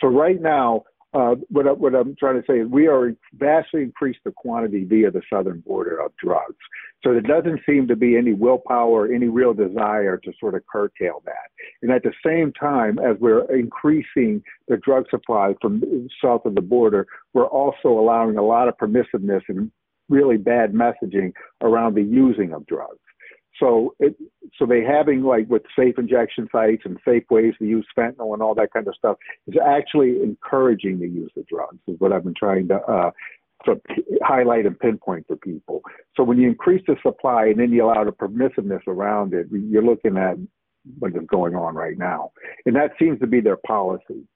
So 0.00 0.08
right 0.08 0.40
now, 0.40 0.84
uh, 1.14 1.34
what, 1.48 1.66
I, 1.66 1.72
what 1.72 1.94
I'm 1.94 2.14
trying 2.16 2.40
to 2.40 2.46
say 2.46 2.58
is 2.58 2.68
we 2.68 2.86
are 2.86 3.14
vastly 3.34 3.82
increased 3.82 4.20
the 4.24 4.32
quantity 4.32 4.84
via 4.84 5.10
the 5.10 5.22
southern 5.32 5.60
border 5.60 5.98
of 5.98 6.12
drugs. 6.22 6.56
So 7.04 7.12
there 7.12 7.20
doesn't 7.20 7.60
seem 7.64 7.86
to 7.88 7.96
be 7.96 8.16
any 8.16 8.34
willpower, 8.34 9.06
any 9.06 9.28
real 9.28 9.54
desire 9.54 10.18
to 10.18 10.32
sort 10.38 10.54
of 10.54 10.66
curtail 10.70 11.22
that. 11.24 11.50
And 11.80 11.92
at 11.92 12.02
the 12.02 12.12
same 12.26 12.52
time, 12.52 12.98
as 12.98 13.16
we're 13.20 13.44
increasing 13.54 14.42
the 14.66 14.76
drug 14.78 15.04
supply 15.08 15.54
from 15.62 16.08
south 16.22 16.44
of 16.44 16.54
the 16.54 16.60
border, 16.60 17.06
we're 17.32 17.46
also 17.46 17.88
allowing 17.88 18.36
a 18.36 18.42
lot 18.42 18.68
of 18.68 18.76
permissiveness 18.76 19.42
and 19.48 19.70
really 20.08 20.36
bad 20.36 20.72
messaging 20.72 21.32
around 21.62 21.94
the 21.94 22.02
using 22.02 22.52
of 22.52 22.66
drugs. 22.66 22.98
So 23.58 23.94
it, 23.98 24.16
so 24.58 24.66
they 24.66 24.82
having 24.82 25.22
like 25.22 25.48
with 25.48 25.62
safe 25.76 25.98
injection 25.98 26.48
sites 26.52 26.82
and 26.84 26.98
safe 27.04 27.24
ways 27.30 27.54
to 27.58 27.66
use 27.66 27.86
fentanyl 27.96 28.32
and 28.32 28.42
all 28.42 28.54
that 28.54 28.72
kind 28.72 28.86
of 28.86 28.94
stuff 28.94 29.16
is 29.46 29.54
actually 29.64 30.22
encouraging 30.22 31.00
the 31.00 31.08
use 31.08 31.32
of 31.36 31.46
drugs 31.46 31.78
is 31.86 31.96
what 31.98 32.12
I've 32.12 32.24
been 32.24 32.34
trying 32.34 32.68
to 32.68 32.76
uh, 32.76 33.10
to 33.64 33.80
highlight 34.22 34.66
and 34.66 34.78
pinpoint 34.78 35.26
for 35.26 35.36
people. 35.36 35.82
So 36.16 36.22
when 36.22 36.38
you 36.38 36.48
increase 36.48 36.82
the 36.86 36.96
supply 37.02 37.46
and 37.46 37.58
then 37.58 37.72
you 37.72 37.84
allow 37.84 38.04
the 38.04 38.12
permissiveness 38.12 38.86
around 38.86 39.34
it, 39.34 39.46
you're 39.50 39.82
looking 39.82 40.16
at 40.16 40.36
what 41.00 41.10
is 41.10 41.26
going 41.26 41.54
on 41.54 41.74
right 41.74 41.98
now, 41.98 42.30
and 42.64 42.76
that 42.76 42.92
seems 42.98 43.18
to 43.20 43.26
be 43.26 43.40
their 43.40 43.58
policy. 43.66 44.26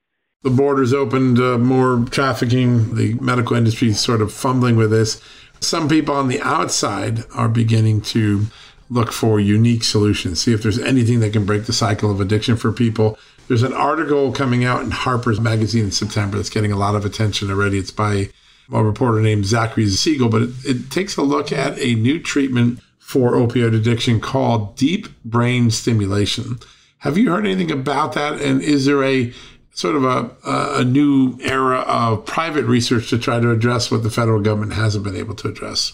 The 0.43 0.49
borders 0.49 0.93
opened, 0.93 1.39
uh, 1.39 1.57
more 1.57 2.05
trafficking. 2.11 2.95
The 2.95 3.13
medical 3.15 3.55
industry 3.55 3.87
is 3.87 3.99
sort 4.01 4.21
of 4.21 4.33
fumbling 4.33 4.75
with 4.75 4.91
this. 4.91 5.21
Some 5.61 5.87
people 5.87 6.13
on 6.13 6.27
the 6.27 6.41
outside 6.41 7.23
are 7.33 7.47
beginning 7.47 8.01
to 8.01 8.47
look 8.89 9.11
for 9.11 9.39
unique 9.39 9.83
solutions, 9.83 10.41
see 10.41 10.53
if 10.53 10.61
there's 10.61 10.79
anything 10.79 11.19
that 11.21 11.33
can 11.33 11.45
break 11.45 11.65
the 11.65 11.73
cycle 11.73 12.11
of 12.11 12.21
addiction 12.21 12.55
for 12.57 12.71
people. 12.71 13.17
There's 13.47 13.63
an 13.63 13.73
article 13.73 14.31
coming 14.31 14.63
out 14.63 14.81
in 14.81 14.91
Harper's 14.91 15.39
Magazine 15.39 15.85
in 15.85 15.91
September 15.91 16.37
that's 16.37 16.49
getting 16.49 16.71
a 16.71 16.77
lot 16.77 16.95
of 16.95 17.05
attention 17.05 17.49
already. 17.49 17.77
It's 17.77 17.91
by 17.91 18.29
a 18.71 18.83
reporter 18.83 19.21
named 19.21 19.45
Zachary 19.45 19.87
Siegel, 19.87 20.29
but 20.29 20.43
it, 20.43 20.49
it 20.65 20.91
takes 20.91 21.17
a 21.17 21.21
look 21.21 21.51
at 21.51 21.77
a 21.79 21.95
new 21.95 22.19
treatment 22.19 22.79
for 22.99 23.33
opioid 23.33 23.75
addiction 23.75 24.19
called 24.19 24.75
deep 24.77 25.07
brain 25.23 25.69
stimulation. 25.69 26.57
Have 26.99 27.17
you 27.17 27.29
heard 27.29 27.45
anything 27.45 27.71
about 27.71 28.13
that? 28.13 28.41
And 28.41 28.61
is 28.61 28.85
there 28.85 29.03
a 29.03 29.33
sort 29.71 29.95
of 29.95 30.05
a, 30.05 30.31
a 30.79 30.85
new 30.85 31.37
era 31.41 31.79
of 31.79 32.25
private 32.25 32.65
research 32.65 33.09
to 33.09 33.17
try 33.17 33.39
to 33.39 33.51
address 33.51 33.91
what 33.91 34.03
the 34.03 34.09
federal 34.09 34.39
government 34.39 34.73
hasn't 34.73 35.03
been 35.03 35.15
able 35.15 35.35
to 35.35 35.49
address? 35.49 35.93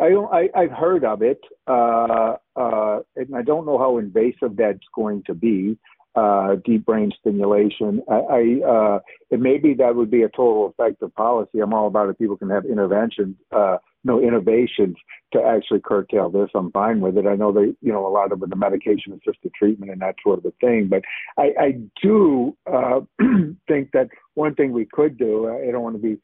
I, 0.00 0.04
I, 0.04 0.40
I 0.40 0.48
I've 0.62 0.70
heard 0.70 1.04
of 1.04 1.22
it, 1.22 1.40
uh, 1.66 2.36
uh, 2.56 3.00
and 3.16 3.34
I 3.34 3.42
don't 3.42 3.66
know 3.66 3.78
how 3.78 3.98
invasive 3.98 4.56
that's 4.56 4.86
going 4.94 5.22
to 5.26 5.34
be. 5.34 5.78
Uh, 6.14 6.56
deep 6.64 6.84
brain 6.84 7.12
stimulation. 7.20 8.02
I, 8.10 8.14
I 8.14 8.68
uh, 8.68 8.98
maybe 9.30 9.74
that 9.74 9.94
would 9.94 10.10
be 10.10 10.22
a 10.22 10.28
total 10.28 10.74
effective 10.76 11.14
policy. 11.14 11.60
I'm 11.60 11.72
all 11.72 11.86
about 11.86 12.08
it. 12.08 12.18
People 12.18 12.36
can 12.36 12.50
have 12.50 12.64
interventions, 12.64 13.36
uh, 13.54 13.76
no 14.02 14.20
innovations 14.20 14.96
to 15.32 15.40
actually 15.40 15.80
curtail 15.84 16.30
this. 16.30 16.48
I'm 16.54 16.72
fine 16.72 17.00
with 17.00 17.18
it. 17.18 17.26
I 17.26 17.36
know 17.36 17.52
that 17.52 17.76
you 17.80 17.92
know 17.92 18.04
a 18.04 18.08
lot 18.08 18.32
of 18.32 18.40
the 18.40 18.56
medication 18.56 19.12
assisted 19.12 19.52
treatment 19.54 19.92
and 19.92 20.00
that 20.00 20.16
sort 20.24 20.38
of 20.38 20.46
a 20.46 20.52
thing, 20.60 20.88
but 20.88 21.02
I, 21.36 21.52
I 21.60 21.78
do 22.02 22.56
uh, 22.66 23.00
think 23.68 23.92
that 23.92 24.08
one 24.34 24.54
thing 24.56 24.72
we 24.72 24.86
could 24.86 25.18
do. 25.18 25.48
I 25.48 25.70
don't 25.70 25.82
want 25.82 25.96
to 25.96 26.02
be 26.02 26.18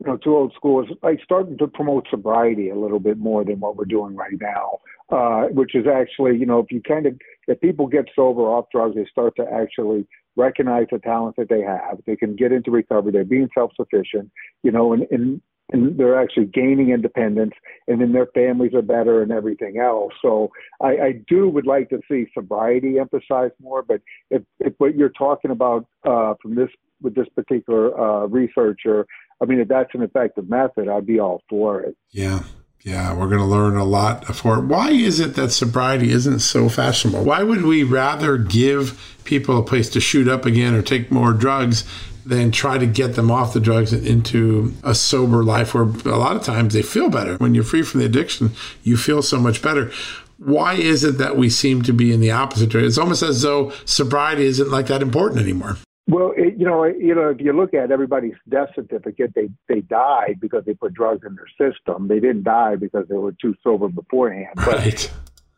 you 0.00 0.06
know, 0.06 0.16
too 0.18 0.36
old 0.36 0.52
school 0.54 0.82
is 0.82 0.90
like 1.02 1.20
starting 1.24 1.56
to 1.58 1.66
promote 1.66 2.06
sobriety 2.10 2.68
a 2.68 2.76
little 2.76 3.00
bit 3.00 3.18
more 3.18 3.44
than 3.44 3.60
what 3.60 3.76
we're 3.76 3.84
doing 3.86 4.14
right 4.14 4.38
now, 4.40 4.78
uh, 5.10 5.44
which 5.48 5.74
is 5.74 5.86
actually, 5.86 6.36
you 6.36 6.44
know, 6.44 6.58
if 6.58 6.70
you 6.70 6.82
kind 6.82 7.06
of, 7.06 7.18
if 7.48 7.60
people 7.60 7.86
get 7.86 8.06
sober 8.14 8.42
off 8.42 8.66
drugs, 8.70 8.94
they 8.94 9.06
start 9.10 9.34
to 9.36 9.46
actually 9.50 10.06
recognize 10.36 10.86
the 10.92 10.98
talent 10.98 11.34
that 11.36 11.48
they 11.48 11.62
have. 11.62 11.98
They 12.06 12.16
can 12.16 12.36
get 12.36 12.52
into 12.52 12.70
recovery. 12.70 13.12
They're 13.12 13.24
being 13.24 13.48
self-sufficient, 13.54 14.30
you 14.62 14.70
know, 14.70 14.92
and, 14.92 15.06
and, 15.10 15.40
and 15.72 15.98
they're 15.98 16.20
actually 16.20 16.46
gaining 16.46 16.90
independence 16.90 17.54
and 17.88 18.00
then 18.00 18.12
their 18.12 18.26
families 18.26 18.74
are 18.74 18.82
better 18.82 19.22
and 19.22 19.32
everything 19.32 19.78
else. 19.78 20.12
So 20.20 20.50
I, 20.80 20.88
I 20.88 21.12
do 21.26 21.48
would 21.48 21.66
like 21.66 21.88
to 21.88 22.00
see 22.08 22.26
sobriety 22.34 22.98
emphasized 22.98 23.54
more, 23.62 23.82
but 23.82 24.02
if, 24.30 24.42
if 24.60 24.74
what 24.76 24.94
you're 24.94 25.08
talking 25.08 25.50
about, 25.50 25.86
uh, 26.04 26.34
from 26.42 26.54
this, 26.54 26.68
with 27.02 27.14
this 27.14 27.28
particular, 27.34 27.98
uh, 27.98 28.26
researcher, 28.26 29.06
I 29.40 29.44
mean, 29.44 29.60
if 29.60 29.68
that's 29.68 29.94
an 29.94 30.02
effective 30.02 30.48
method, 30.48 30.88
I'd 30.88 31.06
be 31.06 31.20
all 31.20 31.42
for 31.48 31.80
it. 31.80 31.96
Yeah. 32.10 32.44
Yeah, 32.82 33.14
we're 33.14 33.26
going 33.26 33.40
to 33.40 33.44
learn 33.44 33.76
a 33.76 33.84
lot 33.84 34.24
for 34.36 34.58
it. 34.58 34.66
Why 34.66 34.90
is 34.90 35.18
it 35.18 35.34
that 35.34 35.50
sobriety 35.50 36.12
isn't 36.12 36.38
so 36.38 36.68
fashionable? 36.68 37.24
Why 37.24 37.42
would 37.42 37.62
we 37.62 37.82
rather 37.82 38.38
give 38.38 39.16
people 39.24 39.58
a 39.58 39.64
place 39.64 39.88
to 39.90 40.00
shoot 40.00 40.28
up 40.28 40.46
again 40.46 40.72
or 40.72 40.82
take 40.82 41.10
more 41.10 41.32
drugs 41.32 41.82
than 42.24 42.52
try 42.52 42.78
to 42.78 42.86
get 42.86 43.16
them 43.16 43.28
off 43.28 43.54
the 43.54 43.60
drugs 43.60 43.92
and 43.92 44.06
into 44.06 44.72
a 44.84 44.94
sober 44.94 45.42
life 45.42 45.74
where 45.74 45.82
a 45.82 46.16
lot 46.16 46.36
of 46.36 46.44
times 46.44 46.74
they 46.74 46.82
feel 46.82 47.10
better? 47.10 47.36
When 47.38 47.56
you're 47.56 47.64
free 47.64 47.82
from 47.82 48.00
the 48.00 48.06
addiction, 48.06 48.52
you 48.84 48.96
feel 48.96 49.20
so 49.20 49.40
much 49.40 49.62
better. 49.62 49.90
Why 50.38 50.74
is 50.74 51.02
it 51.02 51.18
that 51.18 51.36
we 51.36 51.50
seem 51.50 51.82
to 51.82 51.92
be 51.92 52.12
in 52.12 52.20
the 52.20 52.30
opposite 52.30 52.68
direction? 52.68 52.88
It's 52.88 52.98
almost 52.98 53.22
as 53.22 53.42
though 53.42 53.72
sobriety 53.84 54.44
isn't 54.44 54.70
like 54.70 54.86
that 54.86 55.02
important 55.02 55.40
anymore. 55.40 55.78
Well, 56.08 56.32
it, 56.36 56.56
you 56.56 56.64
know, 56.64 56.84
you 56.84 57.14
know, 57.14 57.30
if 57.30 57.40
you 57.40 57.52
look 57.52 57.74
at 57.74 57.90
everybody's 57.90 58.36
death 58.48 58.68
certificate, 58.74 59.32
they 59.34 59.48
they 59.68 59.80
died 59.80 60.38
because 60.40 60.64
they 60.64 60.74
put 60.74 60.94
drugs 60.94 61.26
in 61.26 61.36
their 61.36 61.70
system. 61.70 62.06
They 62.06 62.20
didn't 62.20 62.44
die 62.44 62.76
because 62.76 63.06
they 63.08 63.16
were 63.16 63.32
too 63.32 63.54
sober 63.64 63.88
beforehand. 63.88 64.54
But, 64.54 64.66
right. 64.66 65.12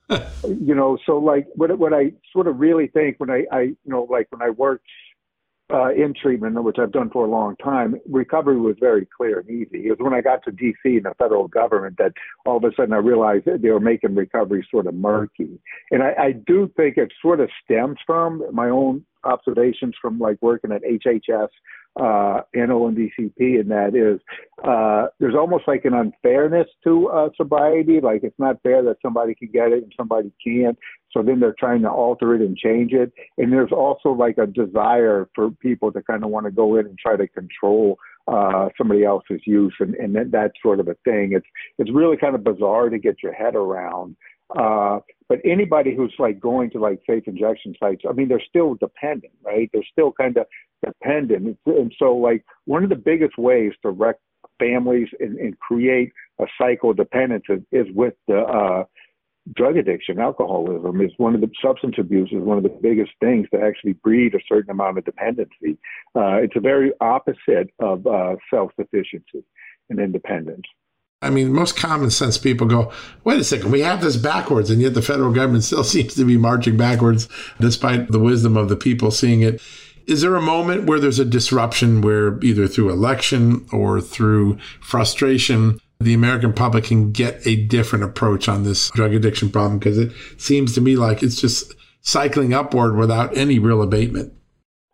you 0.49 0.75
know, 0.75 0.97
so 1.05 1.19
like 1.19 1.47
what 1.55 1.79
what 1.79 1.93
I 1.93 2.13
sort 2.33 2.47
of 2.47 2.59
really 2.59 2.87
think 2.87 3.21
when 3.21 3.31
I 3.31 3.45
I 3.53 3.61
you 3.61 3.77
know 3.85 4.07
like 4.11 4.29
when 4.31 4.41
I 4.41 4.51
worked 4.51 4.87
uh, 5.73 5.91
in 5.93 6.15
treatment, 6.15 6.63
which 6.63 6.79
I've 6.79 6.93
done 6.93 7.11
for 7.11 7.27
a 7.27 7.31
long 7.31 7.57
time, 7.57 7.97
recovery 8.09 8.59
was 8.59 8.77
very 8.81 9.07
clear 9.17 9.41
and 9.41 9.51
easy. 9.51 9.87
It 9.87 9.91
was 9.91 9.99
when 10.01 10.15
I 10.15 10.21
got 10.21 10.43
to 10.45 10.51
DC 10.51 10.75
and 10.85 11.05
the 11.05 11.15
federal 11.19 11.49
government 11.49 11.97
that 11.99 12.13
all 12.47 12.57
of 12.57 12.65
a 12.65 12.71
sudden 12.75 12.95
I 12.95 12.99
realized 12.99 13.45
that 13.45 13.63
they 13.63 13.71
were 13.71 13.81
making 13.81 14.15
recovery 14.15 14.67
sort 14.71 14.87
of 14.87 14.95
murky. 14.95 15.61
And 15.91 16.03
I, 16.03 16.15
I 16.19 16.33
do 16.33 16.71
think 16.77 16.97
it 16.97 17.13
sort 17.21 17.41
of 17.41 17.51
stems 17.65 17.99
from 18.07 18.43
my 18.53 18.69
own 18.69 19.05
observations 19.25 19.95
from 20.01 20.19
like 20.19 20.39
working 20.41 20.73
at 20.73 20.83
HHS, 20.83 21.49
uh, 21.97 22.43
NO 22.55 22.87
and 22.87 22.97
DCP, 22.97 23.61
and 23.61 23.71
that 23.71 23.95
is 23.95 24.21
uh, 24.65 25.07
there's 25.19 25.35
almost 25.35 25.65
like 25.67 25.85
an 25.85 25.95
unfairness 25.95 26.69
to 26.85 27.09
uh, 27.09 27.29
sobriety. 27.37 28.01
Like 28.01 28.23
it's 28.23 28.39
not 28.39 28.63
fair 28.63 28.83
that 28.85 28.97
somebody 29.03 29.35
can 29.35 29.49
get 29.53 29.73
it 29.73 29.83
and 29.83 29.93
somebody 29.97 30.33
can't. 30.45 30.79
So 31.13 31.23
then 31.23 31.41
they're 31.41 31.57
trying 31.59 31.83
to 31.83 31.91
alter 31.91 32.35
it 32.35 32.41
and 32.41 32.57
change 32.57 32.93
it. 32.93 33.13
And 33.39 33.53
there's 33.53 33.73
also 33.73 34.11
like 34.11 34.39
a 34.39 34.47
desire 34.47 35.29
for 35.35 35.51
people 35.51 35.91
to 35.93 36.03
kind 36.03 36.23
of 36.23 36.31
want 36.31 36.47
to 36.47 36.53
go 36.53 36.77
in 36.77 36.87
and 36.87 36.99
try 36.99 37.17
to 37.17 37.27
control 37.29 37.99
uh, 38.29 38.69
somebody 38.77 39.05
else's 39.05 39.41
use 39.47 39.75
and, 39.81 39.95
and 39.95 40.15
that, 40.15 40.31
that 40.33 40.53
sort 40.63 40.81
of 40.81 40.89
a 40.89 40.95
thing. 41.05 41.33
It's 41.33 41.47
it's 41.79 41.91
really 41.93 42.17
kind 42.17 42.35
of 42.35 42.45
bizarre 42.45 42.91
to 42.91 42.99
get 42.99 43.23
your 43.23 43.33
head 43.33 43.55
around. 43.55 44.17
Uh, 44.57 45.01
but 45.29 45.41
anybody 45.45 45.95
who's 45.95 46.15
like 46.19 46.41
going 46.41 46.71
to 46.71 46.79
like 46.79 47.01
safe 47.09 47.25
injection 47.27 47.75
sites, 47.79 48.03
I 48.09 48.13
mean, 48.13 48.29
they're 48.29 48.43
still 48.49 48.75
dependent, 48.75 49.35
right? 49.43 49.69
They're 49.73 49.83
still 49.91 50.13
kind 50.13 50.37
of 50.37 50.47
dependent. 50.85 51.59
And 51.67 51.95
so, 51.99 52.17
like, 52.17 52.45
one 52.65 52.83
of 52.83 52.91
the 52.91 52.97
biggest 52.97 53.37
ways 53.37 53.73
to 53.83 53.91
wreck 53.91 54.17
families 54.59 55.09
and, 55.21 55.39
and 55.39 55.59
create 55.59 56.13
a 56.41 56.47
cycle 56.61 56.91
of 56.91 56.97
dependence 56.97 57.45
is, 57.49 57.61
is 57.73 57.87
with 57.95 58.15
the 58.27 58.39
uh, 58.39 58.85
drug 59.55 59.77
addiction, 59.77 60.19
alcoholism 60.19 61.01
is 61.01 61.13
one 61.17 61.35
of 61.35 61.41
the 61.41 61.51
substance 61.63 61.97
abuse 61.99 62.31
is 62.33 62.43
one 62.43 62.57
of 62.57 62.63
the 62.63 62.79
biggest 62.83 63.13
things 63.21 63.47
to 63.53 63.61
actually 63.61 63.95
breed 63.95 64.35
a 64.35 64.39
certain 64.49 64.71
amount 64.71 64.99
of 64.99 65.05
dependency. 65.05 65.79
Uh, 66.15 66.37
it's 66.37 66.57
a 66.57 66.61
very 66.61 66.93
opposite 67.01 67.71
of 67.79 68.07
uh, 68.07 68.37
self 68.51 68.73
sufficiency 68.79 69.45
and 69.91 70.01
independence. 70.01 70.65
I 71.21 71.31
mean, 71.31 71.53
most 71.53 71.77
common 71.77 72.11
sense 72.11 72.39
people 72.39 72.67
go, 72.69 72.93
wait 73.25 73.41
a 73.41 73.45
second, 73.45 73.73
we 73.73 73.81
have 73.81 74.01
this 74.01 74.17
backwards, 74.17 74.71
and 74.71 74.81
yet 74.81 74.95
the 74.95 75.03
federal 75.03 75.33
government 75.33 75.65
still 75.65 75.85
seems 75.85 76.15
to 76.15 76.25
be 76.25 76.37
marching 76.37 76.77
backwards 76.77 77.29
despite 77.61 78.09
the 78.09 78.21
wisdom 78.21 78.57
of 78.57 78.69
the 78.69 78.77
people 78.77 79.11
seeing 79.11 79.43
it. 79.43 79.61
Is 80.07 80.23
there 80.23 80.37
a 80.37 80.41
moment 80.41 80.85
where 80.87 80.99
there's 80.99 81.19
a 81.19 81.25
disruption 81.25 82.01
where 82.01 82.39
either 82.43 82.67
through 82.67 82.91
election 82.91 83.67
or 83.73 84.01
through 84.01 84.59
frustration, 84.81 85.81
the 86.01 86.15
American 86.15 86.55
public 86.55 86.85
can 86.85 87.13
get 87.13 87.47
a 87.47 87.57
different 87.67 88.05
approach 88.05 88.49
on 88.49 88.63
this 88.63 88.89
drug 88.91 89.13
addiction 89.13 89.51
problem? 89.51 89.79
Because 89.79 89.99
it 89.99 90.13
seems 90.39 90.73
to 90.75 90.81
me 90.81 90.97
like 90.97 91.23
it's 91.23 91.39
just 91.39 91.75
cycling 92.01 92.55
upward 92.55 92.97
without 92.97 93.37
any 93.37 93.59
real 93.59 93.83
abatement. 93.83 94.33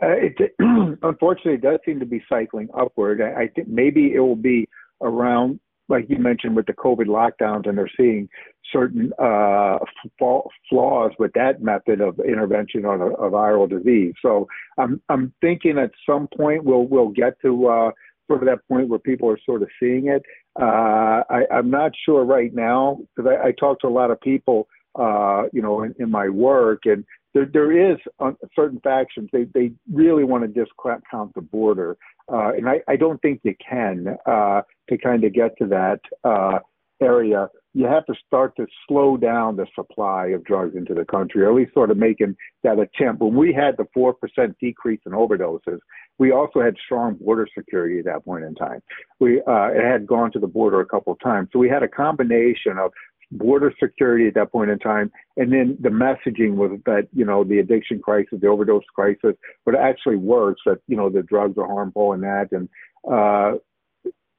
Uh, 0.03 0.09
it, 0.09 0.55
unfortunately, 1.03 1.55
it 1.55 1.63
does 1.63 1.79
seem 1.85 2.01
to 2.01 2.07
be 2.07 2.25
cycling 2.29 2.69
upward. 2.77 3.21
I, 3.21 3.43
I 3.43 3.49
think 3.49 3.69
maybe 3.69 4.15
it 4.15 4.21
will 4.21 4.35
be 4.35 4.69
around 5.01 5.61
like 5.89 6.07
you 6.09 6.19
mentioned 6.19 6.57
with 6.57 6.67
the 6.67 6.73
COVID 6.73 7.07
lockdowns, 7.07 7.69
and 7.69 7.77
they're 7.77 7.91
seeing 7.97 8.29
certain 8.73 9.13
uh, 9.19 9.79
flaws 10.19 11.13
with 11.19 11.33
that 11.35 11.63
method 11.63 12.01
of 12.01 12.19
intervention 12.21 12.85
on 12.85 13.01
a, 13.01 13.07
a, 13.07 13.31
viral 13.31 13.69
disease. 13.69 14.15
So 14.23 14.49
I'm 14.79 15.01
I'm 15.09 15.33
thinking 15.41 15.79
at 15.79 15.91
some 16.09 16.29
point 16.37 16.65
we'll 16.65 16.87
we'll 16.87 17.11
get 17.11 17.41
to 17.43 17.67
uh, 17.69 17.91
sort 18.27 18.43
of 18.43 18.47
that 18.47 18.67
point 18.69 18.89
where 18.89 18.99
people 18.99 19.31
are 19.31 19.39
sort 19.45 19.63
of 19.63 19.69
seeing 19.79 20.09
it. 20.09 20.23
Uh, 20.61 21.23
I, 21.29 21.43
I'm 21.53 21.71
not 21.71 21.93
sure 22.05 22.25
right 22.25 22.55
now 22.55 22.99
because 23.15 23.31
I, 23.31 23.49
I 23.49 23.53
talk 23.53 23.81
to 23.81 23.87
a 23.87 23.89
lot 23.89 24.11
of 24.11 24.21
people, 24.21 24.69
uh, 24.99 25.45
you 25.53 25.61
know, 25.61 25.83
in, 25.83 25.95
in 25.99 26.11
my 26.11 26.29
work, 26.29 26.83
and 26.85 27.05
there 27.35 27.47
there 27.53 27.93
is 27.93 27.99
uh, 28.21 28.33
certain 28.55 28.81
factions 28.81 29.29
they 29.33 29.45
they 29.55 29.73
really 29.93 30.25
want 30.25 30.43
to 30.45 30.49
discount 30.49 31.35
the 31.35 31.43
border, 31.43 31.97
uh, 32.33 32.53
and 32.57 32.69
I 32.69 32.81
I 32.89 32.97
don't 32.97 33.21
think 33.21 33.41
you 33.43 33.55
can 33.67 34.17
uh, 34.27 34.63
to 34.89 34.99
kind 34.99 35.25
of 35.25 35.33
get 35.35 35.57
to 35.59 35.67
that 35.67 36.01
uh, 36.25 36.61
area 37.03 37.49
you 37.75 37.87
have 37.87 38.07
to 38.07 38.15
start 38.27 38.55
to 38.57 38.67
slow 38.87 39.17
down 39.17 39.57
the 39.57 39.67
supply 39.75 40.29
of 40.29 40.45
drugs 40.45 40.77
into 40.77 40.95
the 40.95 41.05
country, 41.05 41.43
or 41.43 41.51
at 41.51 41.57
least 41.57 41.75
sort 41.75 41.91
of 41.91 41.97
making 41.97 42.37
that 42.63 42.79
attempt. 42.79 43.21
When 43.21 43.35
we 43.35 43.53
had 43.53 43.77
the 43.77 43.87
4% 43.97 44.15
decrease 44.61 45.01
in 45.05 45.13
overdoses, 45.13 45.81
we 46.19 46.31
also 46.31 46.61
had 46.61 46.77
strong 46.85 47.17
border 47.17 47.49
security 47.57 47.99
at 47.99 48.05
that 48.05 48.25
point 48.25 48.45
in 48.45 48.55
time. 48.55 48.81
We 49.19 49.43
uh, 49.43 49.71
it 49.75 49.85
had 49.85 50.07
gone 50.07 50.31
to 50.33 50.39
the 50.39 50.47
border 50.47 50.81
a 50.81 50.87
couple 50.87 51.13
of 51.13 51.19
times. 51.19 51.49
So 51.53 51.59
we 51.59 51.69
had 51.69 51.83
a 51.83 51.89
combination 51.89 52.79
of 52.79 52.93
border 53.33 53.73
security 53.83 54.27
at 54.27 54.35
that 54.35 54.53
point 54.53 54.71
in 54.71 54.79
time, 54.79 55.11
and 55.37 55.53
then 55.53 55.77
the 55.81 55.89
messaging 55.89 56.55
was 56.55 56.79
that 56.87 57.09
you 57.13 57.25
know 57.25 57.45
the 57.45 57.59
addiction 57.59 58.01
crisis, 58.01 58.39
the 58.41 58.47
overdose 58.47 58.85
crisis, 58.95 59.35
but 59.65 59.75
it 59.75 59.81
actually 59.81 60.17
works. 60.17 60.63
That 60.67 60.81
you 60.87 60.97
know 60.97 61.11
the 61.11 61.23
drugs 61.23 61.59
are 61.59 61.67
harmful 61.67 62.13
and 62.13 62.23
that, 62.23 62.49
and 62.53 62.69
uh, 63.11 63.59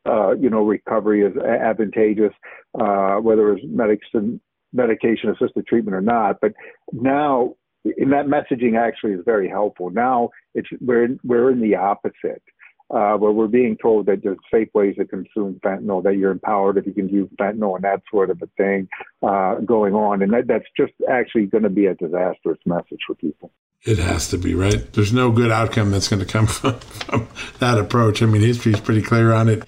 uh, 0.06 0.36
you 0.36 0.50
know, 0.50 0.64
recovery 0.64 1.24
is 1.24 1.36
advantageous, 1.38 2.34
uh, 2.80 3.16
whether 3.16 3.54
it's 3.54 3.66
medicine, 3.68 4.40
medication 4.72 5.30
assisted 5.30 5.66
treatment 5.66 5.96
or 5.96 6.02
not. 6.02 6.38
But 6.42 6.54
now, 6.92 7.56
in 7.98 8.10
that 8.12 8.26
messaging 8.26 8.78
actually 8.78 9.14
is 9.14 9.22
very 9.26 9.50
helpful. 9.50 9.90
Now 9.90 10.30
it's 10.54 10.68
we're 10.80 11.10
we're 11.24 11.52
in 11.52 11.62
the 11.62 11.76
opposite. 11.76 12.44
Uh, 12.92 13.18
where 13.18 13.32
we're 13.32 13.48
being 13.48 13.76
told 13.82 14.06
that 14.06 14.22
there's 14.24 14.38
safe 14.54 14.70
ways 14.76 14.96
to 14.96 15.06
consume 15.06 15.60
fentanyl, 15.66 16.04
that 16.04 16.18
you're 16.18 16.30
empowered 16.30 16.78
if 16.78 16.86
you 16.86 16.94
can 16.94 17.10
use 17.10 17.28
fentanyl 17.40 17.74
and 17.74 17.84
that 17.84 18.00
sort 18.12 18.30
of 18.30 18.40
a 18.44 18.48
thing 18.58 18.88
uh, 19.24 19.56
going 19.66 19.96
on. 19.96 20.22
And 20.22 20.32
that, 20.34 20.46
that's 20.46 20.68
just 20.78 20.94
actually 21.10 21.48
going 21.48 21.64
to 21.64 21.70
be 21.72 21.88
a 21.88 21.96
disastrous 21.96 22.60
message 22.64 23.00
for 23.08 23.16
people. 23.16 23.52
It 23.86 23.98
has 23.98 24.28
to 24.30 24.38
be, 24.38 24.54
right? 24.54 24.94
There's 24.94 25.14
no 25.14 25.32
good 25.32 25.52
outcome 25.52 25.90
that's 25.90 26.08
going 26.08 26.20
to 26.20 26.26
come 26.26 26.46
from, 26.48 26.80
from 26.80 27.28
that 27.60 27.80
approach. 27.80 28.22
I 28.22 28.28
mean, 28.28 28.42
history 28.42 28.74
is 28.74 28.80
pretty 28.80 29.02
clear 29.02 29.34
on 29.34 29.50
it. 29.50 29.64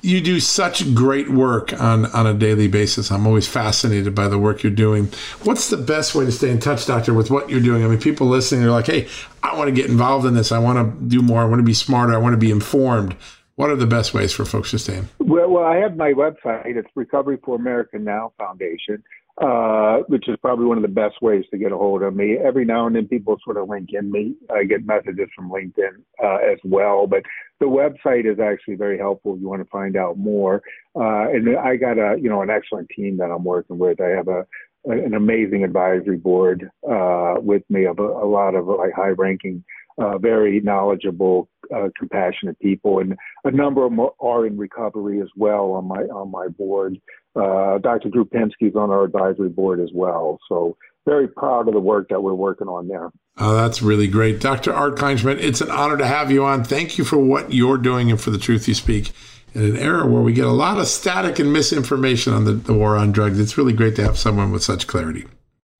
You 0.00 0.20
do 0.20 0.38
such 0.38 0.94
great 0.94 1.28
work 1.28 1.72
on, 1.72 2.06
on 2.06 2.26
a 2.26 2.34
daily 2.34 2.68
basis. 2.68 3.10
I'm 3.10 3.26
always 3.26 3.48
fascinated 3.48 4.14
by 4.14 4.28
the 4.28 4.38
work 4.38 4.62
you're 4.62 4.70
doing. 4.70 5.10
What's 5.42 5.70
the 5.70 5.76
best 5.76 6.14
way 6.14 6.24
to 6.24 6.30
stay 6.30 6.50
in 6.50 6.60
touch, 6.60 6.86
Doctor, 6.86 7.12
with 7.12 7.32
what 7.32 7.50
you're 7.50 7.60
doing? 7.60 7.84
I 7.84 7.88
mean, 7.88 7.98
people 7.98 8.28
listening 8.28 8.64
are 8.64 8.70
like, 8.70 8.86
hey, 8.86 9.08
I 9.42 9.56
want 9.56 9.68
to 9.68 9.72
get 9.74 9.90
involved 9.90 10.24
in 10.24 10.34
this. 10.34 10.52
I 10.52 10.58
want 10.60 10.78
to 10.78 11.06
do 11.06 11.20
more. 11.20 11.40
I 11.40 11.46
want 11.46 11.58
to 11.58 11.64
be 11.64 11.74
smarter. 11.74 12.14
I 12.14 12.18
want 12.18 12.34
to 12.34 12.38
be 12.38 12.52
informed. 12.52 13.16
What 13.56 13.70
are 13.70 13.76
the 13.76 13.88
best 13.88 14.14
ways 14.14 14.32
for 14.32 14.44
folks 14.44 14.70
to 14.70 14.78
stay 14.78 14.98
in? 14.98 15.08
Well, 15.18 15.50
well, 15.50 15.64
I 15.64 15.78
have 15.78 15.96
my 15.96 16.12
website. 16.12 16.76
It's 16.76 16.88
Recovery 16.94 17.38
for 17.44 17.56
America 17.56 17.98
Now 17.98 18.32
Foundation 18.38 19.02
uh, 19.40 19.98
which 20.08 20.28
is 20.28 20.36
probably 20.42 20.66
one 20.66 20.78
of 20.78 20.82
the 20.82 20.88
best 20.88 21.20
ways 21.22 21.44
to 21.50 21.58
get 21.58 21.72
a 21.72 21.76
hold 21.76 22.02
of 22.02 22.14
me. 22.14 22.36
Every 22.36 22.64
now 22.64 22.86
and 22.86 22.96
then 22.96 23.06
people 23.06 23.36
sort 23.44 23.56
of 23.56 23.68
link 23.68 23.90
in 23.92 24.10
me. 24.10 24.34
I 24.50 24.64
get 24.64 24.84
messages 24.84 25.28
from 25.34 25.50
LinkedIn 25.50 26.02
uh, 26.22 26.38
as 26.52 26.58
well, 26.64 27.06
but 27.06 27.22
the 27.60 27.66
website 27.66 28.30
is 28.30 28.40
actually 28.40 28.74
very 28.74 28.98
helpful 28.98 29.34
if 29.34 29.40
you 29.40 29.48
want 29.48 29.62
to 29.62 29.70
find 29.70 29.96
out 29.96 30.18
more. 30.18 30.62
Uh, 30.96 31.28
and 31.30 31.56
I 31.56 31.76
got 31.76 31.98
a, 31.98 32.16
you 32.20 32.28
know, 32.28 32.42
an 32.42 32.50
excellent 32.50 32.88
team 32.90 33.16
that 33.18 33.30
I'm 33.30 33.44
working 33.44 33.78
with. 33.78 34.00
I 34.00 34.08
have 34.08 34.28
a, 34.28 34.44
an 34.84 35.14
amazing 35.14 35.64
advisory 35.64 36.16
board 36.16 36.68
uh, 36.88 37.34
with 37.38 37.62
me 37.68 37.84
of 37.84 37.98
a, 37.98 38.02
a 38.02 38.26
lot 38.26 38.54
of 38.54 38.66
like 38.66 38.92
high 38.94 39.08
ranking 39.08 39.64
uh, 39.98 40.16
very 40.18 40.60
knowledgeable, 40.60 41.48
uh, 41.74 41.88
compassionate 41.98 42.58
people, 42.60 43.00
and 43.00 43.16
a 43.44 43.50
number 43.50 43.84
of 43.84 43.90
them 43.90 44.06
are 44.20 44.46
in 44.46 44.56
recovery 44.56 45.20
as 45.20 45.28
well 45.36 45.72
on 45.72 45.86
my 45.86 46.02
on 46.04 46.30
my 46.30 46.48
board. 46.48 46.98
Uh, 47.38 47.78
Dr. 47.78 48.08
Drew 48.08 48.28
is 48.60 48.74
on 48.74 48.90
our 48.90 49.04
advisory 49.04 49.48
board 49.48 49.80
as 49.80 49.90
well, 49.94 50.38
so 50.48 50.76
very 51.06 51.28
proud 51.28 51.68
of 51.68 51.74
the 51.74 51.80
work 51.80 52.08
that 52.08 52.20
we're 52.20 52.34
working 52.34 52.66
on 52.66 52.88
there. 52.88 53.10
Oh, 53.38 53.54
that's 53.54 53.80
really 53.80 54.08
great, 54.08 54.40
Dr. 54.40 54.74
Art 54.74 54.96
Kleinschmidt. 54.96 55.40
It's 55.40 55.60
an 55.60 55.70
honor 55.70 55.96
to 55.96 56.06
have 56.06 56.30
you 56.32 56.44
on. 56.44 56.64
Thank 56.64 56.98
you 56.98 57.04
for 57.04 57.16
what 57.16 57.52
you're 57.52 57.78
doing 57.78 58.10
and 58.10 58.20
for 58.20 58.30
the 58.30 58.38
truth 58.38 58.66
you 58.66 58.74
speak. 58.74 59.12
In 59.54 59.64
an 59.64 59.76
era 59.76 60.06
where 60.06 60.20
we 60.20 60.32
get 60.32 60.46
a 60.46 60.50
lot 60.50 60.78
of 60.78 60.86
static 60.86 61.38
and 61.38 61.52
misinformation 61.52 62.34
on 62.34 62.44
the, 62.44 62.52
the 62.52 62.74
war 62.74 62.96
on 62.96 63.12
drugs, 63.12 63.40
it's 63.40 63.56
really 63.56 63.72
great 63.72 63.96
to 63.96 64.02
have 64.02 64.18
someone 64.18 64.50
with 64.50 64.62
such 64.62 64.86
clarity. 64.86 65.24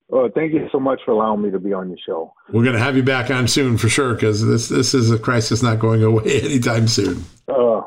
Well, 0.08 0.30
thank 0.34 0.54
you 0.54 0.66
so 0.72 0.80
much 0.80 1.00
for 1.04 1.10
allowing 1.10 1.42
me 1.42 1.50
to 1.50 1.58
be 1.58 1.74
on 1.74 1.88
your 1.88 1.98
show. 2.06 2.32
We're 2.50 2.64
going 2.64 2.76
to 2.76 2.82
have 2.82 2.96
you 2.96 3.02
back 3.02 3.30
on 3.30 3.46
soon 3.46 3.76
for 3.76 3.90
sure 3.90 4.14
because 4.14 4.46
this 4.46 4.68
this 4.68 4.94
is 4.94 5.10
a 5.10 5.18
crisis 5.18 5.62
not 5.62 5.80
going 5.80 6.02
away 6.02 6.24
anytime 6.42 6.88
soon. 6.88 7.24
Uh, 7.46 7.82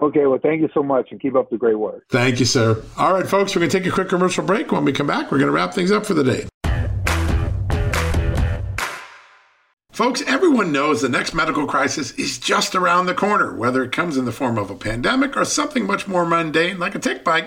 okay, 0.00 0.26
well, 0.26 0.38
thank 0.42 0.60
you 0.60 0.68
so 0.74 0.82
much 0.82 1.08
and 1.10 1.20
keep 1.20 1.34
up 1.34 1.50
the 1.50 1.58
great 1.58 1.78
work. 1.78 2.04
Thank 2.10 2.40
you, 2.40 2.46
sir. 2.46 2.82
All 2.96 3.12
right, 3.12 3.26
folks, 3.26 3.54
we're 3.54 3.60
going 3.60 3.70
to 3.70 3.78
take 3.78 3.86
a 3.86 3.92
quick 3.92 4.08
commercial 4.08 4.44
break. 4.44 4.72
When 4.72 4.84
we 4.84 4.92
come 4.92 5.06
back, 5.06 5.30
we're 5.30 5.38
going 5.38 5.50
to 5.50 5.52
wrap 5.52 5.74
things 5.74 5.90
up 5.90 6.06
for 6.06 6.14
the 6.14 6.24
day. 6.24 6.46
Folks, 9.92 10.22
everyone 10.26 10.72
knows 10.72 11.02
the 11.02 11.08
next 11.08 11.34
medical 11.34 11.68
crisis 11.68 12.10
is 12.12 12.38
just 12.38 12.74
around 12.74 13.06
the 13.06 13.14
corner, 13.14 13.54
whether 13.54 13.84
it 13.84 13.92
comes 13.92 14.16
in 14.16 14.24
the 14.24 14.32
form 14.32 14.58
of 14.58 14.68
a 14.68 14.74
pandemic 14.74 15.36
or 15.36 15.44
something 15.44 15.86
much 15.86 16.08
more 16.08 16.26
mundane 16.26 16.80
like 16.80 16.96
a 16.96 16.98
tick 16.98 17.22
bite 17.22 17.46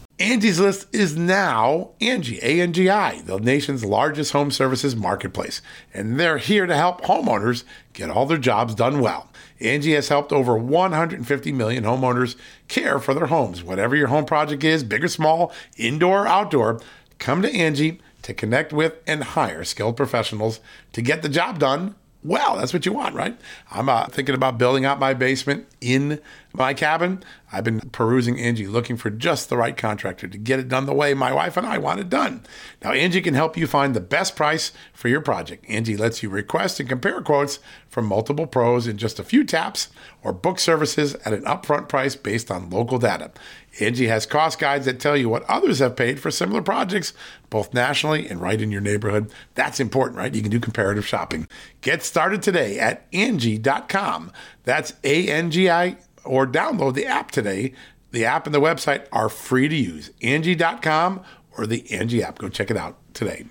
Angie's 0.21 0.59
List 0.59 0.85
is 0.93 1.17
now 1.17 1.93
Angie, 1.99 2.37
A-N-G-I, 2.43 3.21
the 3.21 3.39
nation's 3.39 3.83
largest 3.83 4.33
home 4.33 4.51
services 4.51 4.95
marketplace. 4.95 5.63
And 5.95 6.19
they're 6.19 6.37
here 6.37 6.67
to 6.67 6.75
help 6.75 7.01
homeowners 7.01 7.63
get 7.93 8.11
all 8.11 8.27
their 8.27 8.37
jobs 8.37 8.75
done 8.75 8.99
well. 8.99 9.31
Angie 9.59 9.95
has 9.95 10.09
helped 10.09 10.31
over 10.31 10.55
150 10.55 11.51
million 11.53 11.85
homeowners 11.85 12.35
care 12.67 12.99
for 12.99 13.15
their 13.15 13.25
homes. 13.25 13.63
Whatever 13.63 13.95
your 13.95 14.09
home 14.09 14.25
project 14.25 14.63
is, 14.63 14.83
big 14.83 15.03
or 15.03 15.07
small, 15.07 15.51
indoor 15.75 16.25
or 16.25 16.27
outdoor, 16.27 16.79
come 17.17 17.41
to 17.41 17.51
Angie 17.51 17.99
to 18.21 18.35
connect 18.35 18.71
with 18.71 19.01
and 19.07 19.23
hire 19.23 19.63
skilled 19.63 19.97
professionals 19.97 20.59
to 20.93 21.01
get 21.01 21.23
the 21.23 21.29
job 21.29 21.57
done 21.57 21.95
well. 22.23 22.57
That's 22.57 22.73
what 22.73 22.85
you 22.85 22.93
want, 22.93 23.15
right? 23.15 23.37
I'm 23.71 23.89
uh, 23.89 24.05
thinking 24.07 24.35
about 24.35 24.57
building 24.57 24.85
out 24.85 24.99
my 24.99 25.13
basement 25.13 25.67
in 25.79 26.19
my 26.53 26.73
cabin. 26.73 27.23
I've 27.51 27.63
been 27.63 27.79
perusing 27.91 28.39
Angie 28.39 28.67
looking 28.67 28.97
for 28.97 29.09
just 29.09 29.49
the 29.49 29.57
right 29.57 29.75
contractor 29.75 30.27
to 30.27 30.37
get 30.37 30.59
it 30.59 30.67
done 30.67 30.85
the 30.85 30.93
way 30.93 31.13
my 31.13 31.33
wife 31.33 31.57
and 31.57 31.65
I 31.65 31.77
want 31.77 31.99
it 31.99 32.09
done. 32.09 32.43
Now, 32.83 32.91
Angie 32.91 33.21
can 33.21 33.33
help 33.33 33.57
you 33.57 33.67
find 33.67 33.95
the 33.95 34.01
best 34.01 34.35
price 34.35 34.71
for 34.93 35.07
your 35.07 35.21
project. 35.21 35.65
Angie 35.67 35.97
lets 35.97 36.21
you 36.21 36.29
request 36.29 36.79
and 36.79 36.87
compare 36.87 37.21
quotes 37.21 37.59
from 37.89 38.05
multiple 38.05 38.47
pros 38.47 38.87
in 38.87 38.97
just 38.97 39.19
a 39.19 39.23
few 39.23 39.43
taps 39.43 39.89
or 40.23 40.31
book 40.31 40.59
services 40.59 41.15
at 41.25 41.33
an 41.33 41.43
upfront 41.43 41.89
price 41.89 42.15
based 42.15 42.51
on 42.51 42.69
local 42.69 42.99
data. 42.99 43.31
Angie 43.79 44.07
has 44.07 44.25
cost 44.25 44.59
guides 44.59 44.85
that 44.85 44.99
tell 44.99 45.15
you 45.15 45.29
what 45.29 45.49
others 45.49 45.79
have 45.79 45.95
paid 45.95 46.19
for 46.19 46.29
similar 46.29 46.61
projects, 46.61 47.13
both 47.49 47.73
nationally 47.73 48.27
and 48.27 48.41
right 48.41 48.61
in 48.61 48.71
your 48.71 48.81
neighborhood. 48.81 49.31
That's 49.55 49.79
important, 49.79 50.17
right? 50.17 50.33
You 50.33 50.41
can 50.41 50.51
do 50.51 50.59
comparative 50.59 51.07
shopping. 51.07 51.47
Get 51.81 52.03
started 52.03 52.41
today 52.41 52.79
at 52.79 53.07
Angie.com. 53.13 54.31
That's 54.63 54.93
A 55.03 55.27
N 55.27 55.51
G 55.51 55.69
I, 55.69 55.97
or 56.25 56.45
download 56.45 56.95
the 56.95 57.05
app 57.05 57.31
today. 57.31 57.73
The 58.11 58.25
app 58.25 58.45
and 58.45 58.53
the 58.53 58.59
website 58.59 59.05
are 59.11 59.29
free 59.29 59.69
to 59.69 59.75
use. 59.75 60.11
Angie.com 60.21 61.21
or 61.57 61.65
the 61.65 61.89
Angie 61.91 62.21
app. 62.21 62.39
Go 62.39 62.49
check 62.49 62.69
it 62.69 62.77
out 62.77 62.97
today. 63.13 63.45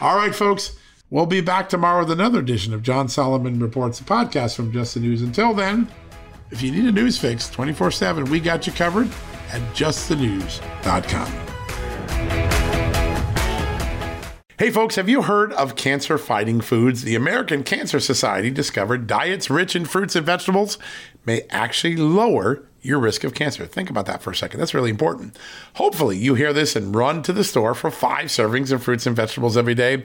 All 0.00 0.16
right, 0.16 0.34
folks. 0.34 0.76
We'll 1.10 1.26
be 1.26 1.42
back 1.42 1.68
tomorrow 1.68 2.00
with 2.00 2.10
another 2.10 2.38
edition 2.38 2.72
of 2.72 2.82
John 2.82 3.06
Solomon 3.06 3.60
Reports, 3.60 4.00
a 4.00 4.04
podcast 4.04 4.56
from 4.56 4.72
Just 4.72 4.94
the 4.94 5.00
News. 5.00 5.20
Until 5.20 5.52
then, 5.52 5.88
if 6.52 6.62
you 6.62 6.70
need 6.70 6.84
a 6.84 6.92
news 6.92 7.18
fix 7.18 7.48
24 7.48 7.90
7, 7.90 8.24
we 8.26 8.38
got 8.38 8.66
you 8.66 8.72
covered 8.72 9.08
at 9.50 9.62
justthenews.com. 9.74 11.32
Hey, 14.58 14.70
folks, 14.70 14.94
have 14.94 15.08
you 15.08 15.22
heard 15.22 15.52
of 15.54 15.74
cancer 15.74 16.18
fighting 16.18 16.60
foods? 16.60 17.02
The 17.02 17.16
American 17.16 17.64
Cancer 17.64 17.98
Society 17.98 18.50
discovered 18.50 19.08
diets 19.08 19.50
rich 19.50 19.74
in 19.74 19.86
fruits 19.86 20.14
and 20.14 20.24
vegetables 20.24 20.78
may 21.26 21.42
actually 21.50 21.96
lower 21.96 22.62
your 22.82 22.98
risk 22.98 23.24
of 23.24 23.34
cancer. 23.34 23.64
Think 23.66 23.90
about 23.90 24.06
that 24.06 24.22
for 24.22 24.30
a 24.30 24.36
second. 24.36 24.60
That's 24.60 24.74
really 24.74 24.90
important. 24.90 25.36
Hopefully, 25.74 26.16
you 26.16 26.34
hear 26.34 26.52
this 26.52 26.76
and 26.76 26.94
run 26.94 27.22
to 27.22 27.32
the 27.32 27.44
store 27.44 27.74
for 27.74 27.90
five 27.90 28.26
servings 28.26 28.70
of 28.70 28.82
fruits 28.82 29.06
and 29.06 29.16
vegetables 29.16 29.56
every 29.56 29.74
day. 29.74 30.04